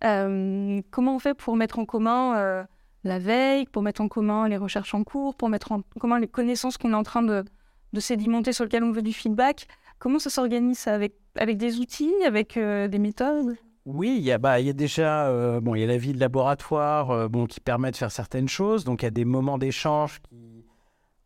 comment 0.00 1.16
on 1.16 1.18
fait 1.18 1.34
pour 1.34 1.56
mettre 1.56 1.78
en 1.78 1.84
commun 1.84 2.66
la 3.04 3.18
veille, 3.18 3.66
pour 3.66 3.82
mettre 3.82 4.00
en 4.00 4.08
commun 4.08 4.48
les 4.48 4.56
recherches 4.56 4.94
en 4.94 5.02
cours, 5.02 5.34
pour 5.34 5.48
mettre 5.48 5.72
en 5.72 5.82
commun 5.98 6.20
les 6.20 6.28
connaissances 6.28 6.78
qu'on 6.78 6.92
est 6.92 6.96
en 6.96 7.02
train 7.02 7.22
de, 7.22 7.44
de 7.92 8.00
sédimenter 8.00 8.52
sur 8.52 8.64
lequel 8.64 8.84
on 8.84 8.92
veut 8.92 9.02
du 9.02 9.12
feedback? 9.12 9.66
Comment 9.98 10.18
ça 10.18 10.30
s'organise 10.30 10.88
avec, 10.88 11.14
avec 11.36 11.58
des 11.58 11.78
outils, 11.78 12.12
avec 12.26 12.56
euh, 12.56 12.88
des 12.88 12.98
méthodes? 12.98 13.56
Oui, 13.84 14.16
il 14.18 14.24
y 14.24 14.32
a, 14.32 14.38
bah, 14.38 14.60
il 14.60 14.66
y 14.66 14.70
a 14.70 14.72
déjà 14.72 15.28
euh, 15.28 15.60
bon, 15.60 15.74
il 15.74 15.80
y 15.80 15.84
a 15.84 15.86
la 15.86 15.96
vie 15.96 16.12
de 16.12 16.20
laboratoire 16.20 17.10
euh, 17.10 17.28
bon, 17.28 17.46
qui 17.46 17.60
permet 17.60 17.90
de 17.90 17.96
faire 17.96 18.10
certaines 18.10 18.48
choses. 18.48 18.84
Donc, 18.84 19.02
il 19.02 19.06
y 19.06 19.08
a 19.08 19.12
des 19.12 19.24
moments 19.24 19.58
d'échange 19.58 20.20
qui 20.28 20.61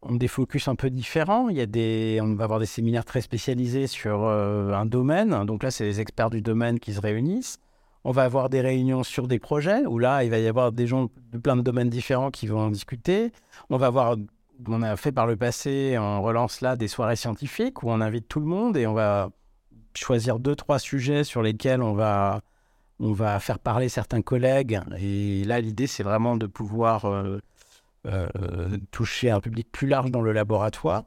ont 0.09 0.15
des 0.15 0.29
focus 0.29 0.69
un 0.69 0.75
peu 0.75 0.91
différents. 0.91 1.49
Il 1.49 1.57
y 1.57 1.61
a 1.61 1.67
des, 1.67 2.19
on 2.23 2.35
va 2.35 2.45
avoir 2.45 2.61
des 2.61 2.67
séminaires 2.67 3.05
très 3.05 3.21
spécialisés 3.21 3.87
sur 3.87 4.25
un 4.25 4.87
domaine. 4.87 5.45
Donc 5.45 5.63
là, 5.63 5.71
c'est 5.71 5.85
les 5.85 6.01
experts 6.01 6.31
du 6.31 6.43
domaine 6.43 6.79
qui 6.79 6.93
se 6.95 7.01
réunissent. 7.01 7.59
On 8.05 8.13
va 8.13 8.23
avoir 8.23 8.49
des 8.49 8.61
réunions 8.61 9.03
sur 9.03 9.27
des 9.27 9.39
projets 9.39 9.85
où 9.85 9.99
là, 9.99 10.23
il 10.23 10.31
va 10.31 10.39
y 10.39 10.47
avoir 10.47 10.71
des 10.71 10.87
gens 10.87 11.09
de 11.33 11.39
plein 11.39 11.57
de 11.57 11.63
domaines 11.63 11.91
différents 11.91 12.31
qui 12.31 12.47
vont 12.47 12.61
en 12.61 12.71
discuter. 12.71 13.33
On 13.69 13.79
va 13.79 13.87
avoir 13.87 14.17
on 14.67 14.83
a 14.83 14.97
fait 14.97 15.13
par 15.13 15.27
le 15.27 15.37
passé, 15.37 15.97
on 15.99 16.23
relance 16.23 16.61
là 16.61 16.77
des 16.77 16.89
soirées 16.89 17.17
scientifiques 17.17 17.83
où 17.83 17.91
on 17.91 18.01
invite 18.01 18.29
tout 18.29 18.41
le 18.41 18.47
monde 18.47 18.77
et 18.77 18.87
on 18.87 18.95
va 18.95 19.31
choisir 19.95 20.39
deux, 20.39 20.55
trois 20.55 20.79
sujets 20.79 21.25
sur 21.25 21.43
lesquels 21.43 21.83
on 21.83 21.95
va, 21.95 22.43
on 23.01 23.13
va 23.13 23.39
faire 23.41 23.59
parler 23.59 23.89
certains 23.89 24.23
collègues. 24.23 24.81
Et 24.99 25.45
là, 25.45 25.61
l'idée, 25.61 25.87
c'est 25.87 26.03
vraiment 26.03 26.37
de 26.37 26.47
pouvoir 26.47 27.07
euh, 27.07 27.23
euh, 27.25 27.41
toucher 28.91 29.31
un 29.31 29.41
public 29.41 29.69
plus 29.71 29.89
large 29.89 30.11
dans 30.11 30.21
le 30.21 30.33
laboratoire. 30.33 31.05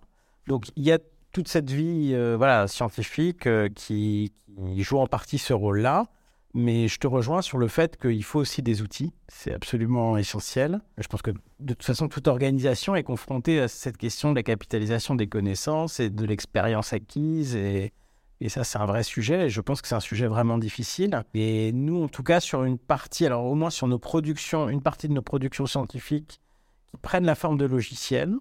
Donc, 0.48 0.66
il 0.76 0.84
y 0.84 0.92
a 0.92 1.00
toute 1.32 1.48
cette 1.48 1.70
vie 1.70 2.14
euh, 2.14 2.68
scientifique 2.68 3.48
qui, 3.76 4.34
qui, 4.58 4.84
joue 4.84 4.98
en 4.98 5.08
partie 5.08 5.38
ce 5.38 5.54
rôle-là. 5.54 6.08
Mais 6.56 6.88
je 6.88 6.98
te 6.98 7.06
rejoins 7.06 7.44
sur 7.44 7.60
le 7.60 7.68
fait 7.68 7.96
qu'il 7.98 8.24
faut 8.24 8.40
aussi 8.40 8.64
des 8.64 8.82
outils. 8.82 9.14
C'est 9.28 9.54
absolument 9.54 10.18
essentiel. 10.18 10.82
Je 10.98 11.08
pense 11.08 11.22
que 11.22 11.30
de 11.30 11.74
toute 11.74 11.84
façon, 11.84 12.08
toute 12.08 12.28
organisation 12.28 12.96
est 12.96 13.04
confrontée 13.04 13.60
à 13.60 13.68
cette 13.68 13.98
question 13.98 14.32
de 14.32 14.36
la 14.36 14.44
capitalisation 14.44 15.14
des 15.14 15.28
connaissances 15.28 16.00
et 16.00 16.10
de 16.10 16.26
l'expérience 16.26 16.92
acquise. 16.92 17.56
Et, 17.56 17.94
et 18.42 18.50
ça, 18.50 18.64
c'est 18.64 18.80
un 18.80 18.88
vrai 18.88 19.04
sujet. 19.04 19.46
Et 19.46 19.50
je 19.50 19.62
pense 19.62 19.80
que 19.84 19.88
c'est 19.88 19.96
un 19.96 20.00
sujet 20.00 20.26
vraiment 20.26 20.58
difficile. 20.58 21.24
Et 21.36 21.72
nous, 21.72 22.04
en 22.04 22.08
tout 22.08 22.24
cas, 22.24 22.40
sur 22.40 22.64
une 22.64 22.80
partie, 22.80 23.28
alors 23.28 23.46
au 23.46 23.54
moins 23.54 23.70
sur 23.70 23.86
nos 23.86 24.00
productions, 24.00 24.70
une 24.70 24.82
partie 24.82 25.08
de 25.08 25.14
nos 25.14 25.22
productions 25.22 25.68
scientifiques 25.68 26.42
qui 26.90 26.98
prennent 27.02 27.26
la 27.26 27.36
forme 27.36 27.58
de 27.58 27.66
logiciels. 27.66 28.36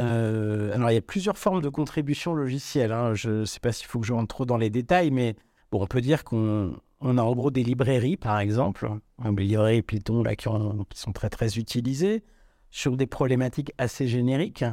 Euh, 0.00 0.74
alors, 0.74 0.90
il 0.90 0.94
y 0.94 0.98
a 0.98 1.02
plusieurs 1.02 1.38
formes 1.38 1.62
de 1.62 1.68
contribution 1.68 2.34
logicielle. 2.34 2.92
Hein. 2.92 3.14
Je 3.14 3.30
ne 3.30 3.44
sais 3.44 3.60
pas 3.60 3.72
s'il 3.72 3.86
faut 3.86 4.00
que 4.00 4.06
je 4.06 4.12
rentre 4.12 4.34
trop 4.34 4.44
dans 4.44 4.56
les 4.56 4.70
détails, 4.70 5.10
mais 5.10 5.36
bon, 5.70 5.82
on 5.82 5.86
peut 5.86 6.00
dire 6.00 6.24
qu'on 6.24 6.76
on 7.00 7.18
a 7.18 7.22
en 7.22 7.34
gros 7.34 7.50
des 7.50 7.62
librairies, 7.62 8.16
par 8.16 8.38
exemple, 8.40 8.88
des 9.22 9.42
librairies 9.42 9.82
Python 9.82 10.22
là, 10.22 10.34
qui, 10.36 10.48
sont 10.94 11.12
très 11.12 11.28
très 11.28 11.58
utilisées 11.58 12.24
sur 12.70 12.96
des 12.96 13.06
problématiques 13.06 13.72
assez 13.78 14.08
génériques. 14.08 14.64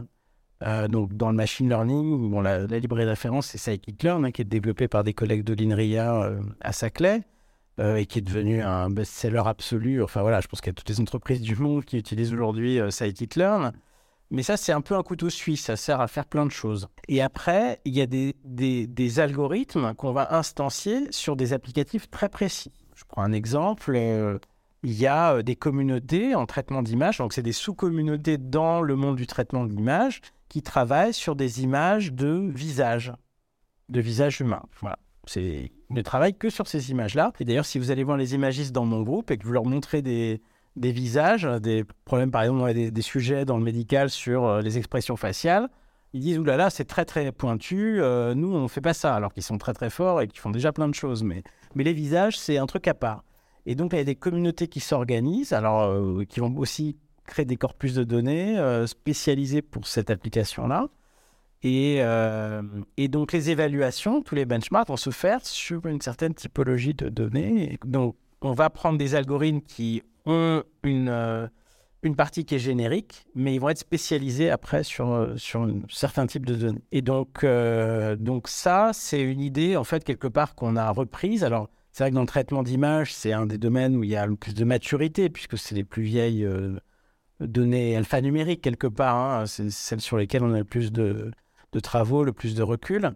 Euh, 0.63 0.87
donc 0.87 1.13
dans 1.13 1.29
le 1.29 1.35
machine 1.35 1.67
learning, 1.67 2.29
bon, 2.29 2.39
la, 2.39 2.65
librairie 2.67 3.05
de 3.05 3.09
référence 3.09 3.47
c'est 3.47 3.57
Scikit-learn 3.57 4.25
hein, 4.25 4.31
qui 4.31 4.43
est 4.43 4.45
développée 4.45 4.87
par 4.87 5.03
des 5.03 5.13
collègues 5.13 5.43
de 5.43 5.55
l'INRIA 5.55 6.23
euh, 6.23 6.41
à 6.61 6.71
Saclay 6.71 7.23
euh, 7.79 7.95
et 7.95 8.05
qui 8.05 8.19
est 8.19 8.21
devenu 8.21 8.61
un 8.61 8.89
best-seller 8.89 9.43
absolu. 9.45 10.03
Enfin 10.03 10.21
voilà, 10.21 10.41
je 10.41 10.47
pense 10.47 10.61
qu'il 10.61 10.69
y 10.69 10.75
a 10.75 10.75
toutes 10.75 10.89
les 10.89 10.99
entreprises 10.99 11.41
du 11.41 11.55
monde 11.55 11.85
qui 11.85 11.97
utilisent 11.97 12.33
aujourd'hui 12.33 12.79
Scikit-learn. 12.89 13.71
Mais 14.31 14.43
ça, 14.43 14.55
c'est 14.55 14.71
un 14.71 14.79
peu 14.79 14.95
un 14.95 15.03
couteau 15.03 15.29
suisse, 15.29 15.65
ça 15.65 15.75
sert 15.75 15.99
à 15.99 16.07
faire 16.07 16.25
plein 16.25 16.45
de 16.45 16.51
choses. 16.51 16.87
Et 17.09 17.21
après, 17.21 17.81
il 17.83 17.93
y 17.93 18.01
a 18.01 18.07
des, 18.07 19.19
algorithmes 19.19 19.93
qu'on 19.95 20.13
va 20.13 20.33
instancier 20.33 21.11
sur 21.11 21.35
des 21.35 21.51
applicatifs 21.51 22.09
très 22.09 22.29
précis. 22.29 22.71
Je 22.95 23.03
prends 23.05 23.23
un 23.23 23.33
exemple, 23.33 23.93
euh, 23.93 24.39
il 24.83 24.93
y 24.93 25.05
a 25.05 25.33
euh, 25.33 25.41
des 25.41 25.57
communautés 25.57 26.33
en 26.33 26.45
traitement 26.45 26.81
d'image, 26.81 27.17
donc 27.17 27.33
c'est 27.33 27.41
des 27.41 27.51
sous-communautés 27.51 28.37
dans 28.37 28.81
le 28.81 28.95
monde 28.95 29.17
du 29.17 29.27
traitement 29.27 29.65
de 29.65 29.71
l'image 29.71 30.21
qui 30.47 30.61
travaillent 30.61 31.13
sur 31.13 31.35
des 31.35 31.63
images 31.63 32.13
de 32.13 32.49
visage, 32.53 33.11
de 33.89 33.99
visage 33.99 34.39
humain. 34.39 34.63
Voilà. 34.79 34.97
C'est, 35.31 35.71
ne 35.89 36.01
travaillent 36.01 36.37
que 36.37 36.49
sur 36.49 36.67
ces 36.67 36.91
images-là. 36.91 37.31
Et 37.39 37.45
d'ailleurs, 37.45 37.65
si 37.65 37.79
vous 37.79 37.89
allez 37.89 38.03
voir 38.03 38.17
les 38.17 38.35
imagistes 38.35 38.73
dans 38.73 38.83
mon 38.83 39.01
groupe 39.01 39.31
et 39.31 39.37
que 39.37 39.45
vous 39.45 39.53
leur 39.53 39.63
montrez 39.63 40.01
des, 40.01 40.41
visages, 40.75 41.43
des 41.61 41.85
problèmes, 42.03 42.31
par 42.31 42.41
exemple, 42.43 42.73
des, 42.73 43.01
sujets 43.01 43.45
dans 43.45 43.57
le 43.57 43.63
médical 43.63 44.09
sur 44.09 44.45
euh, 44.45 44.61
les 44.61 44.77
expressions 44.77 45.15
faciales. 45.15 45.69
Ils 46.13 46.19
disent, 46.19 46.37
oulala, 46.37 46.69
c'est 46.69 46.83
très 46.83 47.05
très 47.05 47.31
pointu, 47.31 48.01
euh, 48.01 48.35
nous 48.35 48.53
on 48.53 48.63
ne 48.63 48.67
fait 48.67 48.81
pas 48.81 48.93
ça, 48.93 49.15
alors 49.15 49.33
qu'ils 49.33 49.43
sont 49.43 49.57
très 49.57 49.73
très 49.73 49.89
forts 49.89 50.21
et 50.21 50.27
qu'ils 50.27 50.41
font 50.41 50.49
déjà 50.49 50.73
plein 50.73 50.89
de 50.89 50.93
choses. 50.93 51.23
Mais, 51.23 51.43
mais 51.75 51.85
les 51.85 51.93
visages, 51.93 52.37
c'est 52.37 52.57
un 52.57 52.65
truc 52.65 52.89
à 52.89 52.93
part. 52.93 53.23
Et 53.65 53.75
donc, 53.75 53.93
il 53.93 53.97
y 53.97 54.01
a 54.01 54.03
des 54.03 54.15
communautés 54.15 54.67
qui 54.67 54.81
s'organisent, 54.81 55.53
alors 55.53 55.83
euh, 55.83 56.25
qui 56.27 56.41
vont 56.41 56.53
aussi 56.57 56.97
créer 57.25 57.45
des 57.45 57.55
corpus 57.55 57.93
de 57.93 58.03
données 58.03 58.57
spécialisés 58.87 59.61
pour 59.61 59.87
cette 59.87 60.09
application-là. 60.09 60.89
Et, 61.63 62.01
et, 62.97 63.07
donc, 63.07 63.33
les 63.33 63.51
évaluations, 63.51 64.21
tous 64.21 64.35
les 64.35 64.45
benchmarks 64.45 64.87
vont 64.87 64.97
se 64.97 65.11
faire 65.11 65.45
sur 65.45 65.85
une 65.85 66.01
certaine 66.01 66.33
typologie 66.33 66.93
de 66.93 67.09
données. 67.09 67.77
donc, 67.85 68.15
on 68.41 68.53
va 68.53 68.69
prendre 68.69 68.97
des 68.97 69.15
algorithmes 69.15 69.61
qui 69.61 70.01
ont 70.25 70.63
une, 70.83 71.09
euh, 71.09 71.47
une 72.03 72.15
partie 72.15 72.43
qui 72.43 72.55
est 72.55 72.59
générique, 72.59 73.25
mais 73.35 73.53
ils 73.53 73.59
vont 73.59 73.69
être 73.69 73.77
spécialisés 73.77 74.49
après 74.49 74.83
sur, 74.83 75.33
sur 75.37 75.61
un 75.61 75.81
certain 75.89 76.25
type 76.25 76.45
de 76.45 76.55
données. 76.55 76.81
Et 76.91 77.01
donc, 77.01 77.45
donc 78.19 78.47
ça, 78.47 78.91
c'est 78.93 79.21
une 79.21 79.41
idée, 79.41 79.77
en 79.77 79.83
fait, 79.83 80.03
quelque 80.03 80.27
part 80.27 80.55
qu'on 80.55 80.75
a 80.75 80.89
reprise. 80.89 81.43
Alors, 81.43 81.69
c'est 81.91 82.03
vrai 82.03 82.09
que 82.09 82.15
dans 82.15 82.21
le 82.21 82.27
traitement 82.27 82.63
d'image, 82.63 83.13
c'est 83.13 83.33
un 83.33 83.45
des 83.45 83.57
domaines 83.57 83.95
où 83.95 84.03
il 84.03 84.09
y 84.09 84.15
a 84.15 84.25
le 84.25 84.35
plus 84.35 84.55
de 84.55 84.65
maturité, 84.65 85.29
puisque 85.29 85.57
c'est 85.57 85.75
les 85.75 85.83
plus 85.83 86.03
vieilles 86.03 86.47
données 87.39 87.95
alphanumériques, 87.95 88.61
quelque 88.61 88.87
part. 88.87 89.15
Hein. 89.15 89.45
C'est 89.45 89.69
celles 89.69 90.01
sur 90.01 90.17
lesquelles 90.17 90.43
on 90.43 90.53
a 90.53 90.59
le 90.59 90.63
plus 90.63 90.91
de, 90.91 91.31
de 91.71 91.79
travaux, 91.79 92.23
le 92.23 92.33
plus 92.33 92.55
de 92.55 92.63
recul. 92.63 93.13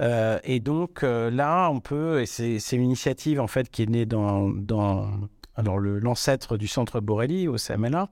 Euh, 0.00 0.38
et 0.44 0.60
donc 0.60 1.02
euh, 1.02 1.30
là, 1.30 1.68
on 1.70 1.80
peut, 1.80 2.22
et 2.22 2.26
c'est 2.26 2.58
une 2.72 2.84
initiative 2.84 3.40
en 3.40 3.48
fait 3.48 3.68
qui 3.68 3.82
est 3.82 3.90
née 3.90 4.06
dans, 4.06 4.48
dans 4.48 5.10
alors 5.56 5.78
l'ancêtre 5.80 6.56
du 6.56 6.68
centre 6.68 7.00
Borelli 7.00 7.48
au 7.48 7.56
CMLA, 7.56 8.08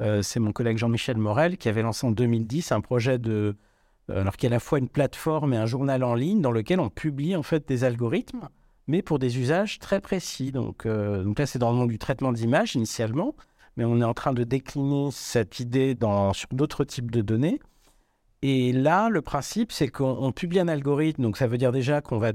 euh, 0.00 0.22
c'est 0.22 0.38
mon 0.38 0.52
collègue 0.52 0.78
Jean-Michel 0.78 1.16
Morel 1.16 1.56
qui 1.56 1.68
avait 1.68 1.82
lancé 1.82 2.06
en 2.06 2.12
2010 2.12 2.70
un 2.70 2.80
projet 2.80 3.18
de, 3.18 3.56
alors 4.08 4.36
qui 4.36 4.46
est 4.46 4.48
à 4.48 4.50
la 4.50 4.60
fois 4.60 4.78
une 4.78 4.88
plateforme 4.88 5.54
et 5.54 5.56
un 5.56 5.66
journal 5.66 6.04
en 6.04 6.14
ligne 6.14 6.40
dans 6.40 6.52
lequel 6.52 6.78
on 6.78 6.88
publie 6.88 7.34
en 7.34 7.42
fait 7.42 7.66
des 7.66 7.82
algorithmes, 7.82 8.48
mais 8.86 9.02
pour 9.02 9.18
des 9.18 9.38
usages 9.38 9.80
très 9.80 10.00
précis. 10.00 10.52
Donc, 10.52 10.86
donc 10.86 11.38
là, 11.38 11.46
c'est 11.46 11.58
dans 11.58 11.72
le 11.72 11.78
monde 11.78 11.88
du 11.88 11.98
traitement 11.98 12.32
d'image 12.32 12.76
initialement, 12.76 13.34
mais 13.76 13.84
on 13.84 14.00
est 14.00 14.04
en 14.04 14.14
train 14.14 14.32
de 14.32 14.44
décliner 14.44 15.08
cette 15.10 15.58
idée 15.58 15.94
dans, 15.94 16.32
sur 16.32 16.48
d'autres 16.52 16.84
types 16.84 17.10
de 17.10 17.22
données. 17.22 17.60
Et 18.46 18.72
là, 18.72 19.08
le 19.08 19.22
principe, 19.22 19.72
c'est 19.72 19.88
qu'on 19.88 20.30
publie 20.30 20.60
un 20.60 20.68
algorithme. 20.68 21.22
Donc, 21.22 21.38
ça 21.38 21.46
veut 21.46 21.56
dire 21.56 21.72
déjà 21.72 22.02
qu'on 22.02 22.18
va, 22.18 22.32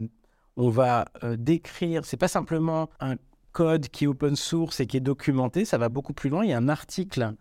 on 0.57 0.69
va 0.69 1.05
euh, 1.23 1.35
décrire. 1.37 2.03
C'est 2.03 2.17
pas 2.17 2.27
simplement 2.27 2.89
un 2.99 3.17
code 3.51 3.89
qui 3.89 4.05
est 4.05 4.07
open 4.07 4.35
source 4.35 4.79
et 4.79 4.87
qui 4.87 4.97
est 4.97 5.01
documenté. 5.01 5.65
Ça 5.65 5.77
va 5.77 5.87
beaucoup 5.87 6.13
plus 6.13 6.31
loin. 6.31 6.43
Il 6.43 6.49
y 6.49 6.53
a 6.53 6.57
un 6.57 6.67
article 6.67 7.35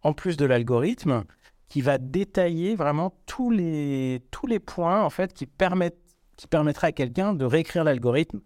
en 0.00 0.14
plus 0.14 0.38
de 0.38 0.46
l'algorithme 0.46 1.24
qui 1.68 1.82
va 1.82 1.98
détailler 1.98 2.76
vraiment 2.76 3.12
tous 3.26 3.50
les, 3.50 4.22
tous 4.30 4.46
les 4.46 4.58
points 4.58 5.02
en 5.02 5.10
fait 5.10 5.34
qui 5.34 5.44
permettent 5.44 6.00
qui 6.36 6.46
permettra 6.46 6.86
à 6.86 6.92
quelqu'un 6.92 7.34
de 7.34 7.44
réécrire 7.44 7.84
l'algorithme 7.84 8.40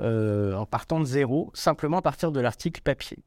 euh, 0.00 0.54
en 0.54 0.66
partant 0.66 1.00
de 1.00 1.04
zéro, 1.04 1.50
simplement 1.52 1.98
à 1.98 2.02
partir 2.02 2.30
de 2.30 2.38
l'article 2.38 2.80
papier. 2.80 3.18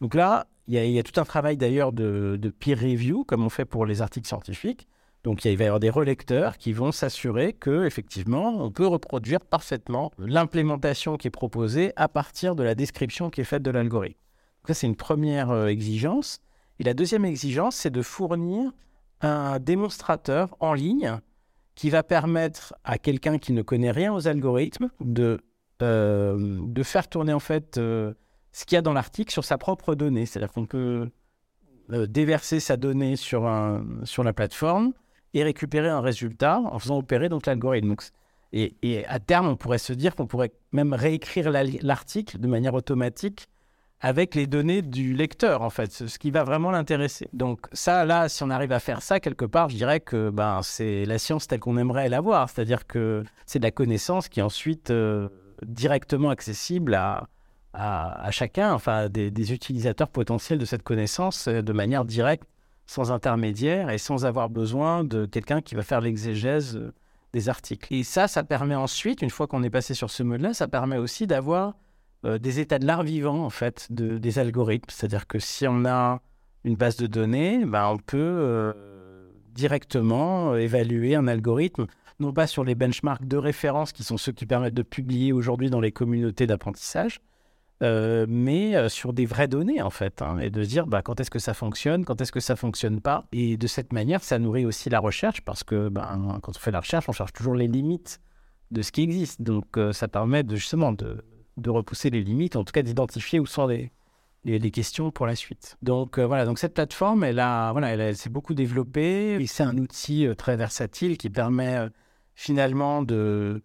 Donc 0.00 0.14
là, 0.14 0.48
il 0.66 0.74
y, 0.74 0.98
a, 0.98 1.02
tout 1.04 1.20
un 1.20 1.24
travail 1.24 1.56
d'ailleurs 1.56 1.92
de, 1.92 2.36
de, 2.36 2.48
peer 2.50 2.74
review, 2.74 3.24
comme 3.24 3.44
on 3.44 3.48
fait 3.48 3.64
pour 3.64 3.86
les 3.86 4.02
articles 4.02 4.26
scientifiques, 4.26 4.88
donc 5.24 5.44
il 5.46 5.56
va 5.56 5.64
y 5.64 5.66
avoir 5.66 5.80
des 5.80 5.90
relecteurs 5.90 6.58
qui 6.58 6.72
vont 6.72 6.92
s'assurer 6.92 7.54
que 7.54 7.86
effectivement 7.86 8.62
on 8.62 8.70
peut 8.70 8.86
reproduire 8.86 9.40
parfaitement 9.40 10.12
l'implémentation 10.18 11.16
qui 11.16 11.28
est 11.28 11.30
proposée 11.30 11.92
à 11.96 12.08
partir 12.08 12.54
de 12.54 12.62
la 12.62 12.74
description 12.74 13.30
qui 13.30 13.40
est 13.40 13.44
faite 13.44 13.62
de 13.62 13.70
l'algorithme. 13.70 14.20
Ça 14.66 14.74
c'est 14.74 14.86
une 14.86 14.96
première 14.96 15.50
euh, 15.50 15.66
exigence. 15.66 16.40
Et 16.78 16.84
la 16.84 16.92
deuxième 16.92 17.24
exigence 17.24 17.74
c'est 17.74 17.90
de 17.90 18.02
fournir 18.02 18.70
un 19.22 19.58
démonstrateur 19.58 20.54
en 20.60 20.74
ligne 20.74 21.18
qui 21.74 21.88
va 21.88 22.02
permettre 22.02 22.74
à 22.84 22.98
quelqu'un 22.98 23.38
qui 23.38 23.54
ne 23.54 23.62
connaît 23.62 23.90
rien 23.90 24.12
aux 24.12 24.28
algorithmes 24.28 24.90
de, 25.00 25.40
euh, 25.82 26.58
de 26.62 26.82
faire 26.82 27.08
tourner 27.08 27.32
en 27.32 27.40
fait 27.40 27.78
euh, 27.78 28.12
ce 28.52 28.66
qu'il 28.66 28.76
y 28.76 28.78
a 28.78 28.82
dans 28.82 28.92
l'article 28.92 29.32
sur 29.32 29.44
sa 29.44 29.56
propre 29.56 29.94
donnée. 29.94 30.26
C'est-à-dire 30.26 30.52
qu'on 30.52 30.66
peut 30.66 31.10
déverser 31.88 32.60
sa 32.60 32.76
donnée 32.78 33.16
sur, 33.16 33.46
un, 33.46 33.84
sur 34.04 34.24
la 34.24 34.32
plateforme 34.32 34.92
et 35.34 35.42
récupérer 35.42 35.88
un 35.88 36.00
résultat 36.00 36.60
en 36.60 36.78
faisant 36.78 36.96
opérer 36.96 37.28
donc 37.28 37.46
l'algorithme. 37.46 37.94
Et, 38.52 39.04
à 39.08 39.18
terme, 39.18 39.48
on 39.48 39.56
pourrait 39.56 39.78
se 39.78 39.92
dire 39.92 40.14
qu'on 40.14 40.28
pourrait 40.28 40.52
même 40.70 40.94
réécrire 40.94 41.50
l'article 41.50 42.38
de 42.38 42.46
manière 42.46 42.74
automatique 42.74 43.48
avec 44.00 44.36
les 44.36 44.46
données 44.46 44.82
du 44.82 45.14
lecteur, 45.14 45.62
en 45.62 45.70
fait, 45.70 45.90
ce 45.90 46.18
qui 46.18 46.30
va 46.30 46.44
vraiment 46.44 46.70
l'intéresser. 46.70 47.26
Donc 47.32 47.66
ça, 47.72 48.04
là, 48.04 48.28
si 48.28 48.42
on 48.44 48.50
arrive 48.50 48.70
à 48.70 48.78
faire 48.78 49.02
ça 49.02 49.18
quelque 49.18 49.44
part, 49.44 49.70
je 49.70 49.76
dirais 49.76 49.98
que 49.98 50.30
ben, 50.30 50.60
c'est 50.62 51.04
la 51.04 51.18
science 51.18 51.48
telle 51.48 51.58
qu'on 51.58 51.78
aimerait 51.78 52.08
l'avoir, 52.08 52.48
c'est-à-dire 52.48 52.86
que 52.86 53.24
c'est 53.46 53.58
de 53.58 53.64
la 53.64 53.70
connaissance 53.70 54.28
qui 54.28 54.40
est 54.40 54.42
ensuite 54.42 54.90
euh, 54.90 55.28
directement 55.64 56.30
accessible 56.30 56.94
à, 56.94 57.26
chacun, 58.30 58.72
enfin 58.72 59.08
des, 59.08 59.32
des, 59.32 59.52
utilisateurs 59.52 60.08
potentiels 60.08 60.60
de 60.60 60.64
cette 60.64 60.84
connaissance 60.84 61.48
euh, 61.48 61.60
de 61.60 61.72
manière 61.72 62.04
directe 62.04 62.46
sans 62.86 63.12
intermédiaire 63.12 63.90
et 63.90 63.98
sans 63.98 64.26
avoir 64.26 64.50
besoin 64.50 65.04
de 65.04 65.26
quelqu'un 65.26 65.60
qui 65.60 65.74
va 65.74 65.82
faire 65.82 66.00
l'exégèse 66.00 66.76
euh, 66.76 66.92
des 67.32 67.48
articles. 67.48 67.92
Et 67.92 68.04
ça, 68.04 68.28
ça 68.28 68.44
permet 68.44 68.74
ensuite, 68.74 69.22
une 69.22 69.30
fois 69.30 69.46
qu'on 69.46 69.62
est 69.62 69.70
passé 69.70 69.94
sur 69.94 70.10
ce 70.10 70.22
mode-là, 70.22 70.54
ça 70.54 70.68
permet 70.68 70.98
aussi 70.98 71.26
d'avoir 71.26 71.74
euh, 72.24 72.38
des 72.38 72.60
états 72.60 72.78
de 72.78 72.86
l'art 72.86 73.02
vivant, 73.02 73.44
en 73.44 73.50
fait, 73.50 73.88
de, 73.90 74.18
des 74.18 74.38
algorithmes. 74.38 74.90
C'est-à-dire 74.90 75.26
que 75.26 75.38
si 75.38 75.66
on 75.66 75.84
a 75.84 76.20
une 76.64 76.76
base 76.76 76.96
de 76.96 77.06
données, 77.06 77.64
ben, 77.64 77.88
on 77.88 77.98
peut 77.98 78.16
euh, 78.18 78.72
directement 79.52 80.54
évaluer 80.56 81.14
un 81.14 81.26
algorithme, 81.26 81.86
non 82.20 82.32
pas 82.32 82.46
sur 82.46 82.64
les 82.64 82.74
benchmarks 82.74 83.26
de 83.26 83.36
référence 83.36 83.92
qui 83.92 84.04
sont 84.04 84.16
ceux 84.16 84.32
qui 84.32 84.46
permettent 84.46 84.74
de 84.74 84.82
publier 84.82 85.32
aujourd'hui 85.32 85.70
dans 85.70 85.80
les 85.80 85.92
communautés 85.92 86.46
d'apprentissage, 86.46 87.20
euh, 87.82 88.24
mais 88.28 88.76
euh, 88.76 88.88
sur 88.88 89.12
des 89.12 89.26
vraies 89.26 89.48
données 89.48 89.82
en 89.82 89.90
fait, 89.90 90.22
hein, 90.22 90.38
et 90.38 90.48
de 90.48 90.62
dire 90.62 90.86
bah, 90.86 91.02
quand 91.02 91.18
est-ce 91.18 91.30
que 91.30 91.40
ça 91.40 91.54
fonctionne, 91.54 92.04
quand 92.04 92.20
est-ce 92.20 92.30
que 92.30 92.40
ça 92.40 92.54
fonctionne 92.54 93.00
pas, 93.00 93.26
et 93.32 93.56
de 93.56 93.66
cette 93.66 93.92
manière, 93.92 94.22
ça 94.22 94.38
nourrit 94.38 94.64
aussi 94.64 94.90
la 94.90 95.00
recherche 95.00 95.40
parce 95.40 95.64
que 95.64 95.88
ben, 95.88 96.38
quand 96.42 96.56
on 96.56 96.60
fait 96.60 96.70
la 96.70 96.80
recherche, 96.80 97.08
on 97.08 97.12
cherche 97.12 97.32
toujours 97.32 97.56
les 97.56 97.66
limites 97.66 98.20
de 98.70 98.80
ce 98.80 98.92
qui 98.92 99.02
existe, 99.02 99.42
donc 99.42 99.76
euh, 99.76 99.92
ça 99.92 100.06
permet 100.06 100.44
justement 100.50 100.92
de, 100.92 101.24
repousser 101.66 102.10
les 102.10 102.22
limites, 102.22 102.54
en 102.54 102.64
tout 102.64 102.72
cas 102.72 102.82
d'identifier 102.82 103.40
où 103.40 103.46
sont 103.46 103.66
les, 103.66 103.90
questions 104.70 105.10
pour 105.10 105.26
la 105.26 105.34
suite. 105.34 105.76
Donc 105.82 106.18
voilà, 106.18 106.44
donc 106.44 106.58
cette 106.60 106.74
plateforme, 106.74 107.24
elle 107.24 107.36
voilà, 107.36 107.88
elle, 107.88 108.16
s'est 108.16 108.30
beaucoup 108.30 108.54
développée, 108.54 109.34
et 109.34 109.46
c'est 109.46 109.62
un 109.64 109.78
outil 109.78 110.28
très 110.38 110.56
versatile 110.56 111.18
qui 111.18 111.28
permet 111.28 111.88
finalement 112.34 113.02
de 113.02 113.62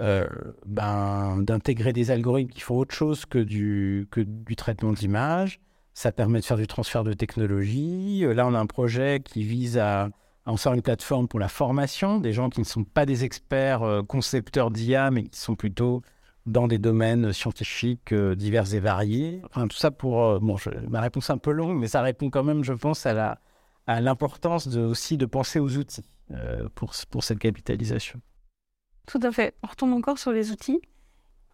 euh, 0.00 0.26
ben, 0.66 1.36
d'intégrer 1.42 1.92
des 1.92 2.10
algorithmes 2.10 2.50
qui 2.50 2.60
font 2.60 2.76
autre 2.76 2.94
chose 2.94 3.26
que 3.26 3.38
du, 3.38 4.08
traitement 4.56 4.92
d'image. 4.92 5.60
Ça 5.92 6.10
permet 6.10 6.40
de 6.40 6.44
faire 6.44 6.56
du 6.56 6.66
transfert 6.66 7.04
de 7.04 7.12
technologie. 7.12 8.24
Euh, 8.24 8.34
là, 8.34 8.46
on 8.46 8.54
a 8.54 8.58
un 8.58 8.66
projet 8.66 9.20
qui 9.24 9.44
vise 9.44 9.78
à, 9.78 10.10
en 10.46 10.56
faire 10.56 10.74
une 10.74 10.82
plateforme 10.82 11.28
pour 11.28 11.38
la 11.38 11.48
formation, 11.48 12.18
des 12.18 12.32
gens 12.32 12.50
qui 12.50 12.60
ne 12.60 12.64
sont 12.64 12.82
pas 12.82 13.06
des 13.06 13.24
experts 13.24 13.84
euh, 13.84 14.02
concepteurs 14.02 14.72
d'IA, 14.72 15.12
mais 15.12 15.24
qui 15.24 15.38
sont 15.38 15.54
plutôt 15.54 16.02
dans 16.46 16.66
des 16.66 16.78
domaines 16.78 17.32
scientifiques 17.32 18.12
divers 18.12 18.74
et 18.74 18.80
variés. 18.80 19.42
Enfin, 19.44 19.68
tout 19.68 19.76
ça 19.76 19.92
pour... 19.92 20.40
bon, 20.40 20.56
ma 20.88 21.00
réponse 21.00 21.30
est 21.30 21.32
un 21.32 21.38
peu 21.38 21.52
longue, 21.52 21.78
mais 21.78 21.88
ça 21.88 22.02
répond 22.02 22.30
quand 22.30 22.44
même, 22.44 22.64
je 22.64 22.72
pense, 22.72 23.06
à 23.06 23.40
à 23.86 24.00
l'importance 24.00 24.66
de, 24.66 24.80
aussi 24.80 25.18
de 25.18 25.26
penser 25.26 25.58
aux 25.58 25.76
outils 25.76 26.08
pour, 26.74 26.94
pour 27.10 27.22
cette 27.22 27.38
capitalisation. 27.38 28.20
Tout 29.06 29.20
à 29.22 29.32
fait. 29.32 29.54
On 29.62 29.66
retombe 29.66 29.92
encore 29.92 30.18
sur 30.18 30.32
les 30.32 30.50
outils. 30.50 30.80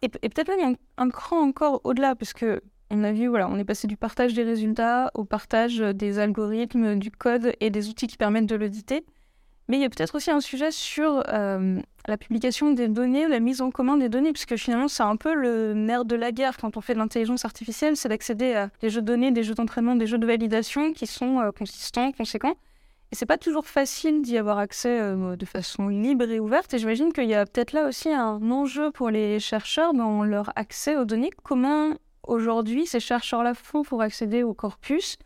Et, 0.01 0.09
peut-être 0.09 0.47
même 0.47 0.75
un, 0.97 1.09
cran 1.09 1.41
encore 1.41 1.81
au-delà, 1.83 2.15
parce 2.15 2.33
que 2.33 2.61
on 2.89 3.03
a 3.03 3.11
vu, 3.11 3.27
voilà, 3.27 3.47
on 3.47 3.57
est 3.57 3.63
passé 3.63 3.87
du 3.87 3.95
partage 3.95 4.33
des 4.33 4.43
résultats 4.43 5.11
au 5.13 5.23
partage 5.23 5.77
des 5.77 6.19
algorithmes, 6.19 6.95
du 6.95 7.11
code 7.11 7.53
et 7.59 7.69
des 7.69 7.87
outils 7.87 8.07
qui 8.07 8.17
permettent 8.17 8.47
de 8.47 8.55
l'auditer. 8.55 9.05
Mais 9.67 9.77
il 9.77 9.81
y 9.81 9.85
a 9.85 9.89
peut-être 9.89 10.15
aussi 10.15 10.31
un 10.31 10.41
sujet 10.41 10.71
sur 10.71 11.23
euh, 11.29 11.79
la 12.07 12.17
publication 12.17 12.73
des 12.73 12.89
données, 12.89 13.27
la 13.29 13.39
mise 13.39 13.61
en 13.61 13.71
commun 13.71 13.95
des 13.95 14.09
données, 14.09 14.33
puisque 14.33 14.57
finalement, 14.57 14.89
c'est 14.89 15.03
un 15.03 15.15
peu 15.15 15.33
le 15.33 15.73
nerf 15.73 16.03
de 16.03 16.15
la 16.15 16.33
guerre 16.33 16.57
quand 16.57 16.75
on 16.75 16.81
fait 16.81 16.93
de 16.93 16.99
l'intelligence 16.99 17.45
artificielle, 17.45 17.95
c'est 17.95 18.09
d'accéder 18.09 18.53
à 18.53 18.69
des 18.81 18.89
jeux 18.89 19.01
de 19.01 19.05
données, 19.05 19.31
des 19.31 19.43
jeux 19.43 19.53
d'entraînement, 19.53 19.95
des 19.95 20.07
jeux 20.07 20.17
de 20.17 20.27
validation 20.27 20.91
qui 20.91 21.07
sont 21.07 21.39
euh, 21.39 21.51
consistants, 21.51 22.11
conséquents. 22.11 22.55
Et 23.11 23.15
c'est 23.15 23.25
pas 23.25 23.37
toujours 23.37 23.65
facile 23.65 24.21
d'y 24.21 24.37
avoir 24.37 24.57
accès 24.57 25.01
euh, 25.01 25.35
de 25.35 25.45
façon 25.45 25.89
libre 25.89 26.29
et 26.29 26.39
ouverte. 26.39 26.73
Et 26.73 26.79
j'imagine 26.79 27.11
qu'il 27.11 27.27
y 27.27 27.33
a 27.33 27.45
peut-être 27.45 27.73
là 27.73 27.87
aussi 27.87 28.09
un 28.09 28.39
enjeu 28.49 28.89
pour 28.91 29.09
les 29.09 29.39
chercheurs 29.39 29.93
dans 29.93 30.23
leur 30.23 30.51
accès 30.55 30.95
aux 30.95 31.03
données. 31.03 31.31
Comment 31.43 31.93
aujourd'hui 32.23 32.85
ces 32.85 33.01
chercheurs-là 33.01 33.53
font 33.53 33.83
pour 33.83 34.01
accéder 34.01 34.43
au 34.43 34.53
corpus? 34.53 35.17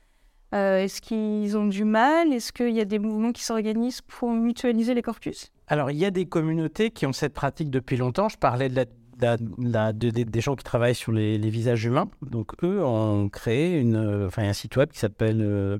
Euh, 0.55 0.79
Est-ce 0.79 0.99
qu'ils 0.99 1.55
ont 1.57 1.67
du 1.67 1.83
mal? 1.83 2.33
Est-ce 2.33 2.51
qu'il 2.51 2.71
y 2.71 2.79
a 2.79 2.85
des 2.85 2.97
mouvements 2.97 3.31
qui 3.31 3.43
s'organisent 3.43 4.01
pour 4.01 4.31
mutualiser 4.31 4.95
les 4.95 5.03
corpus? 5.03 5.51
Alors, 5.67 5.91
il 5.91 5.97
y 5.97 6.05
a 6.05 6.11
des 6.11 6.25
communautés 6.25 6.89
qui 6.89 7.05
ont 7.05 7.13
cette 7.13 7.33
pratique 7.33 7.69
depuis 7.69 7.97
longtemps. 7.97 8.29
Je 8.29 8.37
parlais 8.37 8.69
de 8.69 8.85
des 9.17 10.41
gens 10.41 10.55
qui 10.55 10.63
travaillent 10.63 10.95
sur 10.95 11.11
les, 11.11 11.37
visages 11.37 11.85
humains. 11.85 12.09
Donc, 12.23 12.51
eux 12.63 12.83
ont 12.83 13.29
créé 13.29 13.83
euh, 13.85 14.29
un 14.35 14.53
site 14.53 14.75
web 14.75 14.89
qui 14.89 14.99
s'appelle 14.99 15.79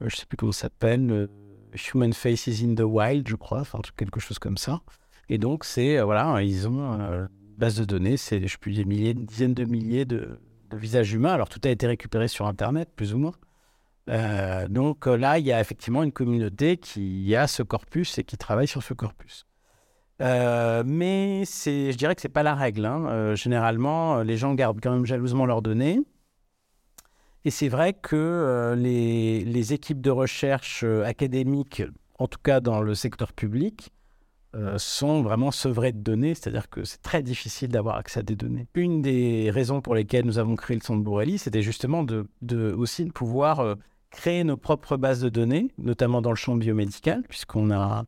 je 0.00 0.16
sais 0.16 0.26
plus 0.26 0.36
comment 0.36 0.52
ça 0.52 0.62
s'appelle, 0.62 1.10
euh, 1.10 1.26
Human 1.92 2.12
Faces 2.12 2.62
in 2.62 2.74
the 2.74 2.80
Wild, 2.80 3.28
je 3.28 3.36
crois, 3.36 3.60
enfin 3.60 3.80
quelque 3.96 4.20
chose 4.20 4.38
comme 4.38 4.56
ça. 4.56 4.80
Et 5.28 5.38
donc 5.38 5.64
c'est 5.64 5.98
euh, 5.98 6.04
voilà, 6.04 6.42
ils 6.42 6.68
ont 6.68 6.80
une 6.80 7.28
base 7.56 7.76
de 7.76 7.84
données, 7.84 8.16
c'est 8.16 8.46
je 8.46 8.58
plus 8.58 8.74
des 8.74 8.84
milliers, 8.84 9.14
dizaines 9.14 9.54
de 9.54 9.64
milliers 9.64 10.04
de, 10.04 10.40
visages 10.72 11.12
humains. 11.12 11.32
Alors 11.32 11.48
tout 11.48 11.60
a 11.64 11.68
été 11.68 11.86
récupéré 11.86 12.28
sur 12.28 12.46
Internet, 12.46 12.90
plus 12.94 13.14
ou 13.14 13.18
moins. 13.18 13.34
donc 14.68 15.06
là, 15.06 15.38
il 15.38 15.46
y 15.46 15.52
a 15.52 15.60
effectivement 15.60 16.02
une 16.02 16.12
communauté 16.12 16.76
qui 16.78 17.34
a 17.34 17.46
ce 17.46 17.62
corpus 17.62 18.18
et 18.18 18.24
qui 18.24 18.36
travaille 18.36 18.68
sur 18.68 18.82
ce 18.82 18.94
corpus. 18.94 19.46
mais 20.20 21.42
c'est, 21.44 21.92
je 21.92 21.98
dirais 21.98 22.14
que 22.14 22.20
c'est 22.20 22.28
pas 22.28 22.42
la 22.42 22.54
règle. 22.54 22.86
Hein. 22.86 23.34
généralement, 23.34 24.22
les 24.22 24.36
gens 24.36 24.54
gardent 24.54 24.80
quand 24.80 24.92
même 24.92 25.06
jalousement 25.06 25.46
leurs 25.46 25.62
données. 25.62 26.00
Et 27.48 27.50
c'est 27.50 27.68
vrai 27.68 27.94
que 27.94 28.74
les, 28.76 29.42
les, 29.42 29.72
équipes 29.72 30.02
de 30.02 30.10
recherche 30.10 30.84
académiques, 30.84 31.82
en 32.18 32.26
tout 32.26 32.40
cas 32.44 32.60
dans 32.60 32.82
le 32.82 32.94
secteur 32.94 33.32
public, 33.32 33.90
sont 34.76 35.22
vraiment 35.22 35.50
sevrées 35.50 35.92
de 35.92 35.98
données, 35.98 36.34
c'est-à-dire 36.34 36.68
que 36.68 36.84
c'est 36.84 37.00
très 37.00 37.22
difficile 37.22 37.68
d'avoir 37.68 37.96
accès 37.96 38.20
à 38.20 38.22
des 38.22 38.36
données. 38.36 38.66
Une 38.74 39.00
des 39.00 39.50
raisons 39.50 39.80
pour 39.80 39.94
lesquelles 39.94 40.26
nous 40.26 40.38
avons 40.38 40.56
créé 40.56 40.76
le 40.76 40.82
centre 40.82 41.02
Borelli, 41.02 41.38
c'était 41.38 41.62
justement 41.62 42.02
de, 42.02 42.26
aussi 42.76 43.06
de 43.06 43.12
pouvoir 43.12 43.76
créer 44.10 44.44
nos 44.44 44.58
propres 44.58 44.98
bases 44.98 45.22
de 45.22 45.30
données, 45.30 45.68
notamment 45.78 46.20
dans 46.20 46.32
le 46.32 46.36
champ 46.36 46.54
biomédical, 46.54 47.22
puisqu'on 47.30 47.70
a, 47.70 48.04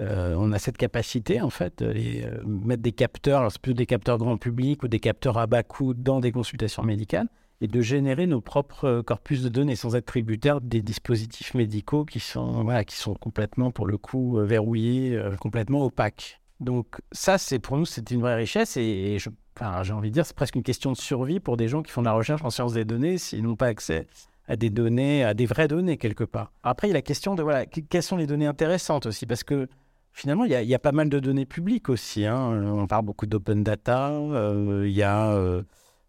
euh, 0.00 0.50
a 0.50 0.58
cette 0.58 0.78
capacité, 0.78 1.42
en 1.42 1.50
fait, 1.50 1.82
de 1.82 1.92
euh, 1.94 2.42
mettre 2.46 2.82
des 2.82 2.92
capteurs, 2.92 3.40
alors 3.40 3.52
c'est 3.52 3.60
plus 3.60 3.74
des 3.74 3.84
capteurs 3.84 4.16
grand 4.16 4.38
public 4.38 4.82
ou 4.82 4.88
des 4.88 4.98
capteurs 4.98 5.36
à 5.36 5.46
bas 5.46 5.62
coût 5.62 5.92
dans 5.92 6.20
des 6.20 6.32
consultations 6.32 6.82
médicales, 6.82 7.28
et 7.62 7.68
de 7.68 7.80
générer 7.80 8.26
nos 8.26 8.40
propres 8.40 9.02
corpus 9.06 9.42
de 9.42 9.48
données 9.48 9.76
sans 9.76 9.94
être 9.94 10.06
tributaires 10.06 10.60
des 10.60 10.82
dispositifs 10.82 11.54
médicaux 11.54 12.04
qui 12.04 12.20
sont, 12.20 12.64
voilà, 12.64 12.84
qui 12.84 12.96
sont 12.96 13.14
complètement, 13.14 13.70
pour 13.70 13.86
le 13.86 13.96
coup, 13.96 14.38
euh, 14.38 14.44
verrouillés, 14.44 15.18
complètement 15.40 15.84
opaques. 15.84 16.40
Donc 16.58 17.00
ça, 17.12 17.38
c'est 17.38 17.60
pour 17.60 17.78
nous, 17.78 17.86
c'est 17.86 18.10
une 18.10 18.20
vraie 18.20 18.34
richesse 18.34 18.76
et, 18.76 19.16
j'ai 19.18 19.92
envie 19.92 20.10
de 20.10 20.14
dire, 20.14 20.26
c'est 20.26 20.36
presque 20.36 20.56
une 20.56 20.62
question 20.62 20.92
de 20.92 20.96
survie 20.96 21.40
pour 21.40 21.56
des 21.56 21.68
gens 21.68 21.82
qui 21.82 21.92
font 21.92 22.02
de 22.02 22.06
la 22.06 22.12
recherche 22.12 22.42
en 22.44 22.50
sciences 22.50 22.74
des 22.74 22.84
données 22.84 23.16
s'ils 23.16 23.42
n'ont 23.42 23.56
pas 23.56 23.66
accès 23.66 24.06
à 24.48 24.56
des 24.56 24.70
données, 24.70 25.24
à 25.24 25.34
des 25.34 25.46
vraies 25.46 25.68
données 25.68 25.98
quelque 25.98 26.24
part. 26.24 26.52
Après, 26.64 26.88
il 26.88 26.90
y 26.90 26.94
a 26.94 26.98
la 26.98 27.02
question 27.02 27.36
de 27.36 27.42
voilà, 27.42 27.64
quelles 27.66 28.02
sont 28.02 28.16
les 28.16 28.26
données 28.26 28.46
intéressantes 28.46 29.06
aussi, 29.06 29.24
parce 29.24 29.44
que 29.44 29.68
finalement, 30.12 30.44
il 30.44 30.50
y 30.50 30.74
a, 30.74 30.78
pas 30.78 30.92
mal 30.92 31.08
de 31.08 31.20
données 31.20 31.46
publiques 31.46 31.88
aussi. 31.88 32.26
Hein. 32.26 32.62
On 32.64 32.86
parle 32.86 33.04
beaucoup 33.04 33.26
d'open 33.26 33.62
data. 33.62 34.10
Euh, 34.10 34.84
il 34.86 34.92
y 34.92 35.02
a 35.02 35.32
euh, 35.32 35.62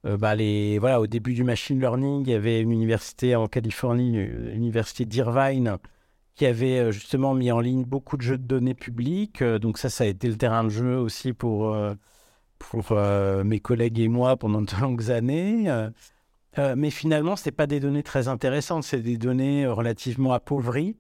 euh, 0.06 0.18
bah, 0.18 0.36
les 0.36 0.80
voilà, 0.80 1.00
au 1.02 1.08
début 1.08 1.34
du 1.34 1.44
machine 1.44 1.80
learning, 1.80 2.24
il 2.26 2.32
y 2.32 2.36
avait 2.36 2.62
une 2.62 2.72
université 2.72 3.36
en 3.36 3.48
Californie, 3.48 4.26
l'université 4.26 5.06
d'Irvine, 5.06 5.78
qui 6.36 6.46
avait 6.46 6.92
justement 6.92 7.34
mis 7.34 7.52
en 7.52 7.60
ligne 7.60 7.84
beaucoup 7.86 8.18
de 8.18 8.22
jeux 8.24 8.38
de 8.38 8.44
données 8.44 8.74
publics. 8.74 9.44
donc 9.44 9.78
ça, 9.78 9.90
ça 9.90 10.04
a 10.04 10.08
été 10.08 10.28
le 10.28 10.36
terrain 10.36 10.64
de 10.64 10.70
jeu 10.70 10.98
aussi 10.98 11.34
pour 11.34 11.76
pour 12.60 12.98
mes 13.46 13.60
collègues 13.60 14.00
et 14.00 14.08
moi 14.08 14.38
pendant 14.38 14.62
de 14.62 14.82
longues 14.82 15.12
années. 15.12 15.70
Euh, 16.58 16.76
mais 16.78 16.92
finalement, 16.92 17.36
ce 17.36 17.46
n'est 17.46 17.52
pas 17.52 17.68
des 17.68 17.80
données 17.80 18.04
très 18.04 18.28
intéressantes, 18.28 18.84
c'est 18.84 19.02
des 19.02 19.18
données 19.18 19.66
euh, 19.66 19.74
relativement 19.74 20.34
appauvries, 20.34 20.96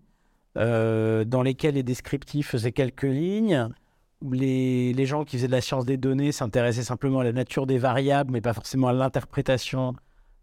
euh, 0.57 1.25
dans 1.25 1.43
lesquelles 1.43 1.75
les 1.75 1.83
descriptifs 1.83 2.49
faisaient 2.49 2.71
quelques 2.71 3.03
lignes. 3.03 3.69
Les, 4.31 5.05
gens 5.05 5.25
qui 5.25 5.37
faisaient 5.37 5.47
de 5.47 5.51
la 5.51 5.61
science 5.61 5.85
des 5.85 5.97
données 5.97 6.31
s'intéressaient 6.31 6.83
simplement 6.83 7.19
à 7.19 7.23
la 7.23 7.33
nature 7.33 7.65
des 7.67 7.77
variables, 7.77 8.31
mais 8.31 8.41
pas 8.41 8.53
forcément 8.53 8.87
à 8.87 8.93
l'interprétation 8.93 9.93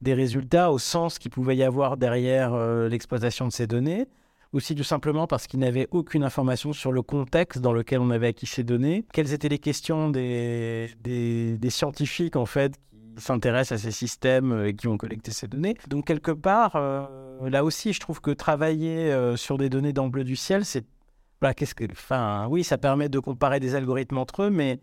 des 0.01 0.15
résultats, 0.15 0.71
au 0.71 0.79
sens 0.79 1.19
qu'il 1.19 1.31
pouvait 1.31 1.57
y 1.57 1.63
avoir 1.63 1.97
derrière 1.97 2.57
l'exploitation 2.89 3.47
de 3.47 3.53
ces 3.53 3.67
données. 3.67 4.07
Aussi 4.53 4.75
tout 4.75 4.85
simplement 4.85 5.29
parce 5.29 5.47
qu'ils 5.47 5.61
n'avaient 5.61 5.87
aucune 5.93 6.25
information 6.25 6.73
sur 6.73 6.91
le 6.91 7.03
contexte 7.03 7.61
dans 7.61 7.73
lequel 7.73 8.01
on 8.01 8.11
avait 8.11 8.29
acquis 8.29 8.47
ces 8.47 8.65
données. 8.65 9.05
Quelles 9.13 9.33
étaient 9.33 9.49
les 9.49 9.61
questions 9.61 10.11
des, 10.11 10.89
scientifiques, 11.69 12.35
en 12.35 12.47
fait, 12.47 12.73
s'intéressent 13.17 13.79
à 13.79 13.83
ces 13.83 13.93
systèmes 13.93 14.53
euh, 14.53 14.69
et 14.69 14.75
qui 14.75 14.87
vont 14.87 14.97
collecter 14.97 15.31
ces 15.31 15.47
données? 15.47 15.77
Donc 15.89 16.07
quelque 16.07 16.31
part, 16.33 16.75
euh, 16.75 17.07
là 17.49 17.65
aussi, 17.65 17.93
je 17.93 18.01
trouve 18.01 18.21
que 18.21 18.31
travailler 18.31 19.13
euh, 19.13 19.37
sur 19.37 19.59
des 19.59 19.69
données 19.69 19.93
bleu 19.93 20.25
du 20.25 20.37
ciel, 20.37 20.65
c'est 20.65 20.85
voilà, 21.41 21.55
qu'est-ce 21.55 21.75
que, 21.75 21.85
enfin, 21.91 22.47
oui, 22.51 22.65
ça 22.65 22.79
permet 22.79 23.09
de 23.09 23.19
comparer 23.19 23.61
des 23.61 23.75
algorithmes 23.75 24.19
entre 24.19 24.43
eux, 24.43 24.51
mais 24.51 24.81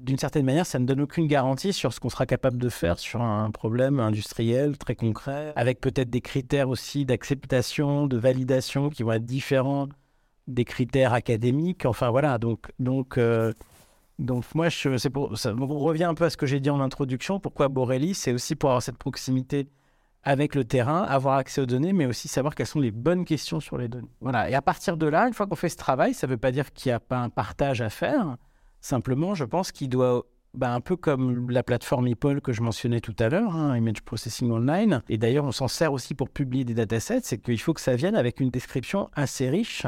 d'une 0.00 0.18
certaine 0.18 0.44
manière, 0.44 0.66
ça 0.66 0.78
ne 0.78 0.86
donne 0.86 1.00
aucune 1.00 1.26
garantie 1.26 1.72
sur 1.72 1.92
ce 1.92 2.00
qu'on 2.00 2.10
sera 2.10 2.26
capable 2.26 2.58
de 2.58 2.68
faire 2.68 2.98
sur 2.98 3.22
un 3.22 3.50
problème 3.50 4.00
industriel 4.00 4.76
très 4.76 4.96
concret, 4.96 5.52
avec 5.56 5.80
peut-être 5.80 6.10
des 6.10 6.20
critères 6.20 6.68
aussi 6.68 7.04
d'acceptation, 7.04 8.06
de 8.06 8.16
validation 8.16 8.90
qui 8.90 9.02
vont 9.02 9.12
être 9.12 9.24
différents 9.24 9.88
des 10.48 10.64
critères 10.64 11.12
académiques. 11.12 11.86
Enfin 11.86 12.10
voilà, 12.10 12.38
donc 12.38 12.72
donc 12.78 13.18
donc 14.18 14.44
moi, 14.54 14.68
je, 14.68 15.08
pour, 15.08 15.36
ça 15.36 15.54
on 15.58 15.78
revient 15.78 16.04
un 16.04 16.14
peu 16.14 16.24
à 16.24 16.30
ce 16.30 16.36
que 16.36 16.46
j'ai 16.46 16.60
dit 16.60 16.70
en 16.70 16.80
introduction. 16.80 17.40
Pourquoi 17.40 17.68
Borelli 17.68 18.14
C'est 18.14 18.32
aussi 18.32 18.54
pour 18.54 18.70
avoir 18.70 18.82
cette 18.82 18.98
proximité 18.98 19.68
avec 20.24 20.54
le 20.54 20.64
terrain, 20.64 21.02
avoir 21.02 21.36
accès 21.36 21.60
aux 21.60 21.66
données, 21.66 21.92
mais 21.92 22.06
aussi 22.06 22.28
savoir 22.28 22.54
quelles 22.54 22.66
sont 22.66 22.80
les 22.80 22.90
bonnes 22.90 23.24
questions 23.24 23.60
sur 23.60 23.78
les 23.78 23.88
données. 23.88 24.10
Voilà. 24.20 24.50
Et 24.50 24.54
à 24.54 24.62
partir 24.62 24.96
de 24.96 25.06
là, 25.06 25.26
une 25.26 25.34
fois 25.34 25.46
qu'on 25.46 25.56
fait 25.56 25.68
ce 25.68 25.76
travail, 25.76 26.14
ça 26.14 26.26
ne 26.26 26.32
veut 26.32 26.38
pas 26.38 26.50
dire 26.50 26.72
qu'il 26.72 26.90
n'y 26.90 26.94
a 26.94 27.00
pas 27.00 27.18
un 27.18 27.28
partage 27.28 27.80
à 27.80 27.90
faire. 27.90 28.36
Simplement, 28.80 29.34
je 29.34 29.44
pense 29.44 29.70
qu'il 29.70 29.88
doit, 29.88 30.24
bah, 30.54 30.72
un 30.74 30.80
peu 30.80 30.96
comme 30.96 31.50
la 31.50 31.62
plateforme 31.62 32.08
EPOL 32.08 32.40
que 32.40 32.52
je 32.52 32.62
mentionnais 32.62 33.00
tout 33.00 33.16
à 33.18 33.28
l'heure, 33.28 33.54
hein, 33.54 33.76
Image 33.76 34.02
Processing 34.02 34.50
Online, 34.50 35.02
et 35.08 35.18
d'ailleurs 35.18 35.44
on 35.44 35.52
s'en 35.52 35.68
sert 35.68 35.92
aussi 35.92 36.14
pour 36.14 36.28
publier 36.28 36.64
des 36.64 36.74
datasets, 36.74 37.20
c'est 37.22 37.38
qu'il 37.38 37.60
faut 37.60 37.72
que 37.72 37.80
ça 37.80 37.96
vienne 37.96 38.16
avec 38.16 38.40
une 38.40 38.50
description 38.50 39.10
assez 39.14 39.48
riche 39.48 39.86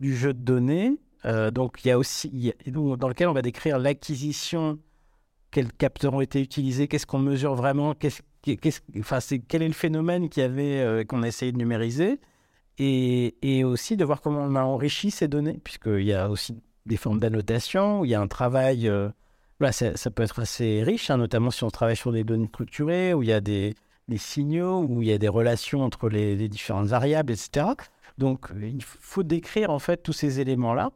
du 0.00 0.16
jeu 0.16 0.34
de 0.34 0.40
données 0.40 0.98
euh, 1.24 1.50
donc, 1.50 1.84
il 1.84 1.88
y 1.88 1.90
a 1.90 1.98
aussi, 1.98 2.52
dans 2.66 3.08
lequel 3.08 3.28
on 3.28 3.32
va 3.32 3.42
décrire 3.42 3.78
l'acquisition, 3.78 4.78
quels 5.50 5.72
capteurs 5.72 6.14
ont 6.14 6.20
été 6.20 6.40
utilisés, 6.40 6.88
qu'est-ce 6.88 7.06
qu'on 7.06 7.18
mesure 7.18 7.54
vraiment, 7.54 7.94
qu'est-ce, 7.94 8.22
enfin, 8.98 9.20
c'est, 9.20 9.38
quel 9.40 9.62
est 9.62 9.68
le 9.68 9.74
phénomène 9.74 10.28
qu'il 10.28 10.44
euh, 10.58 11.04
qu'on 11.04 11.22
a 11.22 11.28
essayé 11.28 11.52
de 11.52 11.58
numériser, 11.58 12.20
et, 12.78 13.64
aussi 13.64 13.96
de 13.96 14.04
voir 14.04 14.22
comment 14.22 14.40
on 14.40 14.54
a 14.54 14.62
enrichi 14.62 15.10
ces 15.10 15.28
données, 15.28 15.60
puisqu'il 15.62 16.04
y 16.04 16.14
a 16.14 16.30
aussi 16.30 16.56
des 16.86 16.96
formes 16.96 17.20
d'annotation, 17.20 18.04
il 18.04 18.08
y 18.08 18.14
a 18.14 18.20
un 18.20 18.26
travail, 18.26 18.88
euh, 18.88 19.10
ça, 19.70 20.10
peut 20.10 20.22
être 20.22 20.40
assez 20.40 20.82
riche, 20.82 21.10
hein, 21.10 21.18
notamment 21.18 21.50
si 21.50 21.62
on 21.64 21.70
travaille 21.70 21.96
sur 21.96 22.12
des 22.12 22.24
données 22.24 22.48
structurées, 22.48 23.12
où 23.12 23.22
il 23.22 23.28
y 23.28 23.32
a 23.32 23.40
des, 23.40 23.74
signaux, 24.16 24.82
où 24.82 25.02
il 25.02 25.08
y 25.08 25.12
a 25.12 25.18
des 25.18 25.28
relations 25.28 25.82
entre 25.82 26.08
les, 26.08 26.34
les 26.36 26.48
différentes 26.48 26.86
variables, 26.86 27.32
etc. 27.32 27.66
Donc, 28.18 28.48
il 28.60 28.82
faut 28.82 29.22
décrire 29.22 29.70
en 29.70 29.78
fait 29.78 30.02
tous 30.02 30.12
ces 30.12 30.40
éléments-là 30.40 30.90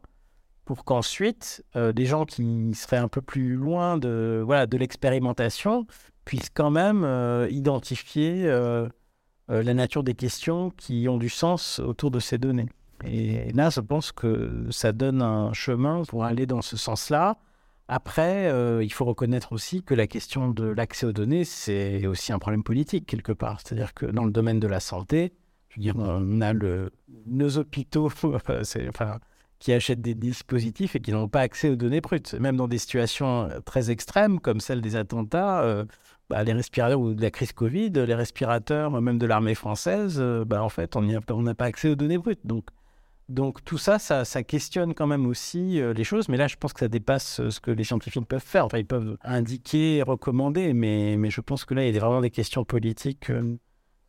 pour 0.65 0.83
qu'ensuite, 0.83 1.63
euh, 1.75 1.93
des 1.93 2.05
gens 2.05 2.25
qui 2.25 2.73
seraient 2.73 2.97
un 2.97 3.07
peu 3.07 3.21
plus 3.21 3.53
loin 3.53 3.97
de, 3.97 4.41
voilà, 4.43 4.65
de 4.65 4.77
l'expérimentation 4.77 5.85
puissent 6.25 6.49
quand 6.53 6.71
même 6.71 7.03
euh, 7.03 7.47
identifier 7.49 8.43
euh, 8.45 8.89
la 9.47 9.73
nature 9.73 10.03
des 10.03 10.15
questions 10.15 10.71
qui 10.71 11.07
ont 11.07 11.17
du 11.17 11.29
sens 11.29 11.79
autour 11.79 12.11
de 12.11 12.19
ces 12.19 12.37
données. 12.37 12.67
Et 13.03 13.51
là, 13.53 13.69
je 13.69 13.79
pense 13.79 14.11
que 14.11 14.67
ça 14.71 14.91
donne 14.91 15.21
un 15.21 15.53
chemin 15.53 16.03
pour 16.03 16.23
aller 16.23 16.45
dans 16.45 16.61
ce 16.61 16.77
sens-là. 16.77 17.37
Après, 17.87 18.51
il 18.83 18.91
faut 18.91 19.05
reconnaître 19.05 19.51
aussi 19.51 19.83
que 19.83 19.93
la 19.93 20.07
question 20.07 20.49
de 20.49 20.65
l'accès 20.65 21.05
aux 21.05 21.11
données, 21.11 21.43
c'est 21.43 22.07
aussi 22.07 22.33
un 22.33 22.39
problème 22.39 22.63
politique 22.63 23.05
quelque 23.05 23.33
part. 23.33 23.59
C'est-à-dire 23.59 23.93
que 23.93 24.07
dans 24.07 24.23
le 24.23 24.31
domaine 24.31 24.59
de 24.59 24.67
la 24.67 24.79
santé, 24.79 25.33
je 25.69 25.75
veux 25.75 25.83
dire, 25.83 25.95
on 25.97 26.41
a 26.41 26.53
nos 27.27 27.57
hôpitaux, 27.57 28.09
qui 29.59 29.73
achètent 29.73 30.01
des 30.01 30.15
dispositifs 30.15 30.95
et 30.95 30.99
qui 30.99 31.11
n'ont 31.11 31.27
pas 31.27 31.41
accès 31.41 31.69
aux 31.69 31.75
données 31.75 32.01
brutes. 32.01 32.33
Même 32.35 32.57
dans 32.57 32.67
des 32.67 32.77
situations 32.77 33.43
euh, 33.43 33.59
très 33.61 33.89
extrêmes 33.89 34.39
comme 34.39 34.59
celle 34.59 34.81
des 34.81 34.95
attentats, 34.95 35.63
euh, 35.63 35.85
bah, 36.29 36.43
les 36.43 36.53
respirateurs 36.53 36.99
ou 36.99 37.13
de 37.13 37.21
la 37.21 37.31
crise 37.31 37.53
Covid, 37.53 37.91
les 37.91 38.15
respirateurs, 38.15 39.01
même 39.01 39.17
de 39.17 39.25
l'armée 39.25 39.55
française, 39.55 40.17
euh, 40.19 40.45
bah, 40.45 40.63
en 40.63 40.69
fait, 40.69 40.95
on 40.95 41.01
n'a 41.01 41.55
pas 41.55 41.65
accès 41.65 41.89
aux 41.89 41.95
données 41.95 42.17
brutes. 42.17 42.45
Donc, 42.45 42.65
donc 43.29 43.63
tout 43.63 43.77
ça, 43.77 43.97
ça, 43.97 44.43
questionne 44.43 44.93
quand 44.93 45.07
même 45.07 45.25
aussi 45.25 45.81
les 45.81 46.03
choses. 46.03 46.29
Mais 46.29 46.37
là, 46.37 46.47
je 46.47 46.57
pense 46.57 46.73
que 46.73 46.81
ça 46.81 46.87
dépasse 46.87 47.49
ce 47.49 47.59
que 47.59 47.71
les 47.71 47.83
scientifiques 47.83 48.27
peuvent 48.27 48.39
faire. 48.39 48.65
Enfin, 48.65 48.77
ils 48.77 48.85
peuvent 48.85 49.17
indiquer, 49.23 50.03
recommander, 50.03 50.73
mais, 50.73 51.15
mais 51.17 51.31
je 51.31 51.41
pense 51.41 51.65
que 51.65 51.73
là, 51.73 51.87
il 51.87 51.93
y 51.93 51.97
a 51.97 51.99
vraiment 51.99 52.21
des 52.21 52.29
questions 52.29 52.65
politiques 52.65 53.31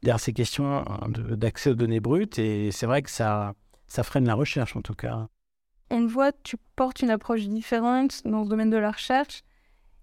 derrière 0.03 0.21
ces 0.21 0.35
questions 0.35 0.85
hein, 0.87 1.09
d'accès 1.09 1.71
aux 1.71 1.75
données 1.75 2.01
brutes. 2.01 2.39
Et 2.39 2.71
c'est 2.73 2.85
vrai 2.85 3.01
que 3.01 3.11
ça, 3.11 3.55
ça 3.87 4.03
freine 4.03 4.27
la 4.27 4.35
recherche, 4.35 4.77
en 4.77 4.83
tout 4.83 4.95
cas 4.95 5.29
on 5.91 6.07
voit, 6.07 6.33
tu 6.33 6.57
portes 6.75 7.01
une 7.01 7.11
approche 7.11 7.47
différente 7.47 8.23
dans 8.25 8.45
ce 8.45 8.49
domaine 8.49 8.71
de 8.71 8.77
la 8.77 8.91
recherche. 8.91 9.43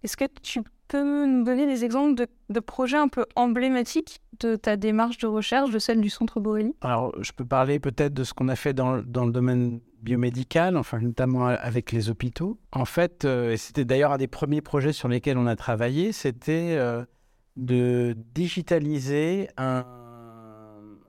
Est-ce 0.03 0.17
que 0.17 0.25
tu 0.41 0.61
peux 0.97 1.25
nous 1.25 1.43
donner 1.43 1.65
des 1.65 1.83
exemples 1.83 2.27
de, 2.49 2.59
projets 2.59 2.97
un 2.97 3.07
peu 3.07 3.25
emblématiques 3.35 4.21
de 4.39 4.55
ta 4.55 4.77
démarche 4.77 5.17
de 5.17 5.27
recherche, 5.27 5.71
de 5.71 5.79
celle 5.79 6.01
du 6.01 6.09
Centre 6.09 6.39
Borelli? 6.39 6.75
Alors, 6.81 7.13
je 7.21 7.31
peux 7.31 7.45
parler 7.45 7.79
peut-être 7.79 8.13
de 8.13 8.23
ce 8.23 8.33
qu'on 8.33 8.47
a 8.47 8.55
fait 8.55 8.73
dans, 8.73 8.95
le 8.97 9.31
domaine 9.31 9.79
biomédical, 10.01 10.77
enfin 10.77 10.99
notamment 10.99 11.47
avec 11.47 11.91
les 11.91 12.09
hôpitaux. 12.09 12.59
En 12.71 12.85
fait, 12.85 13.25
euh, 13.25 13.53
et 13.53 13.57
c'était 13.57 13.85
d'ailleurs 13.85 14.11
un 14.11 14.17
des 14.17 14.27
premiers 14.27 14.61
projets 14.61 14.93
sur 14.93 15.07
lesquels 15.07 15.37
on 15.37 15.47
a 15.47 15.55
travaillé, 15.55 16.11
c'était 16.11 16.75
euh, 16.77 17.03
de 17.55 18.15
digitaliser 18.35 19.47
un, 19.57 19.85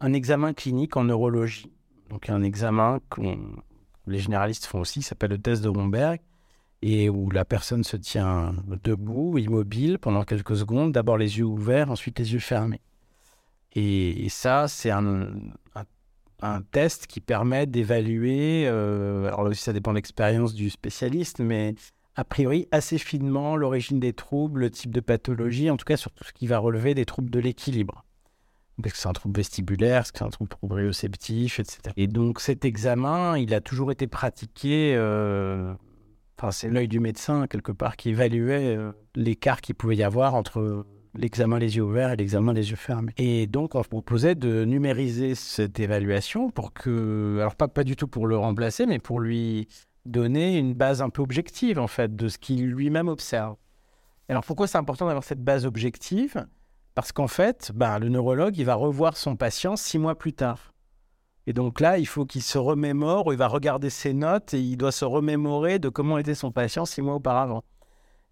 un 0.00 0.12
examen 0.12 0.52
clinique 0.54 0.96
en 0.96 1.04
neurologie. 1.04 1.72
Donc 2.08 2.30
un 2.30 2.42
examen 2.42 3.00
qu'on 3.10 3.38
les 4.06 4.18
généralistes 4.18 4.66
font 4.66 4.80
aussi, 4.80 5.02
s'appelle 5.02 5.30
le 5.30 5.38
test 5.38 5.62
de 5.62 5.68
Romberg, 5.68 6.20
et 6.86 7.08
où 7.08 7.30
la 7.30 7.46
personne 7.46 7.82
se 7.82 7.96
tient 7.96 8.54
debout, 8.82 9.38
immobile, 9.38 9.98
pendant 9.98 10.22
quelques 10.22 10.54
secondes, 10.54 10.92
d'abord 10.92 11.16
les 11.16 11.38
yeux 11.38 11.46
ouverts, 11.46 11.90
ensuite 11.90 12.18
les 12.18 12.34
yeux 12.34 12.40
fermés. 12.40 12.82
Et, 13.74 14.28
ça, 14.28 14.68
c'est 14.68 14.90
un, 14.90 15.24
test 16.72 17.06
qui 17.06 17.20
permet 17.20 17.64
d'évaluer, 17.64 18.66
euh, 18.66 19.28
alors 19.28 19.44
là 19.44 19.48
aussi 19.48 19.62
ça 19.62 19.72
dépend 19.72 19.92
de 19.92 19.96
l'expérience 19.96 20.52
du 20.52 20.68
spécialiste, 20.68 21.38
mais 21.38 21.74
a 22.16 22.24
priori 22.24 22.68
assez 22.70 22.98
finement 22.98 23.56
l'origine 23.56 23.98
des 23.98 24.12
troubles, 24.12 24.60
le 24.60 24.70
type 24.70 24.92
de 24.92 25.00
pathologie, 25.00 25.70
en 25.70 25.78
tout 25.78 25.86
cas 25.86 25.96
sur 25.96 26.12
tout 26.12 26.24
ce 26.24 26.34
qui 26.34 26.46
va 26.46 26.58
relever 26.58 26.94
des 26.94 27.06
troubles 27.06 27.30
de 27.30 27.40
l'équilibre. 27.40 28.04
Est-ce 28.84 28.92
que 28.92 28.98
c'est 28.98 29.08
un 29.08 29.14
trouble 29.14 29.38
vestibulaire 29.38 30.02
Est-ce 30.02 30.12
que 30.12 30.18
c'est 30.18 30.24
un 30.26 30.28
trouble 30.28 30.50
proprioceptif, 30.50 31.60
etc. 31.60 31.78
Et 31.96 32.08
donc 32.08 32.40
cet 32.40 32.66
examen, 32.66 33.38
il 33.38 33.54
a 33.54 33.62
toujours 33.62 33.90
été 33.90 34.06
pratiqué. 34.06 34.94
euh, 34.96 35.72
Enfin, 36.38 36.50
c'est 36.50 36.68
l'œil 36.68 36.88
du 36.88 37.00
médecin, 37.00 37.46
quelque 37.46 37.72
part, 37.72 37.96
qui 37.96 38.10
évaluait 38.10 38.76
euh, 38.76 38.92
l'écart 39.14 39.60
qu'il 39.60 39.74
pouvait 39.74 39.96
y 39.96 40.02
avoir 40.02 40.34
entre 40.34 40.84
l'examen 41.16 41.58
les 41.58 41.76
yeux 41.76 41.82
ouverts 41.82 42.10
et 42.10 42.16
l'examen 42.16 42.52
les 42.52 42.70
yeux 42.70 42.76
fermés. 42.76 43.12
Et 43.16 43.46
donc, 43.46 43.74
on 43.76 43.82
proposait 43.82 44.34
de 44.34 44.64
numériser 44.64 45.34
cette 45.34 45.78
évaluation 45.78 46.50
pour 46.50 46.72
que, 46.72 47.38
alors 47.38 47.54
pas, 47.54 47.68
pas 47.68 47.84
du 47.84 47.94
tout 47.94 48.08
pour 48.08 48.26
le 48.26 48.36
remplacer, 48.36 48.84
mais 48.86 48.98
pour 48.98 49.20
lui 49.20 49.68
donner 50.06 50.58
une 50.58 50.74
base 50.74 51.02
un 51.02 51.10
peu 51.10 51.22
objective, 51.22 51.78
en 51.78 51.86
fait, 51.86 52.14
de 52.16 52.28
ce 52.28 52.38
qu'il 52.38 52.66
lui-même 52.66 53.08
observe. 53.08 53.56
Alors, 54.28 54.44
pourquoi 54.44 54.66
c'est 54.66 54.78
important 54.78 55.06
d'avoir 55.06 55.24
cette 55.24 55.42
base 55.42 55.66
objective? 55.66 56.46
Parce 56.94 57.12
qu'en 57.12 57.28
fait, 57.28 57.72
ben, 57.74 57.98
le 57.98 58.08
neurologue, 58.08 58.56
il 58.56 58.64
va 58.64 58.74
revoir 58.74 59.16
son 59.16 59.36
patient 59.36 59.76
six 59.76 59.98
mois 59.98 60.16
plus 60.16 60.32
tard. 60.32 60.73
Et 61.46 61.52
donc 61.52 61.80
là, 61.80 61.98
il 61.98 62.06
faut 62.06 62.24
qu'il 62.24 62.42
se 62.42 62.58
remémore, 62.58 63.32
il 63.32 63.38
va 63.38 63.48
regarder 63.48 63.90
ses 63.90 64.14
notes 64.14 64.54
et 64.54 64.60
il 64.60 64.76
doit 64.76 64.92
se 64.92 65.04
remémorer 65.04 65.78
de 65.78 65.88
comment 65.88 66.18
était 66.18 66.34
son 66.34 66.50
patient 66.50 66.86
six 66.86 67.02
mois 67.02 67.14
auparavant. 67.14 67.64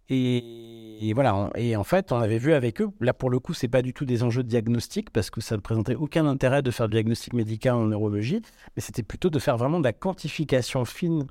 Et, 0.09 1.13
voilà, 1.15 1.51
et 1.55 1.75
en 1.75 1.85
fait, 1.85 2.13
on 2.13 2.19
avait 2.19 2.39
vu 2.39 2.53
avec 2.53 2.83
eux, 2.83 2.91
là 3.01 3.15
pour 3.15 3.31
le 3.31 3.39
coup, 3.39 3.55
c'est 3.55 3.69
pas 3.69 3.81
du 3.81 3.95
tout 3.95 4.05
des 4.05 4.23
enjeux 4.23 4.43
de 4.43 4.49
diagnostic 4.49 5.11
parce 5.11 5.31
que 5.31 5.41
ça 5.41 5.57
ne 5.57 5.61
présentait 5.61 5.95
aucun 5.95 6.27
intérêt 6.27 6.61
de 6.61 6.71
faire 6.71 6.89
du 6.89 6.93
diagnostic 6.97 7.33
médical 7.33 7.75
en 7.77 7.87
neurologie, 7.87 8.43
mais 8.77 8.83
c'était 8.83 9.03
plutôt 9.03 9.31
de 9.31 9.39
faire 9.39 9.57
vraiment 9.57 9.79
de 9.79 9.85
la 9.85 9.95
quantification 9.95 10.85
fine. 10.85 11.27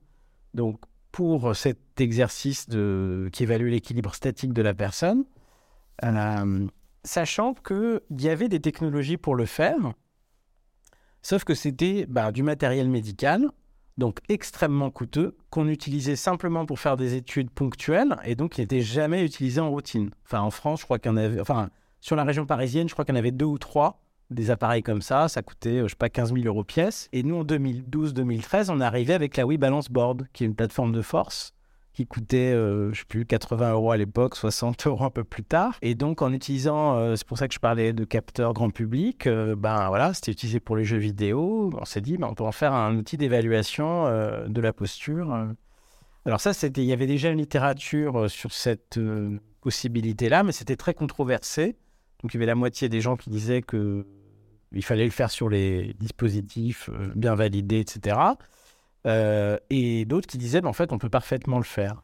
Donc 0.56 0.80
pour 1.12 1.56
cet 1.56 2.00
exercice 2.00 2.66
qui 2.66 3.44
évalue 3.44 3.70
l'équilibre 3.70 4.16
statique 4.16 4.54
de 4.54 4.62
la 4.62 4.74
personne, 4.74 5.26
euh, 6.04 6.68
sachant 7.04 7.54
qu'il 7.54 8.02
y 8.20 8.30
avait 8.30 8.50
des 8.50 8.60
technologies 8.60 9.18
pour 9.18 9.36
le 9.36 9.46
faire, 9.46 9.94
sauf 11.22 11.44
que 11.44 11.54
c'était 11.54 12.06
bah, 12.08 12.32
du 12.32 12.44
matériel 12.44 12.90
médical, 12.90 13.50
donc 13.98 14.20
extrêmement 14.30 14.90
coûteux, 14.90 15.38
qu'on 15.50 15.68
utilisait 15.68 16.16
simplement 16.16 16.66
pour 16.66 16.80
faire 16.80 16.98
des 16.98 17.16
études 17.16 17.52
ponctuelles 17.52 18.16
et 18.26 18.36
donc 18.36 18.54
qui 18.54 18.62
n'était 18.62 18.82
jamais 18.82 19.24
utilisé 19.24 19.62
en 19.62 19.70
routine. 19.70 20.12
Enfin, 20.26 20.42
en 20.42 20.52
France, 20.52 20.82
je 20.82 20.86
crois 20.86 21.00
qu'il 21.00 21.12
y 21.12 21.14
en 21.14 21.18
avait, 21.18 21.40
enfin, 21.40 21.70
sur 22.00 22.16
la 22.16 22.24
région 22.24 22.46
parisienne, 22.46 22.88
je 22.90 22.94
crois 22.94 23.06
qu'il 23.06 23.14
y 23.14 23.18
en 23.18 23.20
avait 23.20 23.32
deux 23.32 23.46
ou 23.46 23.58
trois 23.58 24.02
des 24.32 24.50
appareils 24.50 24.82
comme 24.82 25.02
ça. 25.02 25.28
Ça 25.28 25.42
coûtait, 25.42 25.80
euh, 25.80 25.84
je 25.84 25.90
sais 25.90 25.96
pas, 25.98 26.10
15 26.10 26.34
000 26.34 26.46
euros 26.46 26.64
pièce. 26.64 27.10
Et 27.12 27.22
nous, 27.22 27.36
en 27.36 27.44
2012-2013, 27.44 28.72
on 28.72 28.80
arrivé 28.80 29.14
avec 29.14 29.38
la 29.38 29.46
Wii 29.46 29.58
Balance 29.58 29.90
Board, 29.90 30.26
qui 30.34 30.44
est 30.44 30.48
une 30.48 30.56
plateforme 30.56 30.94
de 30.94 31.02
force 31.02 31.54
qui 31.94 32.08
coûtait, 32.08 32.54
euh, 32.54 32.94
je 32.94 33.00
sais 33.00 33.06
plus, 33.06 33.26
80 33.26 33.74
euros 33.74 33.92
à 33.92 33.98
l'époque, 33.98 34.36
60 34.36 34.86
euros 34.88 35.04
un 35.04 35.10
peu 35.10 35.24
plus 35.24 35.44
tard. 35.44 35.78
Et 35.82 35.96
donc, 35.96 36.22
en 36.22 36.32
utilisant, 36.32 36.98
euh, 36.98 37.16
c'est 37.16 37.28
pour 37.28 37.38
ça 37.38 37.48
que 37.48 37.54
je 37.54 37.60
parlais 37.60 37.94
de 37.94 38.06
capteurs 38.06 38.54
grand 38.54 38.70
public, 38.70 39.28
euh, 39.28 39.56
ben 39.56 39.88
voilà, 39.90 40.14
c'était 40.14 40.32
utilisé 40.32 40.60
pour 40.60 40.78
les 40.78 40.86
jeux 40.86 40.98
vidéo. 40.98 41.72
On 41.80 41.86
s'est 41.86 42.02
dit, 42.02 42.18
ben, 42.18 42.28
on 42.28 42.34
peut 42.34 42.44
en 42.44 42.52
faire 42.52 42.74
un 42.74 42.96
outil 42.96 43.18
d'évaluation 43.18 44.08
euh, 44.08 44.48
de 44.48 44.62
la 44.62 44.74
posture. 44.74 45.48
Alors 46.26 46.40
ça, 46.40 46.54
c'était, 46.54 46.82
il 46.82 46.88
y 46.88 46.94
avait 46.94 47.08
déjà 47.08 47.30
une 47.30 47.40
littérature 47.40 48.30
sur 48.30 48.54
cette 48.54 49.00
possibilité-là, 49.62 50.44
mais 50.44 50.52
c'était 50.52 50.76
très 50.76 50.94
controversé. 50.94 51.76
Donc, 52.22 52.34
il 52.34 52.36
y 52.36 52.38
avait 52.38 52.46
la 52.46 52.56
moitié 52.56 52.90
des 52.90 53.02
gens 53.02 53.16
qui 53.18 53.30
disaient 53.30 53.62
que 53.62 54.06
il 54.74 54.86
fallait 54.86 55.04
le 55.04 55.12
faire 55.12 55.30
sur 55.30 55.50
les 55.50 55.96
dispositifs 56.00 56.90
bien 57.16 57.36
validés, 57.36 57.80
etc. 57.80 58.16
Euh, 59.08 59.58
et 59.70 60.06
d'autres 60.06 60.28
qui 60.28 60.38
disaient, 60.38 60.62
ben, 60.62 60.70
en 60.70 60.74
fait, 60.74 60.92
on 60.92 60.98
peut 60.98 61.10
parfaitement 61.10 61.58
le 61.58 61.64
faire. 61.64 62.04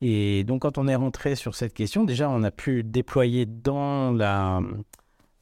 Et 0.00 0.42
donc, 0.44 0.62
quand 0.62 0.78
on 0.78 0.88
est 0.88 0.96
rentré 0.96 1.36
sur 1.36 1.54
cette 1.54 1.74
question, 1.74 2.04
déjà, 2.04 2.28
on 2.28 2.42
a 2.42 2.50
pu 2.50 2.82
déployer 2.82 3.46
dans 3.46 4.10
la, 4.10 4.60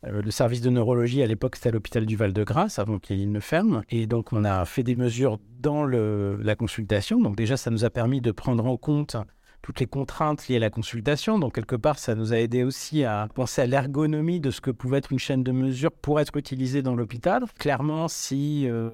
euh, 0.07 0.23
le 0.23 0.31
service 0.31 0.61
de 0.61 0.71
neurologie. 0.71 1.23
À 1.23 1.27
l'époque, 1.27 1.57
c'était 1.57 1.71
à 1.71 1.73
l'hôpital 1.73 2.05
du 2.05 2.17
Val-de-Grâce, 2.17 2.79
avant 2.79 2.99
qu'il 2.99 3.33
ne 3.33 3.41
ferme. 3.41 3.83
Et 3.89 4.07
donc, 4.07 4.33
on 4.33 4.45
a 4.45 4.65
fait 4.67 4.83
des 4.83 4.97
mesures 4.97 5.39
dans 5.61 5.85
la 5.85 6.55
consultation. 6.57 7.21
Donc, 7.21 7.37
déjà, 7.37 7.57
ça 7.57 7.71
nous 7.71 7.85
a 7.85 7.91
permis 7.91 8.21
de 8.21 8.33
prendre 8.33 8.67
en 8.67 8.77
compte 8.77 9.17
toutes 9.63 9.81
les 9.81 9.87
contraintes 9.87 10.49
liées 10.49 10.57
à 10.57 10.61
la 10.61 10.71
consultation. 10.71 11.39
Donc, 11.39 11.55
quelque 11.55 11.77
part, 11.77 11.99
ça 11.99 12.15
nous 12.15 12.33
a 12.33 12.39
aidé 12.39 12.65
aussi 12.65 13.05
à 13.05 13.29
penser 13.35 13.63
à 13.63 13.67
l'ergonomie 13.67 14.41
de 14.41 14.51
ce 14.51 14.61
que 14.61 14.71
pouvait 14.71 14.99
être 14.99 15.13
une 15.13 15.19
chaîne 15.19 15.43
de 15.43 15.53
mesure 15.53 15.93
pour 15.93 16.21
être 16.21 16.37
utilisée 16.37 16.83
dans 16.83 16.95
l'hôpital. 16.95 17.45
Clairement, 17.59 18.09
si 18.09 18.67
euh, 18.67 18.91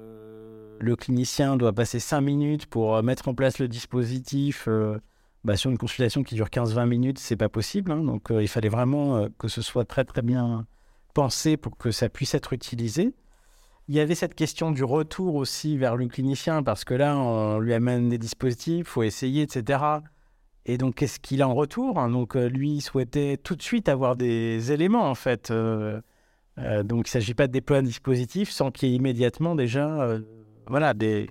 le 0.79 0.95
clinicien 0.95 1.57
doit 1.57 1.73
passer 1.73 1.99
5 1.99 2.21
minutes 2.21 2.65
pour 2.65 2.95
euh, 2.95 3.01
mettre 3.01 3.27
en 3.27 3.33
place 3.33 3.59
le 3.59 3.67
dispositif 3.67 4.65
euh, 4.67 4.97
bah, 5.43 5.57
sur 5.57 5.71
une 5.71 5.77
consultation 5.77 6.23
qui 6.23 6.35
dure 6.35 6.47
15-20 6.47 6.87
minutes, 6.87 7.19
c'est 7.19 7.35
pas 7.35 7.49
possible. 7.49 7.91
hein. 7.91 8.03
Donc, 8.03 8.31
euh, 8.31 8.41
il 8.41 8.47
fallait 8.47 8.69
vraiment 8.69 9.27
que 9.37 9.47
ce 9.47 9.61
soit 9.61 9.85
très, 9.85 10.05
très 10.05 10.21
bien 10.21 10.65
pensé 11.13 11.57
pour 11.57 11.77
que 11.77 11.91
ça 11.91 12.09
puisse 12.09 12.35
être 12.35 12.53
utilisé. 12.53 13.13
Il 13.87 13.95
y 13.95 13.99
avait 13.99 14.15
cette 14.15 14.35
question 14.35 14.71
du 14.71 14.83
retour 14.83 15.35
aussi 15.35 15.77
vers 15.77 15.95
le 15.95 16.07
clinicien, 16.07 16.61
parce 16.61 16.83
que 16.83 16.93
là, 16.93 17.17
on 17.17 17.59
lui 17.59 17.73
amène 17.73 18.09
des 18.09 18.17
dispositifs, 18.17 18.79
il 18.79 18.83
faut 18.85 19.03
essayer, 19.03 19.43
etc. 19.43 19.79
Et 20.65 20.77
donc, 20.77 20.95
qu'est-ce 20.95 21.19
qu'il 21.21 21.41
a 21.41 21.47
en 21.47 21.55
retour 21.55 21.97
hein? 21.97 22.09
Donc, 22.09 22.35
lui, 22.35 22.73
il 22.73 22.81
souhaitait 22.81 23.37
tout 23.37 23.55
de 23.55 23.61
suite 23.61 23.87
avoir 23.87 24.17
des 24.17 24.73
éléments, 24.73 25.09
en 25.09 25.15
fait. 25.15 25.51
Donc, 25.51 26.03
il 26.57 26.97
ne 26.97 27.03
s'agit 27.07 27.33
pas 27.33 27.47
de 27.47 27.53
déployer 27.53 27.79
un 27.79 27.85
dispositif 27.85 28.49
sans 28.49 28.71
qu'il 28.71 28.89
y 28.89 28.91
ait 28.91 28.95
immédiatement 28.95 29.55
déjà 29.55 30.17
voilà, 30.69 30.93
des, 30.93 31.27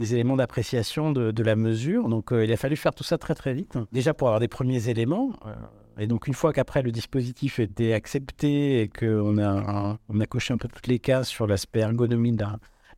éléments 0.00 0.36
d'appréciation 0.36 1.12
de, 1.12 1.42
la 1.42 1.56
mesure. 1.56 2.08
Donc, 2.08 2.32
euh, 2.32 2.44
il 2.44 2.52
a 2.52 2.56
fallu 2.56 2.76
faire 2.76 2.94
tout 2.94 3.04
ça 3.04 3.18
très, 3.18 3.34
très 3.34 3.54
vite. 3.54 3.76
Déjà 3.92 4.14
pour 4.14 4.28
avoir 4.28 4.40
des 4.40 4.48
premiers 4.48 4.88
éléments. 4.88 5.32
euh, 5.46 5.54
et 5.98 6.06
donc, 6.06 6.26
une 6.26 6.32
fois 6.34 6.52
qu'après 6.54 6.80
le 6.82 6.90
dispositif 6.90 7.58
était 7.58 7.92
accepté 7.92 8.80
et 8.80 8.88
qu'on 8.88 9.36
a, 9.38 9.98
on 10.08 10.20
a 10.20 10.26
coché 10.26 10.54
un 10.54 10.56
peu 10.56 10.66
toutes 10.68 10.86
les 10.86 10.98
cases 10.98 11.28
sur 11.28 11.46
l'aspect 11.46 11.80
ergonomie 11.80 12.32
de 12.32 12.42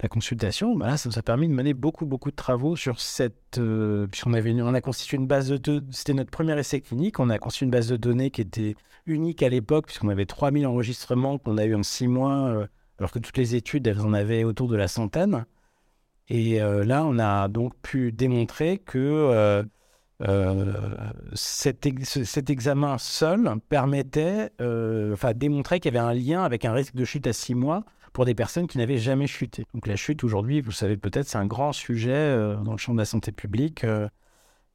la, 0.01 0.09
consultation, 0.09 0.77
bah 0.77 0.87
là, 0.87 0.97
ça 0.97 1.09
nous 1.09 1.19
a 1.19 1.23
permis 1.23 1.49
de 1.49 1.53
mener 1.55 1.73
beaucoup, 1.75 2.07
beaucoup 2.07 2.31
de 2.31 2.37
travaux 2.37 2.77
sur 2.77 3.01
cette. 3.01 3.59
euh, 3.59 4.07
puisqu'on 4.07 4.35
avait, 4.35 4.53
on 4.63 4.75
a 4.75 4.81
constitué 4.81 5.17
une 5.17 5.27
base 5.27 5.49
de. 5.49 5.57
de- 5.57 5.83
C'était 5.91 6.15
notre 6.15 6.31
premier 6.31 6.57
essai 6.59 6.81
clinique. 6.83 7.19
On 7.19 7.31
a 7.31 7.39
constitué 7.39 7.65
une 7.65 7.71
base 7.73 7.89
de 7.89 7.97
données 7.97 8.31
qui 8.31 8.43
était 8.43 8.77
unique 9.07 9.43
à 9.43 9.49
l'époque, 9.49 9.87
puisqu'on 9.87 10.09
avait 10.11 10.27
3000 10.27 10.65
enregistrements 10.67 11.39
qu'on 11.39 11.59
a 11.59 11.65
eu 11.65 11.75
en 11.75 11.83
six 11.83 12.07
mois, 12.07 12.67
alors 12.99 13.11
que 13.11 13.19
toutes 13.19 13.37
les 13.37 13.55
études, 13.55 13.87
elles 13.87 14.01
en 14.01 14.13
avaient 14.13 14.45
autour 14.45 14.69
de 14.69 14.77
la 14.77 14.89
centaine. 14.89 15.47
Et 16.29 16.63
euh, 16.63 16.85
là, 16.85 17.05
on 17.05 17.19
a 17.19 17.49
donc 17.49 17.75
pu 17.83 18.13
démontrer 18.13 18.79
que 18.79 18.99
euh, 18.99 19.63
euh, 20.23 20.73
cet, 21.35 21.87
ex- 21.87 22.09
ce- 22.09 22.25
cet 22.25 22.49
examen 22.49 22.97
seul 22.99 23.61
permettait, 23.69 24.51
enfin, 25.13 25.33
démontrait 25.35 25.81
qu'il 25.81 25.93
y 25.93 25.99
avait 25.99 26.07
un 26.07 26.15
lien 26.15 26.43
avec 26.45 26.65
un 26.65 26.73
risque 26.73 26.95
de 26.95 27.05
chute 27.05 27.27
à 27.27 27.33
six 27.33 27.55
mois 27.55 27.85
pour 28.13 28.25
des 28.25 28.35
personnes 28.35 28.69
qui 28.69 28.79
n'avaient 28.79 28.99
jamais 28.99 29.27
chuté. 29.27 29.67
Donc 29.75 29.87
la 29.87 29.97
chute, 29.97 30.25
aujourd'hui, 30.25 30.61
vous 30.61 30.73
savez 30.73 30.97
peut-être, 30.97 31.29
c'est 31.29 31.39
un 31.39 31.47
grand 31.47 31.73
sujet 31.73 32.37
dans 32.65 32.73
le 32.73 32.79
champ 32.79 32.95
de 32.95 32.99
la 32.99 33.05
santé 33.05 33.33
publique. 33.33 33.85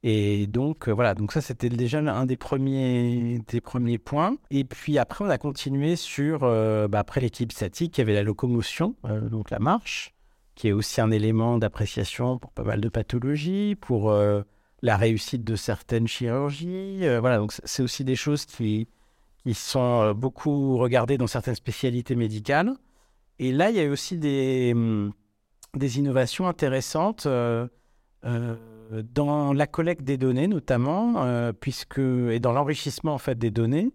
Et 0.02 0.46
donc, 0.46 0.88
euh, 0.88 0.92
voilà, 0.92 1.14
donc 1.14 1.32
ça, 1.32 1.42
c'était 1.42 1.68
déjà 1.68 1.98
un 1.98 2.24
des 2.26 2.36
premiers, 2.38 3.40
des 3.48 3.60
premiers 3.60 3.98
points. 3.98 4.36
Et 4.50 4.64
puis 4.64 4.98
après, 4.98 5.24
on 5.24 5.28
a 5.28 5.36
continué 5.38 5.94
sur, 5.96 6.40
euh, 6.42 6.88
bah, 6.88 7.00
après 7.00 7.20
l'équilibre 7.20 7.52
statique, 7.52 7.98
il 7.98 8.00
y 8.00 8.02
avait 8.02 8.14
la 8.14 8.22
locomotion, 8.22 8.96
euh, 9.04 9.28
donc 9.28 9.50
la 9.50 9.58
marche, 9.58 10.14
qui 10.54 10.68
est 10.68 10.72
aussi 10.72 11.00
un 11.02 11.10
élément 11.10 11.58
d'appréciation 11.58 12.38
pour 12.38 12.50
pas 12.52 12.62
mal 12.64 12.80
de 12.80 12.88
pathologies, 12.88 13.74
pour 13.78 14.10
euh, 14.10 14.42
la 14.82 14.96
réussite 14.96 15.44
de 15.44 15.54
certaines 15.56 16.08
chirurgies. 16.08 17.00
voilà, 17.20 17.36
donc 17.38 17.52
c'est- 17.52 17.82
aussi 17.82 18.02
des 18.04 18.16
choses 18.16 18.46
qui, 18.46 18.88
qui 19.44 19.52
sont 19.54 20.14
beaucoup 20.14 20.78
regardées 20.78 21.18
dans 21.18 21.26
certaines 21.26 21.54
spécialités 21.54 22.14
médicales. 22.16 22.72
Et 23.38 23.52
là, 23.52 23.68
il 23.70 23.76
y 23.76 23.80
a 23.80 23.84
eu 23.84 23.90
aussi 23.90 24.16
des, 24.18 24.72
hum, 24.74 25.12
des 25.74 25.98
innovations 25.98 26.48
intéressantes 26.48 27.26
dans 28.24 29.52
la 29.52 29.66
collecte 29.66 30.02
des 30.02 30.16
données, 30.16 30.48
notamment, 30.48 31.24
euh, 31.24 31.52
puisque, 31.52 31.98
et 31.98 32.40
dans 32.40 32.52
l'enrichissement 32.52 33.14
en 33.14 33.18
fait 33.18 33.38
des 33.38 33.50
données. 33.50 33.92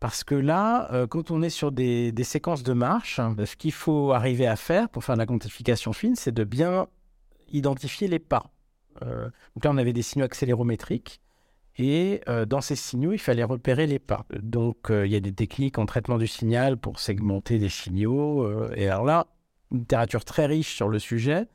Parce 0.00 0.24
que 0.24 0.34
là, 0.34 0.92
euh, 0.92 1.06
quand 1.06 1.30
on 1.30 1.42
est 1.42 1.50
sur 1.50 1.72
des, 1.72 2.12
séquences 2.22 2.62
de 2.62 2.72
marche, 2.72 3.16
ce 3.16 3.56
qu'il 3.56 3.72
faut 3.72 4.12
arriver 4.12 4.46
à 4.46 4.56
faire 4.56 4.88
pour 4.88 5.04
faire 5.04 5.14
de 5.14 5.20
la 5.20 5.26
quantification 5.26 5.92
fine, 5.92 6.16
c'est 6.16 6.32
de 6.32 6.44
bien 6.44 6.86
identifier 7.50 8.08
les 8.08 8.18
pas. 8.18 8.50
Euh, 9.02 9.24
donc 9.54 9.64
là, 9.64 9.70
on 9.70 9.76
avait 9.78 9.92
des 9.92 10.02
signaux 10.02 10.24
accélérométriques. 10.24 11.20
Et 11.78 12.22
euh, 12.28 12.46
dans 12.46 12.60
ces 12.60 12.76
signaux, 12.76 13.12
il 13.12 13.18
fallait 13.18 13.44
repérer 13.44 13.86
les 13.86 13.98
pas. 13.98 14.24
Donc, 14.40 14.90
euh, 14.90 15.06
il 15.06 15.12
y 15.12 15.16
a 15.16 15.20
des 15.20 15.32
techniques 15.32 15.78
en 15.78 15.84
traitement 15.84 16.16
du 16.16 16.26
signal 16.26 16.78
pour 16.78 17.00
segmenter 17.00 17.58
des 17.58 17.68
signaux. 17.68 18.42
euh, 18.44 18.72
et 18.76 18.88
alors 18.88 19.04
là, 19.04 19.26
une 19.72 19.80
littérature 19.80 20.24
très 20.24 20.46
riche 20.46 20.74
sur 20.74 20.88
le 20.88 20.98
sujet, 20.98 21.46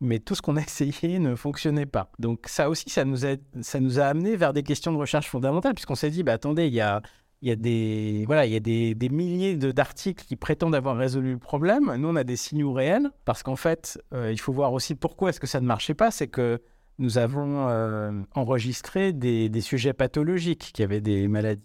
mais 0.00 0.18
tout 0.18 0.34
ce 0.34 0.42
qu'on 0.42 0.56
a 0.56 0.60
essayé 0.62 1.18
ne 1.18 1.34
fonctionnait 1.34 1.86
pas. 1.86 2.10
Donc 2.18 2.46
ça 2.46 2.68
aussi, 2.68 2.88
ça 2.90 3.04
nous 3.04 3.26
a, 3.26 3.36
ça 3.60 4.08
amené 4.08 4.36
vers 4.36 4.52
des 4.52 4.62
questions 4.62 4.92
de 4.92 4.98
recherche 4.98 5.28
fondamentale, 5.28 5.74
puisqu'on 5.74 5.94
s'est 5.94 6.10
dit, 6.10 6.22
bah, 6.22 6.34
attendez, 6.34 6.66
il 6.66 6.74
y 6.74 6.80
a, 6.80 7.02
des, 7.42 9.08
milliers 9.10 9.56
d'articles 9.56 10.24
qui 10.24 10.36
prétendent 10.36 10.74
avoir 10.74 10.96
résolu 10.96 11.32
le 11.32 11.38
problème. 11.38 11.94
Nous, 11.96 12.08
on 12.08 12.16
a 12.16 12.24
des 12.24 12.36
signaux 12.36 12.72
réels, 12.72 13.10
parce 13.24 13.42
qu'en 13.42 13.56
fait, 13.56 14.00
euh, 14.14 14.32
il 14.32 14.40
faut 14.40 14.52
voir 14.52 14.72
aussi 14.72 14.94
pourquoi 14.94 15.30
est-ce 15.30 15.40
que 15.40 15.46
ça 15.46 15.60
ne 15.60 15.66
marchait 15.66 15.94
pas. 15.94 16.10
C'est 16.10 16.28
que 16.28 16.60
nous 16.98 17.18
avons 17.18 17.68
euh, 17.68 18.10
enregistré 18.34 19.12
des, 19.12 19.60
sujets 19.60 19.92
pathologiques 19.92 20.70
qui 20.72 20.82
avaient 20.82 21.00
des 21.00 21.28
maladies 21.28 21.62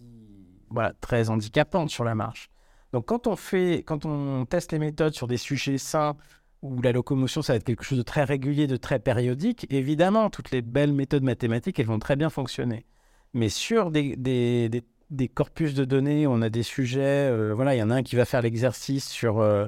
très 1.02 1.30
handicapantes 1.30 1.90
sur 1.90 2.04
la 2.04 2.16
marche. 2.16 2.50
Donc 2.94 3.08
quand 3.08 4.06
on 4.06 4.46
teste 4.46 4.72
les 4.72 4.80
méthodes 4.80 5.14
sur 5.14 5.28
des 5.28 5.38
sujets 5.38 5.80
sains 5.80 6.16
où 6.64 6.82
la 6.82 6.94
locomotion, 6.94 7.42
ça 7.42 7.54
va 7.54 7.58
être 7.58 7.66
quelque 7.66 7.84
chose 7.84 7.98
de 7.98 8.04
très 8.04 8.24
régulier, 8.24 8.68
de 8.68 8.78
très 8.78 8.98
périodique, 8.98 9.68
évidemment, 9.70 10.30
toutes 10.30 10.50
les 10.52 10.62
belles 10.62 10.94
méthodes 10.94 11.24
mathématiques, 11.24 11.78
elles 11.78 11.86
vont 11.86 12.00
très 12.00 12.16
bien 12.16 12.30
fonctionner. 12.30 12.86
Mais 13.34 13.50
sur 13.50 13.92
des, 13.92 14.82
corpus 15.36 15.74
de 15.74 15.84
données, 15.84 16.26
on 16.26 16.42
a 16.42 16.50
des 16.50 16.64
sujets, 16.64 17.30
euh, 17.30 17.54
voilà, 17.54 17.76
il 17.76 17.80
y 17.80 17.84
en 17.84 17.90
a 17.90 17.96
un 17.96 18.04
qui 18.04 18.16
va 18.16 18.24
faire 18.24 18.42
l'exercice 18.42 19.10
sur, 19.10 19.40
euh, 19.40 19.68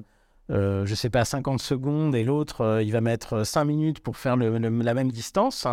euh, 0.51 0.85
je 0.85 0.91
ne 0.91 0.95
sais 0.95 1.09
pas, 1.09 1.25
50 1.25 1.61
secondes, 1.61 2.15
et 2.15 2.23
l'autre, 2.23 2.81
il 2.81 2.91
va 2.93 3.01
mettre 3.01 3.43
5 3.45 3.65
minutes 3.65 3.99
pour 3.99 4.15
faire 4.15 4.37
la 4.37 4.93
même 4.93 5.11
distance 5.11 5.67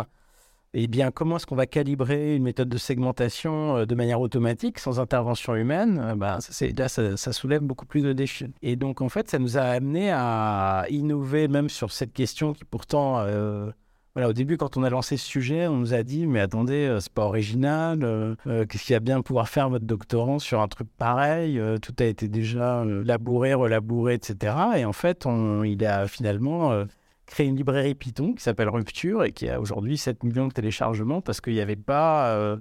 eh 0.75 0.87
bien, 0.87 1.11
comment 1.11 1.35
est-ce 1.35 1.45
qu'on 1.45 1.55
va 1.55 1.67
calibrer 1.67 2.35
une 2.35 2.43
méthode 2.43 2.69
de 2.69 2.77
segmentation 2.79 3.77
euh, 3.77 3.85
de 3.85 3.93
manière 3.93 4.19
automatique, 4.19 4.79
sans 4.79 4.99
intervention 4.99 5.55
humaine? 5.55 5.99
Euh, 6.03 6.15
bah, 6.15 6.39
ça, 6.41 6.65
là, 6.75 6.89
ça, 6.89 7.33
soulève 7.33 7.61
beaucoup 7.61 7.85
plus 7.85 8.01
de 8.01 8.11
défis. 8.11 8.47
Et 8.63 8.75
donc, 8.75 9.01
en 9.01 9.09
fait, 9.09 9.29
ça 9.29 9.37
nous 9.37 9.57
a 9.57 9.61
amené 9.61 10.11
à 10.11 10.85
innover 10.89 11.47
même 11.47 11.69
sur 11.69 11.91
cette 11.91 12.13
question 12.13 12.53
qui 12.53 12.65
pourtant... 12.65 13.19
Euh, 13.19 13.69
voilà, 14.15 14.29
au 14.29 14.33
début, 14.33 14.57
quand 14.57 14.77
on 14.77 14.83
a 14.83 14.91
lancé 14.91 15.17
ce 15.17 15.25
sujet, 15.25 15.65
on 15.67 15.77
nous 15.77 15.95
a 15.95 16.03
dit 16.03 16.27
Mais 16.27 16.39
attendez, 16.39 16.99
c'est 17.01 17.11
pas 17.11 17.25
original. 17.25 18.37
Qu'est-ce 18.45 18.83
qu'il 18.83 18.93
y 18.93 18.95
a 18.95 18.99
bien 18.99 19.23
pouvoir 19.23 19.49
faire 19.49 19.71
votre 19.71 19.85
doctorant 19.85 20.37
sur 20.37 20.61
un 20.61 20.67
truc 20.67 20.87
pareil 20.99 21.59
Tout 21.81 21.95
a 21.97 22.03
été 22.03 22.27
déjà 22.27 22.85
labouré, 22.85 23.55
relabouré, 23.55 24.13
etc. 24.13 24.55
Et 24.75 24.85
en 24.85 24.93
fait, 24.93 25.27
il 25.65 25.83
a 25.83 26.07
finalement 26.07 26.85
créé 27.25 27.47
une 27.47 27.55
librairie 27.55 27.95
Python 27.95 28.33
qui 28.33 28.43
s'appelle 28.43 28.69
Rupture 28.69 29.23
et 29.23 29.31
qui 29.31 29.49
a 29.49 29.59
aujourd'hui 29.59 29.97
7 29.97 30.23
millions 30.23 30.47
de 30.47 30.53
téléchargements 30.53 31.21
parce 31.21 31.41
qu'il 31.41 31.53
n'y 31.53 31.61
avait 31.61 31.75
pas 31.75 32.29
euh, 32.29 32.57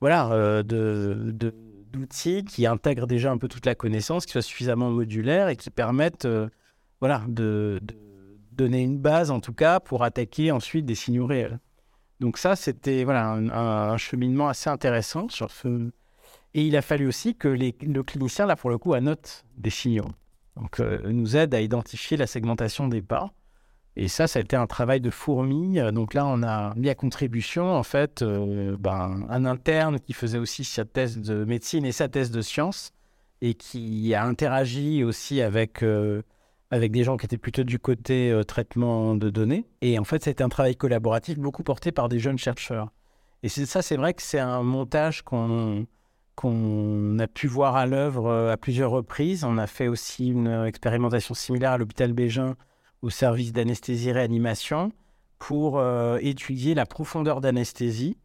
voilà, 0.00 0.30
euh, 0.32 0.62
de, 0.62 1.32
d'outils 1.90 2.44
qui 2.44 2.66
intègrent 2.66 3.06
déjà 3.06 3.30
un 3.30 3.38
peu 3.38 3.48
toute 3.48 3.66
la 3.66 3.74
connaissance, 3.74 4.26
qui 4.26 4.32
soient 4.32 4.42
suffisamment 4.42 4.90
modulaires 4.90 5.48
et 5.48 5.56
qui 5.56 5.70
permettent 5.70 6.24
euh, 6.24 6.48
voilà, 7.00 7.22
de, 7.28 7.80
donner 8.52 8.82
une 8.82 8.98
base 8.98 9.30
en 9.30 9.40
tout 9.40 9.54
cas 9.54 9.80
pour 9.80 10.04
attaquer 10.04 10.52
ensuite 10.52 10.86
des 10.86 10.94
signaux 10.94 11.26
réels. 11.26 11.58
Donc 12.20 12.38
ça, 12.38 12.54
c'était 12.54 13.04
voilà, 13.04 13.32
un, 13.32 13.96
cheminement 13.96 14.48
assez 14.48 14.70
intéressant 14.70 15.28
sur 15.28 15.50
ce... 15.50 15.90
Et 16.54 16.66
il 16.66 16.76
a 16.76 16.82
fallu 16.82 17.08
aussi 17.08 17.34
que 17.34 17.48
les, 17.48 17.74
le 17.80 18.02
clinicien, 18.02 18.46
là 18.46 18.54
pour 18.54 18.70
le 18.70 18.78
coup, 18.78 18.92
annote 18.92 19.44
des 19.56 19.70
signaux. 19.70 20.08
Donc 20.54 20.80
nous 20.80 21.34
aide 21.34 21.54
à 21.54 21.60
identifier 21.62 22.18
la 22.18 22.26
segmentation 22.26 22.86
des 22.86 23.00
pas 23.00 23.32
et 23.96 24.08
ça, 24.08 24.26
ça 24.26 24.38
a 24.38 24.42
été 24.42 24.56
un 24.56 24.66
travail 24.66 25.00
de 25.00 25.10
fourmi. 25.10 25.78
Donc 25.92 26.14
là, 26.14 26.26
on 26.26 26.42
a 26.42 26.74
mis 26.76 26.88
à 26.88 26.94
contribution, 26.94 27.74
en 27.74 27.82
fait, 27.82 28.22
euh, 28.22 28.76
ben, 28.78 29.26
un 29.28 29.44
interne 29.44 30.00
qui 30.00 30.14
faisait 30.14 30.38
aussi 30.38 30.64
sa 30.64 30.84
thèse 30.84 31.18
de 31.18 31.44
médecine 31.44 31.84
et 31.84 31.92
sa 31.92 32.08
thèse 32.08 32.30
de 32.30 32.40
sciences 32.40 32.92
et 33.42 33.54
qui 33.54 34.14
a 34.14 34.24
interagi 34.24 35.04
aussi 35.04 35.42
avec, 35.42 35.82
euh, 35.82 36.22
avec 36.70 36.90
des 36.90 37.04
gens 37.04 37.18
qui 37.18 37.26
étaient 37.26 37.36
plutôt 37.36 37.64
du 37.64 37.78
côté 37.78 38.30
euh, 38.30 38.44
traitement 38.44 39.14
de 39.14 39.28
données. 39.28 39.66
Et 39.82 39.98
en 39.98 40.04
fait, 40.04 40.24
c'était 40.24 40.44
un 40.44 40.48
travail 40.48 40.76
collaboratif 40.76 41.38
beaucoup 41.38 41.62
porté 41.62 41.92
par 41.92 42.08
des 42.08 42.18
jeunes 42.18 42.38
chercheurs. 42.38 42.92
Et 43.42 43.48
ça, 43.48 43.82
c'est 43.82 43.96
vrai 43.96 44.14
que 44.14 44.22
c'est 44.22 44.38
un 44.38 44.62
montage 44.62 45.22
qu'on 45.22 45.86
qu'on 46.34 47.18
a 47.18 47.26
pu 47.26 47.46
voir 47.46 47.76
à 47.76 47.84
l'œuvre 47.84 48.48
à 48.50 48.56
plusieurs 48.56 48.90
reprises. 48.90 49.44
On 49.44 49.58
a 49.58 49.66
fait 49.66 49.88
aussi 49.88 50.28
une 50.28 50.64
expérimentation 50.66 51.34
similaire 51.34 51.72
à 51.72 51.78
l'hôpital 51.78 52.14
Bégin 52.14 52.56
au 53.02 53.10
service 53.10 53.52
d'anesthésie-réanimation 53.52 54.92
pour 55.38 55.78
euh, 55.78 56.18
étudier 56.22 56.74
la 56.74 56.86
profondeur 56.86 57.40
d'anesthésie, 57.40 58.16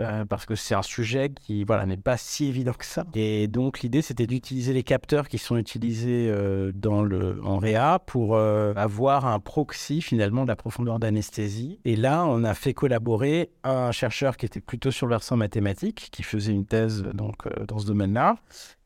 euh, 0.00 0.24
parce 0.24 0.44
que 0.46 0.56
c'est 0.56 0.74
un 0.74 0.82
sujet 0.82 1.30
qui 1.30 1.62
voilà, 1.62 1.86
n'est 1.86 1.96
pas 1.96 2.16
si 2.16 2.46
évident 2.46 2.72
que 2.72 2.84
ça. 2.84 3.04
Et 3.14 3.46
donc 3.46 3.80
l'idée, 3.80 4.02
c'était 4.02 4.26
d'utiliser 4.26 4.72
les 4.72 4.82
capteurs 4.82 5.28
qui 5.28 5.38
sont 5.38 5.56
utilisés 5.56 6.28
euh, 6.28 6.72
dans 6.74 7.02
le, 7.02 7.40
en 7.44 7.58
réa 7.58 8.00
pour 8.04 8.36
avoir 8.36 9.26
un 9.26 9.38
proxy 9.38 10.02
finalement 10.02 10.42
de 10.42 10.48
la 10.48 10.56
profondeur 10.56 10.98
d'anesthésie. 10.98 11.78
Et 11.84 11.94
là, 11.94 12.26
on 12.26 12.42
a 12.42 12.54
fait 12.54 12.74
collaborer 12.74 13.50
un 13.62 13.92
chercheur 13.92 14.36
qui 14.36 14.46
était 14.46 14.60
plutôt 14.60 14.90
sur 14.90 15.06
le 15.06 15.10
versant 15.10 15.36
mathématique, 15.36 16.08
qui 16.10 16.24
faisait 16.24 16.52
une 16.52 16.66
thèse 16.66 17.04
donc, 17.14 17.48
dans 17.68 17.78
ce 17.78 17.86
domaine-là, 17.86 18.36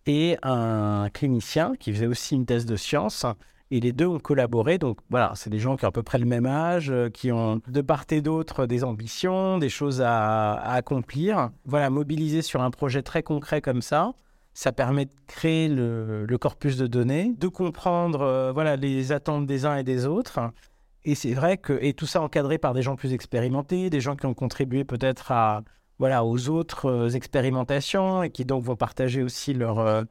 et 0.06 0.36
un 0.42 1.08
clinicien 1.12 1.72
qui 1.80 1.92
faisait 1.94 2.06
aussi 2.06 2.34
une 2.34 2.44
thèse 2.44 2.66
de 2.66 2.76
sciences 2.76 3.24
et 3.70 3.80
les 3.80 3.92
deux 3.92 4.06
ont 4.06 4.18
collaboré. 4.18 4.78
Donc 4.78 4.98
voilà, 5.10 5.32
c'est 5.34 5.50
des 5.50 5.58
gens 5.58 5.76
qui 5.76 5.84
ont 5.84 5.88
à 5.88 5.92
peu 5.92 6.02
près 6.02 6.18
le 6.18 6.26
même 6.26 6.46
âge, 6.46 6.90
euh, 6.90 7.08
qui 7.08 7.32
ont 7.32 7.60
de 7.66 7.80
part 7.80 8.04
et 8.10 8.20
d'autre 8.20 8.66
des 8.66 8.84
ambitions, 8.84 9.58
des 9.58 9.68
choses 9.68 10.02
à, 10.02 10.54
accomplir. 10.54 11.50
Voilà, 11.64 11.90
mobiliser 11.90 12.42
sur 12.42 12.62
un 12.62 12.70
projet 12.70 13.02
très 13.02 13.22
concret 13.22 13.60
comme 13.60 13.82
ça, 13.82 14.12
ça 14.54 14.72
permet 14.72 15.06
de 15.06 15.12
créer 15.26 15.68
le, 15.68 16.26
corpus 16.40 16.76
de 16.76 16.86
données, 16.86 17.34
de 17.38 17.48
comprendre 17.48 18.22
euh, 18.22 18.52
voilà 18.52 18.76
les 18.76 19.12
attentes 19.12 19.46
des 19.46 19.66
uns 19.66 19.76
et 19.76 19.84
des 19.84 20.06
autres. 20.06 20.40
Et 21.04 21.14
c'est 21.14 21.32
vrai 21.32 21.56
que 21.56 21.78
et 21.80 21.94
tout 21.94 22.06
ça 22.06 22.20
encadré 22.20 22.58
par 22.58 22.74
des 22.74 22.82
gens 22.82 22.96
plus 22.96 23.12
expérimentés, 23.14 23.88
des 23.90 24.00
gens 24.00 24.16
qui 24.16 24.26
ont 24.26 24.34
contribué 24.34 24.84
peut-être 24.84 25.32
à 25.32 25.62
voilà 25.98 26.24
aux 26.24 26.48
autres 26.48 26.86
euh, 26.86 27.08
expérimentations 27.10 28.22
et 28.22 28.30
qui 28.30 28.44
donc 28.44 28.64
vont 28.64 28.76
partager 28.76 29.22
aussi 29.22 29.54
leur 29.54 30.04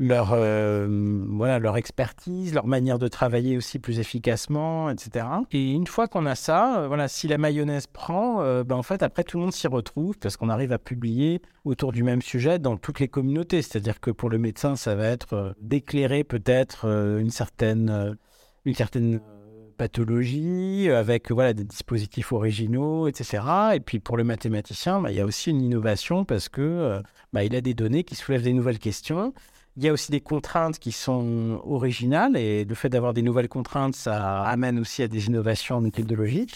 leur, 0.00 0.30
euh, 0.32 0.88
voilà, 1.28 1.58
leur 1.58 1.76
expertise, 1.76 2.54
leur 2.54 2.66
manière 2.66 2.98
de 2.98 3.06
travailler 3.06 3.58
aussi 3.58 3.78
plus 3.78 3.98
efficacement, 3.98 4.88
etc. 4.88 5.26
Et 5.52 5.72
une 5.72 5.86
fois 5.86 6.08
qu'on 6.08 6.24
a 6.24 6.34
ça, 6.34 6.80
euh, 6.80 6.88
voilà, 6.88 7.06
si 7.06 7.28
la 7.28 7.36
mayonnaise 7.36 7.86
prend, 7.86 8.40
euh, 8.40 8.64
ben 8.64 8.76
en 8.76 8.82
fait, 8.82 9.02
après, 9.02 9.24
tout 9.24 9.36
le 9.36 9.44
monde 9.44 9.52
s'y 9.52 9.66
retrouve 9.66 10.18
parce 10.18 10.38
qu'on 10.38 10.48
arrive 10.48 10.72
à 10.72 10.78
publier 10.78 11.42
autour 11.64 11.92
du 11.92 12.02
même 12.02 12.22
sujet 12.22 12.58
dans 12.58 12.78
toutes 12.78 12.98
les 12.98 13.08
communautés. 13.08 13.60
C'est-à-dire 13.60 14.00
que 14.00 14.10
pour 14.10 14.30
le 14.30 14.38
médecin, 14.38 14.74
ça 14.74 14.94
va 14.94 15.06
être 15.06 15.54
d'éclairer 15.60 16.24
peut-être 16.24 16.86
une 16.86 17.30
certaine, 17.30 18.16
une 18.64 18.74
certaine 18.74 19.20
pathologie 19.76 20.90
avec 20.90 21.30
voilà, 21.30 21.52
des 21.52 21.64
dispositifs 21.64 22.32
originaux, 22.32 23.06
etc. 23.06 23.42
Et 23.74 23.80
puis 23.80 23.98
pour 23.98 24.16
le 24.16 24.24
mathématicien, 24.24 25.00
ben, 25.00 25.10
il 25.10 25.16
y 25.16 25.20
a 25.20 25.26
aussi 25.26 25.50
une 25.50 25.60
innovation 25.60 26.24
parce 26.24 26.48
que 26.48 27.02
ben, 27.34 27.46
a 27.54 27.60
des 27.60 27.74
données 27.74 28.04
qui 28.04 28.14
soulèvent 28.14 28.42
des 28.42 28.54
nouvelles 28.54 28.78
questions. 28.78 29.34
Il 29.76 29.84
y 29.84 29.88
a 29.88 29.92
aussi 29.92 30.10
des 30.10 30.20
contraintes 30.20 30.78
qui 30.78 30.92
sont 30.92 31.60
originales 31.64 32.36
et 32.36 32.64
le 32.64 32.74
fait 32.74 32.88
d'avoir 32.88 33.14
des 33.14 33.22
nouvelles 33.22 33.48
contraintes, 33.48 33.94
ça 33.94 34.42
amène 34.42 34.78
aussi 34.78 35.02
à 35.02 35.08
des 35.08 35.26
innovations 35.26 35.76
en 35.76 35.80
méthodologie. 35.80 36.48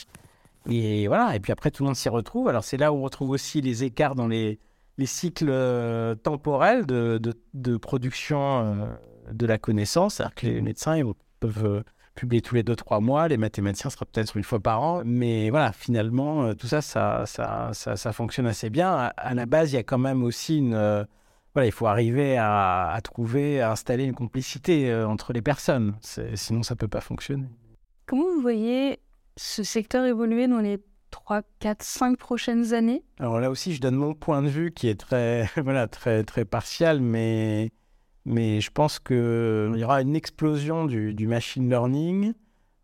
Et 0.68 1.06
voilà, 1.08 1.36
et 1.36 1.40
puis 1.40 1.52
après, 1.52 1.70
tout 1.70 1.82
le 1.82 1.88
monde 1.88 1.96
s'y 1.96 2.08
retrouve. 2.08 2.48
Alors, 2.48 2.64
c'est 2.64 2.76
là 2.76 2.92
où 2.92 2.96
on 2.96 3.02
retrouve 3.02 3.30
aussi 3.30 3.60
les 3.60 3.84
écarts 3.84 4.14
dans 4.14 4.26
les, 4.26 4.58
les 4.98 5.06
cycles 5.06 5.48
euh, 5.48 6.14
temporels 6.14 6.86
de, 6.86 7.76
production 7.76 8.60
euh, 8.60 8.86
de 9.32 9.46
la 9.46 9.58
connaissance. 9.58 10.14
C'est-à-dire 10.14 10.34
que 10.34 10.46
les 10.46 10.62
médecins 10.62 10.96
ils 10.96 11.04
peuvent 11.40 11.66
euh, 11.66 11.82
publier 12.14 12.42
tous 12.42 12.54
les 12.54 12.62
2-3 12.62 13.02
mois, 13.02 13.28
les 13.28 13.36
mathématiciens 13.36 13.90
sera 13.90 14.06
peut-être 14.06 14.36
une 14.36 14.44
fois 14.44 14.60
par 14.60 14.82
an. 14.82 15.02
Mais 15.04 15.50
voilà, 15.50 15.72
finalement, 15.72 16.54
tout 16.54 16.66
ça 16.66 16.80
ça, 16.80 17.24
ça, 17.26 17.72
ça, 17.74 18.12
fonctionne 18.12 18.46
assez 18.46 18.70
bien. 18.70 19.10
À, 19.16 19.34
la 19.34 19.46
base, 19.46 19.72
il 19.72 19.76
y 19.76 19.78
a 19.78 19.82
quand 19.82 19.98
même 19.98 20.22
aussi 20.22 20.58
une 20.58 21.06
voilà, 21.54 21.66
il 21.66 21.72
faut 21.72 21.86
arriver 21.86 22.36
à, 22.36 22.98
trouver, 23.04 23.60
à 23.60 23.70
installer 23.70 24.04
une 24.04 24.14
complicité 24.14 24.90
euh, 24.90 25.06
entre 25.06 25.32
les 25.32 25.42
personnes. 25.42 25.94
Sinon, 26.34 26.64
ça 26.64 26.74
ne 26.74 26.78
peut 26.78 26.88
pas 26.88 27.00
fonctionner. 27.00 27.46
Comment 28.06 28.24
vous 28.34 28.42
voyez 28.42 28.98
ce 29.36 29.62
secteur 29.62 30.04
évoluer 30.04 30.48
dans 30.48 30.58
les 30.58 30.80
3, 31.12 31.42
4, 31.60 31.82
5 31.82 32.18
prochaines 32.18 32.74
années? 32.74 33.04
Alors 33.20 33.38
là 33.38 33.50
aussi, 33.50 33.72
je 33.72 33.80
donne 33.80 33.94
mon 33.94 34.14
point 34.14 34.42
de 34.42 34.48
vue 34.48 34.72
qui 34.72 34.88
est 34.88 34.98
très, 34.98 35.48
voilà, 35.56 35.86
très, 35.86 36.24
très 36.24 36.44
partial, 36.44 37.00
mais, 37.00 37.70
mais 38.24 38.60
je 38.60 38.72
pense 38.72 38.98
qu'il 38.98 39.74
y 39.76 39.84
aura 39.84 40.02
une 40.02 40.16
explosion 40.16 40.86
du, 40.86 41.14
du 41.14 41.28
machine 41.28 41.70
learning. 41.70 42.34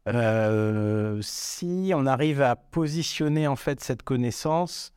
Euh, 0.06 1.18
si 1.22 1.92
on 1.94 2.06
arrive 2.06 2.40
à 2.40 2.54
positionner 2.54 3.48
en 3.48 3.56
fait 3.56 3.80
cette 3.80 4.02
connaissance 4.02 4.94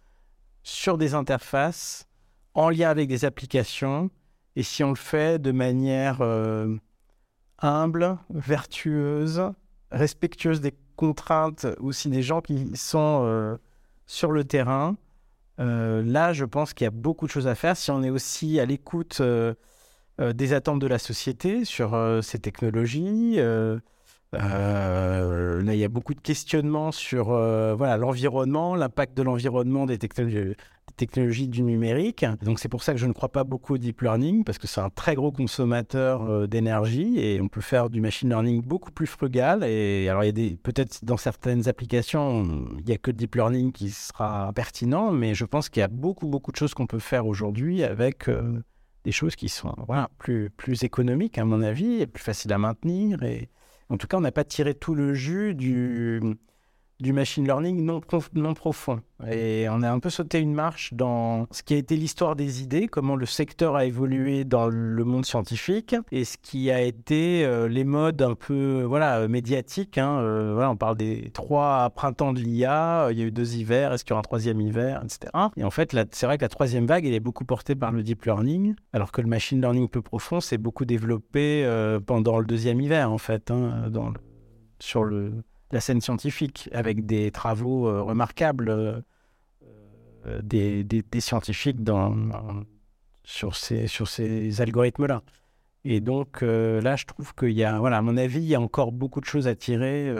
sur 0.61 0.97
des 0.97 1.13
interfaces 1.13 2.07
en 2.53 2.69
lien 2.69 2.89
avec 2.89 3.07
des 3.07 3.25
applications 3.25 4.09
et 4.55 4.63
si 4.63 4.83
on 4.83 4.89
le 4.89 4.95
fait 4.95 5.41
de 5.41 5.51
manière 5.51 6.19
euh, 6.21 6.75
humble, 7.59 8.17
vertueuse, 8.29 9.41
respectueuse 9.91 10.61
des 10.61 10.73
contraintes 10.95 11.65
aussi 11.79 12.09
des 12.09 12.21
gens 12.21 12.41
qui 12.41 12.75
sont 12.75 13.23
euh, 13.25 13.57
sur 14.05 14.31
le 14.31 14.43
terrain, 14.43 14.95
euh, 15.59 16.03
là, 16.03 16.33
je 16.33 16.45
pense 16.45 16.73
qu'il 16.73 16.85
y 16.85 16.87
a 16.87 16.91
beaucoup 16.91 17.25
de 17.25 17.31
choses 17.31 17.47
à 17.47 17.55
faire 17.55 17.77
si 17.77 17.91
on 17.91 18.03
est 18.03 18.09
aussi 18.09 18.59
à 18.59 18.65
l'écoute 18.65 19.21
des 20.19 20.53
attentes 20.53 20.79
de 20.79 20.87
la 20.87 20.99
société 20.99 21.65
sur 21.65 21.97
ces 22.21 22.37
technologies. 22.37 23.37
là, 23.37 23.79
il 24.33 25.75
y 25.75 25.83
a 25.83 25.89
beaucoup 25.89 26.13
de 26.13 26.21
questionnements 26.21 26.91
sur 26.91 27.25
voilà 27.25 27.97
l'environnement, 27.97 28.75
l'impact 28.75 29.17
de 29.17 29.23
l'environnement 29.23 29.87
des 29.87 29.97
technologies, 29.97 30.55
technologies 30.95 31.47
du 31.47 31.63
numérique. 31.63 32.25
Donc 32.41 32.59
c'est 32.59 32.69
pour 32.69 32.83
ça 32.83 32.93
que 32.93 32.99
je 32.99 33.05
ne 33.05 33.13
crois 33.13 33.29
pas 33.29 33.43
beaucoup 33.43 33.75
au 33.75 33.77
deep 33.77 34.01
learning, 34.01 34.43
parce 34.43 34.57
que 34.57 34.67
c'est 34.67 34.81
un 34.81 34.89
très 34.89 35.15
gros 35.15 35.31
consommateur 35.31 36.23
euh, 36.23 36.47
d'énergie 36.47 37.19
et 37.19 37.41
on 37.41 37.47
peut 37.47 37.61
faire 37.61 37.89
du 37.89 38.01
machine 38.01 38.29
learning 38.29 38.61
beaucoup 38.61 38.91
plus 38.91 39.07
frugal. 39.07 39.63
Et 39.63 40.07
alors 40.09 40.23
il 40.23 40.37
y 40.37 40.53
a 40.53 40.55
peut-être 40.61 41.03
dans 41.03 41.17
certaines 41.17 41.67
applications, 41.67 42.43
il 42.79 42.85
n'y 42.85 42.93
a 42.93 42.97
que 42.97 43.11
le 43.11 43.17
deep 43.17 43.35
learning 43.35 43.71
qui 43.71 43.89
sera 43.89 44.51
pertinent, 44.53 45.11
mais 45.11 45.33
je 45.33 45.45
pense 45.45 45.69
qu'il 45.69 45.81
y 45.81 45.83
a 45.83 45.87
beaucoup, 45.87 46.27
beaucoup 46.27 46.51
de 46.51 46.57
choses 46.57 46.73
qu'on 46.73 46.87
peut 46.87 46.99
faire 46.99 47.25
aujourd'hui 47.27 47.83
avec, 47.83 48.29
euh, 48.29 48.63
des 49.03 49.11
choses 49.11 49.35
qui 49.35 49.49
sont 49.49 49.73
voilà, 49.87 50.09
plus, 50.17 50.49
plus 50.49 50.83
économiques, 50.83 51.37
à 51.37 51.45
mon 51.45 51.61
avis, 51.61 52.01
et 52.01 52.07
plus 52.07 52.23
faciles 52.23 52.53
à 52.53 52.57
maintenir. 52.57 53.23
Et 53.23 53.49
en 53.89 53.97
tout 53.97 54.07
cas, 54.07 54.17
on 54.17 54.21
n'a 54.21 54.31
pas 54.31 54.43
tiré 54.43 54.73
tout 54.73 54.95
le 54.95 55.13
jus 55.13 55.53
du, 55.55 56.21
du 57.03 57.13
machine 57.13 57.45
learning 57.45 57.83
non, 57.83 57.99
profond. 58.53 59.01
Et 59.29 59.67
on 59.69 59.83
a 59.83 59.91
un 59.91 59.99
peu 59.99 60.09
sauté 60.09 60.39
une 60.39 60.53
marche 60.53 60.93
dans 60.93 61.47
ce 61.51 61.61
qui 61.61 61.73
a 61.73 61.77
été 61.77 61.95
l'histoire 61.95 62.35
des 62.35 62.63
idées, 62.63 62.87
comment 62.87 63.15
le 63.15 63.25
secteur 63.25 63.75
a 63.75 63.85
évolué 63.85 64.45
dans 64.45 64.67
le 64.67 65.03
monde 65.03 65.25
scientifique, 65.25 65.95
et 66.11 66.23
ce 66.23 66.37
qui 66.37 66.71
a 66.71 66.81
été 66.81 67.45
euh, 67.45 67.67
les 67.67 67.83
modes 67.83 68.21
un 68.21 68.35
peu 68.35 68.83
voilà, 68.83 69.27
médiatiques. 69.27 69.97
Hein. 69.97 70.19
Euh, 70.19 70.65
on 70.65 70.77
parle 70.77 70.97
des 70.97 71.29
trois 71.33 71.89
printemps 71.89 72.33
de 72.33 72.39
l'IA, 72.39 73.09
il 73.11 73.19
y 73.19 73.21
a 73.21 73.25
eu 73.25 73.31
deux 73.31 73.55
hivers, 73.55 73.93
est-ce 73.93 74.05
qu'il 74.05 74.11
y 74.11 74.13
aura 74.13 74.19
un 74.19 74.23
troisième 74.23 74.61
hiver, 74.61 75.03
etc. 75.03 75.31
Et 75.57 75.63
en 75.63 75.71
fait, 75.71 75.95
c'est 76.11 76.25
vrai 76.25 76.37
que 76.37 76.45
la 76.45 76.49
troisième 76.49 76.85
vague, 76.85 77.05
elle 77.05 77.13
est 77.13 77.19
beaucoup 77.19 77.45
portée 77.45 77.75
par 77.75 77.91
le 77.91 78.01
deep 78.01 78.23
learning, 78.23 78.75
alors 78.93 79.11
que 79.11 79.21
le 79.21 79.27
machine 79.27 79.59
learning 79.59 79.89
peu 79.89 80.01
profond 80.01 80.39
s'est 80.39 80.57
beaucoup 80.57 80.85
développé 80.85 81.65
euh, 81.65 81.99
pendant 81.99 82.39
le 82.39 82.45
deuxième 82.45 82.79
hiver, 82.79 83.11
en 83.11 83.17
fait, 83.17 83.51
hein, 83.51 83.89
dans 83.89 84.13
sur 84.79 85.03
le 85.03 85.43
la 85.73 85.81
scène 85.81 85.99
scientifique, 85.99 86.69
avec 86.71 87.05
des 87.05 87.31
travaux 87.31 87.87
euh, 87.87 88.01
remarquables 88.01 88.69
euh, 88.69 89.01
euh, 90.27 90.41
des, 90.41 90.83
des, 90.83 91.19
scientifiques 91.19 91.83
dans, 91.83 92.15
sur 93.23 93.55
ces, 93.55 93.87
sur 93.87 94.07
ces 94.07 94.61
algorithmes-là. 94.61 95.23
Et 95.83 95.99
donc 95.99 96.43
là, 96.43 96.95
je 96.95 97.05
trouve 97.05 97.35
qu'il 97.35 97.51
y 97.51 97.65
a, 97.65 97.77
voilà, 97.77 97.97
à 97.97 98.01
mon 98.01 98.15
avis, 98.15 98.39
il 98.39 98.45
y 98.45 98.55
a 98.55 98.61
encore 98.61 98.93
beaucoup 98.93 99.19
de 99.19 99.25
choses 99.25 99.49
à 99.49 99.55
tirer 99.55 100.15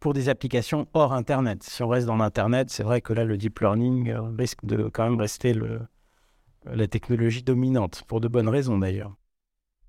pour 0.00 0.12
des 0.12 0.28
applications 0.28 0.88
hors 0.92 1.12
Internet. 1.12 1.62
Si 1.62 1.84
on 1.84 1.88
reste 1.88 2.08
dans 2.08 2.16
l'Internet, 2.16 2.68
c'est 2.70 2.82
vrai 2.82 3.00
que 3.00 3.12
là, 3.12 3.24
le 3.24 3.36
deep 3.36 3.60
learning 3.60 4.12
risque 4.36 4.64
de 4.64 4.88
quand 4.88 5.04
même 5.04 5.20
rester 5.20 5.54
le, 5.54 5.82
la 6.64 6.88
technologie 6.88 7.44
dominante, 7.44 8.02
pour 8.08 8.20
de 8.20 8.26
bonnes 8.26 8.48
raisons 8.48 8.76
d'ailleurs. 8.76 9.14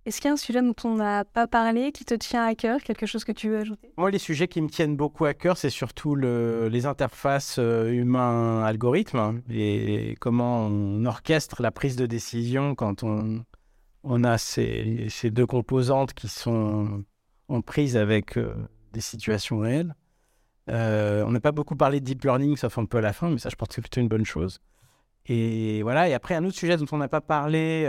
Est-ce 0.06 0.22
qu'il 0.22 0.28
y 0.28 0.30
a 0.30 0.34
un 0.34 0.38
sujet 0.38 0.62
dont 0.62 0.76
on 0.84 0.97
n'a 0.97 1.26
pas 1.26 1.47
parlé 1.47 1.91
qui 1.91 2.06
te 2.06 2.14
tient 2.14 2.45
à 2.45 2.53
cœur, 2.53 2.80
quelque 2.84 3.08
chose 3.08 3.24
que 3.24 3.32
tu 3.32 3.49
veux 3.49 3.58
ajouter? 3.58 3.91
Moi, 3.97 4.12
les 4.12 4.20
sujets 4.20 4.47
qui 4.47 4.62
me 4.62 4.70
tiennent 4.70 4.95
beaucoup 4.95 5.26
à 5.26 5.34
cœur, 5.34 5.58
c'est 5.58 5.72
surtout 5.72 6.14
le, 6.14 6.68
les 6.68 6.86
interfaces 6.86 7.56
euh, 7.58 7.89
humains-algorithmes 7.89 9.18
hein, 9.18 9.41
et 9.49 10.16
comment 10.20 10.68
on 10.68 11.06
orchestre 11.06 11.64
la 11.64 11.72
prise 11.72 11.95
de 11.95 12.06
décision 12.06 12.76
quand 12.76 13.01
on, 13.03 14.24
a 14.24 14.38
ces, 14.38 15.10
deux 15.32 15.47
composantes 15.47 16.14
qui 16.14 16.28
sont 16.28 17.03
en 17.47 17.62
prise 17.62 17.97
avec 17.97 18.38
euh, 18.38 18.53
des 18.93 19.01
situations 19.01 19.58
réelles. 19.58 19.95
Euh, 20.70 21.24
on 21.26 21.32
n'a 21.32 21.39
pas 21.39 21.51
beaucoup 21.51 21.76
parlé 21.76 21.99
de 21.99 22.06
deep 22.06 22.24
learning, 22.24 22.58
sauf 22.58 22.78
un 22.78 22.86
peu 22.86 22.99
à 22.99 23.01
la 23.01 23.14
fin, 23.14 23.32
mais 23.32 23.39
ça, 23.39 23.49
je 23.49 23.56
pense 23.56 23.70
que 23.70 23.76
c'est 23.76 23.82
plutôt 23.82 24.01
une 24.01 24.08
bonne 24.08 24.26
chose. 24.26 24.60
Et 25.26 25.82
voilà, 25.82 26.08
et 26.08 26.14
après, 26.14 26.36
un 26.36 26.45
autre 26.45 26.58
sujet 26.58 26.78
dont 26.78 26.86
on 26.91 26.97
n'a 26.97 27.08
pas 27.08 27.22
parlé 27.22 27.88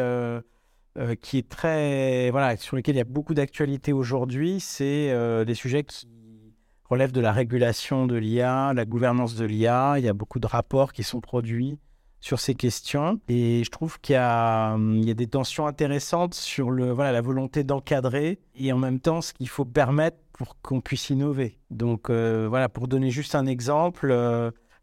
qui 1.20 1.38
est 1.38 1.48
très 1.48 2.30
voilà 2.30 2.56
sur 2.56 2.76
lequel 2.76 2.94
il 2.94 2.98
y 2.98 3.02
a 3.02 3.04
beaucoup 3.04 3.34
d'actualité 3.34 3.92
aujourd'hui, 3.92 4.60
c'est 4.60 5.10
euh, 5.10 5.44
des 5.44 5.54
sujets 5.54 5.84
qui 5.84 6.08
relèvent 6.88 7.12
de 7.12 7.20
la 7.20 7.32
régulation 7.32 8.06
de 8.06 8.16
l'IA, 8.16 8.72
la 8.74 8.84
gouvernance 8.84 9.34
de 9.34 9.44
l'IA. 9.44 9.94
Il 9.98 10.04
y 10.04 10.08
a 10.08 10.14
beaucoup 10.14 10.38
de 10.38 10.46
rapports 10.46 10.92
qui 10.92 11.02
sont 11.02 11.20
produits 11.20 11.78
sur 12.20 12.40
ces 12.40 12.54
questions 12.54 13.20
et 13.28 13.62
je 13.64 13.70
trouve 13.70 14.00
qu'il 14.00 14.14
y, 14.14 14.16
a, 14.16 14.76
il 14.76 15.04
y 15.04 15.10
a 15.10 15.14
des 15.14 15.26
tensions 15.26 15.66
intéressantes 15.66 16.34
sur 16.34 16.70
le 16.70 16.90
voilà 16.90 17.12
la 17.12 17.20
volonté 17.20 17.62
d'encadrer 17.62 18.40
et 18.54 18.72
en 18.72 18.78
même 18.78 19.00
temps 19.00 19.20
ce 19.20 19.32
qu'il 19.32 19.48
faut 19.48 19.64
permettre 19.64 20.16
pour 20.32 20.60
qu'on 20.60 20.80
puisse 20.80 21.10
innover. 21.10 21.58
Donc 21.70 22.10
euh, 22.10 22.46
voilà 22.48 22.68
pour 22.68 22.88
donner 22.88 23.10
juste 23.10 23.34
un 23.34 23.46
exemple 23.46 24.10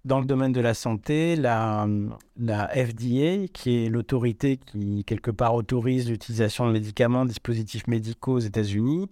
dans 0.05 0.19
le 0.19 0.25
domaine 0.25 0.51
de 0.51 0.61
la 0.61 0.73
santé, 0.73 1.35
la, 1.35 1.87
FDA, 2.37 3.47
qui 3.53 3.85
est 3.85 3.89
l'autorité 3.89 4.57
qui, 4.57 5.03
quelque 5.05 5.31
part, 5.31 5.55
autorise 5.55 6.09
l'utilisation 6.09 6.67
de 6.67 6.71
médicaments, 6.71 7.25
dispositifs 7.25 7.87
médicaux 7.87 8.33
aux 8.33 8.39
États-Unis, 8.39 9.09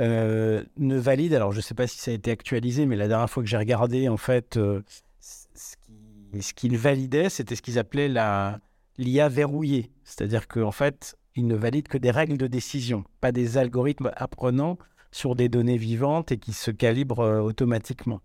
euh, 0.00 0.62
ne 0.76 0.96
valide, 0.96 1.34
alors 1.34 1.52
je 1.52 1.56
ne 1.56 1.62
sais 1.62 1.74
pas 1.74 1.86
si 1.86 1.98
ça 1.98 2.10
a 2.10 2.14
été 2.14 2.30
actualisé, 2.30 2.86
mais 2.86 2.96
la 2.96 3.08
dernière 3.08 3.28
fois 3.28 3.42
que 3.42 3.48
j'ai 3.48 3.56
regardé, 3.56 4.08
en 4.08 4.16
fait, 4.16 4.56
euh, 4.56 4.82
ce 5.20 6.52
qu'il 6.54 6.76
validait, 6.76 7.30
c'était 7.30 7.56
ce 7.56 7.62
qu'ils 7.62 7.78
appelaient 7.78 8.08
la, 8.08 8.60
l'IA 8.98 9.28
verrouillée. 9.28 9.90
C'est-à-dire 10.04 10.46
qu'en 10.46 10.72
fait, 10.72 11.16
ils 11.34 11.46
ne 11.46 11.56
valident 11.56 11.88
que 11.88 11.98
des 11.98 12.10
règles 12.10 12.36
de 12.36 12.46
décision, 12.46 13.04
pas 13.20 13.32
des 13.32 13.56
algorithmes 13.56 14.12
apprenants 14.16 14.78
sur 15.10 15.34
des 15.34 15.48
données 15.48 15.78
vivantes 15.78 16.32
et 16.32 16.38
qui 16.38 16.52
se 16.52 16.70
calibrent 16.70 17.20
euh, 17.20 17.40
automatiquement. 17.40 18.20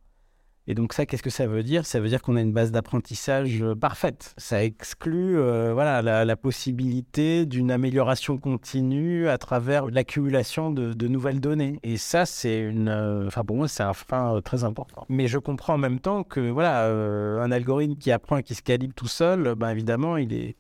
Et 0.66 0.76
donc 0.76 0.94
ça, 0.94 1.06
qu'est-ce 1.06 1.24
que 1.24 1.30
ça 1.30 1.46
veut 1.46 1.62
dire? 1.62 1.86
Ça 1.86 2.00
veut 2.00 2.08
dire 2.08 2.22
qu'on 2.22 2.38
a 2.38 2.42
une 2.42 2.54
base 2.54 2.72
d'apprentissage 2.72 3.62
euh, 3.62 3.76
parfaite. 3.76 4.34
Ça 4.38 4.64
exclut 4.64 5.38
euh, 5.38 5.74
voilà, 5.74 6.02
la, 6.02 6.36
possibilité 6.38 7.46
d'une 7.46 7.70
amélioration 7.70 8.38
continue 8.38 9.28
à 9.28 9.38
travers 9.38 9.88
l'accumulation 9.88 10.72
de, 10.72 11.08
nouvelles 11.08 11.42
données. 11.42 11.80
Et 11.84 11.98
ça, 11.98 12.26
c'est 12.26 12.60
une, 12.60 12.88
euh, 12.88 13.28
enfin 13.28 13.44
pour 13.44 13.58
moi, 13.58 13.68
c'est 13.68 13.84
un 13.84 13.94
frein 13.94 14.40
très 14.42 14.64
important. 14.64 15.06
Mais 15.10 15.28
je 15.28 15.38
comprends 15.38 15.74
en 15.74 15.78
même 15.78 16.00
temps 16.00 16.24
que 16.24 16.50
voilà, 16.50 16.88
un 16.88 17.52
algorithme 17.52 17.96
qui 17.96 18.12
apprend 18.12 18.38
et 18.38 18.44
qui 18.44 18.56
se 18.56 18.62
calibre 18.62 18.94
tout 18.96 19.08
seul, 19.08 19.56
ben 19.56 19.70
évidemment, 19.70 20.18
il 20.18 20.34
est, 20.34 20.56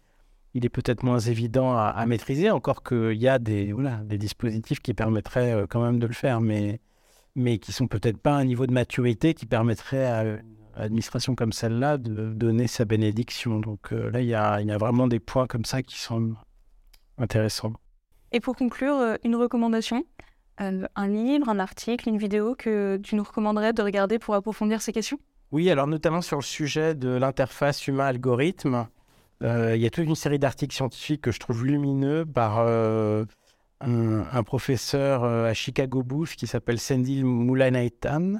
il 0.53 0.65
est 0.65 0.69
peut-être 0.69 1.03
moins 1.03 1.19
évident 1.19 1.77
à, 1.77 2.05
maîtriser. 2.05 2.51
Encore 2.51 2.83
qu'il 2.83 3.13
y 3.13 3.27
a 3.27 3.39
des, 3.39 3.71
voilà, 3.71 3.97
des 4.03 4.17
dispositifs 4.17 4.81
qui 4.81 4.93
permettraient 4.93 5.65
quand 5.69 5.81
même 5.81 5.99
de 5.99 6.07
le 6.07 6.13
faire, 6.13 6.41
mais 6.41 6.79
mais 7.35 7.57
qui 7.57 7.71
sont 7.71 7.87
peut-être 7.87 8.17
pas 8.17 8.35
à 8.35 8.39
un 8.39 8.45
niveau 8.45 8.67
de 8.67 8.73
maturité 8.73 9.33
qui 9.33 9.45
permettrait 9.45 10.05
à 10.05 10.23
une 10.23 10.43
administration 10.75 11.35
comme 11.35 11.51
celle-là 11.51 11.97
de 11.97 12.33
donner 12.33 12.67
sa 12.67 12.85
bénédiction. 12.85 13.59
Donc 13.59 13.91
euh, 13.91 14.11
là, 14.11 14.21
il 14.21 14.27
y, 14.27 14.35
a, 14.35 14.61
il 14.61 14.67
y, 14.67 14.71
a, 14.71 14.77
vraiment 14.77 15.07
des 15.07 15.19
points 15.19 15.47
comme 15.47 15.65
ça 15.65 15.81
qui 15.81 15.99
sont 15.99 16.33
intéressants. 17.17 17.73
Et 18.31 18.39
pour 18.39 18.55
conclure, 18.55 18.95
euh, 18.95 19.15
une 19.23 19.35
recommandation 19.35 20.03
euh, 20.61 20.85
Un 20.95 21.07
livre, 21.07 21.49
un 21.49 21.59
article, 21.59 22.09
une 22.09 22.17
vidéo 22.17 22.55
que 22.55 22.97
tu 23.03 23.15
nous 23.15 23.23
recommanderais 23.23 23.73
de 23.73 23.81
regarder 23.81 24.19
pour 24.19 24.35
approfondir 24.35 24.81
ces 24.81 24.91
questions? 24.91 25.19
Oui, 25.51 25.69
alors 25.69 25.87
notamment 25.87 26.21
sur 26.21 26.37
le 26.37 26.43
sujet 26.43 26.95
de 26.95 27.09
l'interface 27.09 27.87
humain-algorithme. 27.87 28.87
il 29.41 29.75
y 29.75 29.85
a 29.85 29.89
toute 29.91 30.05
une 30.05 30.15
série 30.15 30.39
d'articles 30.39 30.73
scientifiques 30.73 31.21
que 31.21 31.31
je 31.31 31.39
trouve 31.39 31.63
lumineux 31.63 32.25
par 32.25 32.65
un, 33.83 34.43
professeur 34.43 35.23
euh, 35.23 35.49
à 35.49 35.53
Chicago 35.53 36.03
Bush 36.03 36.35
qui 36.35 36.47
s'appelle 36.47 36.79
Sendil 36.79 37.25
Mullainaitan. 37.25 38.39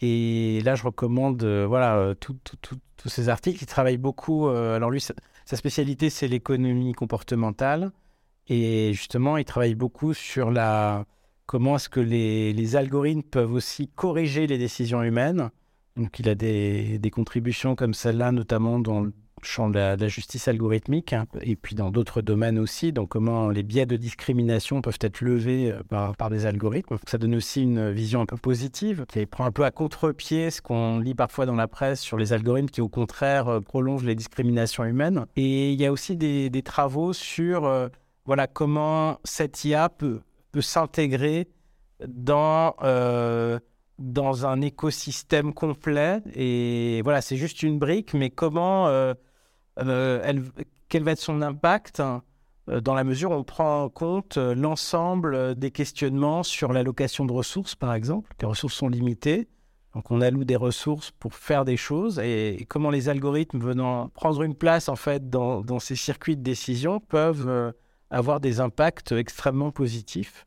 Et 0.00 0.60
là, 0.64 0.74
je 0.74 0.82
recommande 0.82 1.42
euh, 1.44 1.66
voilà, 1.66 1.96
euh, 1.96 2.14
tous 2.14 3.08
ces 3.08 3.28
articles. 3.28 3.62
Il 3.62 3.66
travaille 3.66 3.98
beaucoup. 3.98 4.48
alors, 4.48 4.90
lui, 4.90 5.00
sa, 5.00 5.56
spécialité, 5.56 6.10
c'est 6.10 6.28
l'économie 6.28 6.92
comportementale. 6.92 7.92
Et 8.48 8.92
justement, 8.92 9.36
il 9.36 9.44
travaille 9.44 9.74
beaucoup 9.74 10.14
sur 10.14 10.50
la, 10.50 11.06
comment 11.46 11.76
est-ce 11.76 11.88
que 11.88 12.00
les, 12.00 12.52
les, 12.52 12.76
algorithmes 12.76 13.22
peuvent 13.22 13.52
aussi 13.52 13.88
corriger 13.88 14.46
les 14.46 14.58
décisions 14.58 15.02
humaines. 15.02 15.50
Donc, 15.96 16.18
il 16.18 16.28
a 16.28 16.34
des, 16.34 16.98
des 16.98 17.10
contributions 17.10 17.76
comme 17.76 17.94
celle-là, 17.94 18.32
notamment 18.32 18.78
dans 18.78 19.00
le 19.00 19.12
champ 19.46 19.68
de 19.68 19.78
la, 19.78 20.08
justice 20.08 20.48
algorithmique, 20.48 21.12
hein, 21.12 21.26
et 21.40 21.56
puis 21.56 21.74
dans 21.74 21.90
d'autres 21.90 22.22
domaines 22.22 22.58
aussi, 22.58 22.92
donc 22.92 23.10
comment 23.10 23.48
les 23.48 23.62
biais 23.62 23.86
de 23.86 23.96
discrimination 23.96 24.82
peuvent 24.82 24.98
être 25.00 25.20
levés 25.20 25.72
euh, 25.72 25.82
par, 25.88 26.16
par 26.16 26.30
des 26.30 26.46
algorithmes. 26.46 26.98
Ça 27.06 27.18
donne 27.18 27.34
aussi 27.34 27.62
une 27.62 27.90
vision 27.90 28.20
un 28.20 28.26
peu 28.26 28.36
positive, 28.36 29.04
qui 29.08 29.24
prend 29.26 29.44
un 29.44 29.52
peu 29.52 29.64
à 29.64 29.70
contre-pied 29.70 30.50
ce 30.50 30.62
qu'on 30.62 30.98
lit 30.98 31.14
parfois 31.14 31.46
dans 31.46 31.56
la 31.56 31.68
presse 31.68 32.00
sur 32.00 32.16
les 32.16 32.32
algorithmes 32.32 32.68
qui, 32.68 32.80
au 32.80 32.88
contraire, 32.88 33.48
euh, 33.48 33.60
prolongent 33.60 34.04
les 34.04 34.14
discriminations 34.14 34.84
humaines. 34.84 35.26
Et 35.36 35.72
il 35.72 35.80
y 35.80 35.86
a 35.86 35.92
aussi 35.92 36.16
des, 36.16 36.50
travaux 36.62 37.12
sur 37.12 37.64
euh, 37.64 37.88
voilà, 38.24 38.46
comment 38.46 39.18
cette 39.24 39.64
IA 39.64 39.88
peut, 39.88 40.20
peut 40.52 40.60
s'intégrer 40.60 41.48
dans 42.06 42.76
dans 43.98 44.46
un 44.46 44.60
écosystème 44.60 45.54
complet. 45.54 46.20
Et 46.34 47.02
voilà, 47.02 47.20
c'est 47.20 47.36
juste 47.36 47.62
une 47.62 47.78
brique, 47.78 48.14
mais 48.14 48.30
comment 48.30 48.88
elle, 49.76 50.42
quel 50.92 51.04
va 51.04 51.12
être 51.12 51.20
son 51.20 51.40
impact 51.40 52.00
hein, 52.00 52.22
euh, 52.68 52.80
dans 52.80 52.94
la 52.94 53.02
mesure 53.02 53.30
où 53.30 53.34
on 53.34 53.44
prend 53.44 53.84
en 53.84 53.88
compte 53.88 54.36
euh, 54.36 54.54
l'ensemble 54.54 55.54
des 55.56 55.70
questionnements 55.70 56.42
sur 56.42 56.72
l'allocation 56.72 57.24
de 57.24 57.32
ressources, 57.32 57.74
par 57.74 57.94
exemple. 57.94 58.30
Les 58.40 58.46
ressources 58.46 58.74
sont 58.74 58.88
limitées, 58.88 59.48
donc 59.94 60.10
on 60.10 60.20
alloue 60.20 60.44
des 60.44 60.54
ressources 60.54 61.10
pour 61.10 61.34
faire 61.34 61.64
des 61.64 61.76
choses 61.76 62.18
et, 62.20 62.66
comment 62.68 62.90
les 62.90 63.08
algorithmes 63.08 63.58
venant 63.58 64.08
prendre 64.10 64.42
une 64.42 64.54
place 64.54 64.88
en 64.88 64.96
fait 64.96 65.28
dans, 65.28 65.78
ces 65.80 65.96
circuits 65.96 66.36
de 66.36 66.42
décision 66.42 67.00
peuvent 67.00 67.72
avoir 68.10 68.38
des 68.40 68.60
impacts 68.60 69.12
extrêmement 69.12 69.70
positifs. 69.70 70.46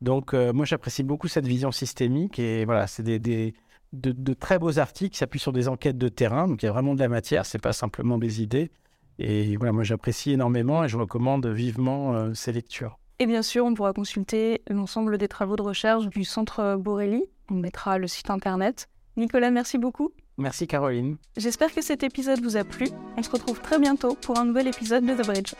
Donc 0.00 0.32
moi 0.34 0.64
j'apprécie 0.64 1.02
beaucoup 1.02 1.28
cette 1.28 1.46
vision 1.46 1.72
systémique 1.72 2.38
et 2.38 2.64
voilà, 2.64 2.86
c'est 2.86 3.02
des 3.02 3.54
de, 3.94 4.34
très 4.34 4.58
beaux 4.58 4.78
articles 4.78 5.12
qui 5.12 5.18
s'appuient 5.18 5.38
sur 5.38 5.52
des 5.52 5.68
enquêtes 5.68 5.98
de 5.98 6.08
terrain. 6.08 6.48
Donc 6.48 6.62
il 6.62 6.66
y 6.66 6.68
a 6.68 6.72
vraiment 6.72 6.94
de 6.94 7.00
la 7.00 7.08
matière, 7.08 7.46
c'est 7.46 7.60
pas 7.60 7.72
simplement 7.72 8.18
des 8.18 8.42
idées. 8.42 8.70
Et 9.18 9.56
voilà, 9.56 9.72
moi 9.72 9.84
j'apprécie 9.84 10.32
énormément 10.32 10.84
et 10.84 10.88
je 10.88 10.96
recommande 10.96 11.46
vivement 11.46 12.14
euh, 12.14 12.34
ces 12.34 12.52
lectures. 12.52 12.98
Et 13.20 13.26
bien 13.26 13.42
sûr, 13.42 13.64
on 13.64 13.74
pourra 13.74 13.92
consulter 13.92 14.62
l'ensemble 14.68 15.18
des 15.18 15.28
travaux 15.28 15.56
de 15.56 15.62
recherche 15.62 16.08
du 16.08 16.24
Centre 16.24 16.76
Borelli. 16.76 17.24
On 17.48 17.54
mettra 17.54 17.98
le 17.98 18.08
site 18.08 18.30
internet. 18.30 18.88
Nicolas, 19.16 19.50
merci 19.50 19.78
beaucoup. 19.78 20.10
Merci 20.36 20.66
Caroline. 20.66 21.16
J'espère 21.36 21.72
que 21.72 21.80
cet 21.80 22.02
épisode 22.02 22.40
vous 22.42 22.56
a 22.56 22.64
plu. 22.64 22.88
On 23.16 23.22
se 23.22 23.30
retrouve 23.30 23.60
très 23.60 23.78
bientôt 23.78 24.16
pour 24.20 24.38
un 24.38 24.44
nouvel 24.44 24.66
épisode 24.66 25.06
de 25.06 25.14
The 25.14 25.26
Bridge. 25.26 25.54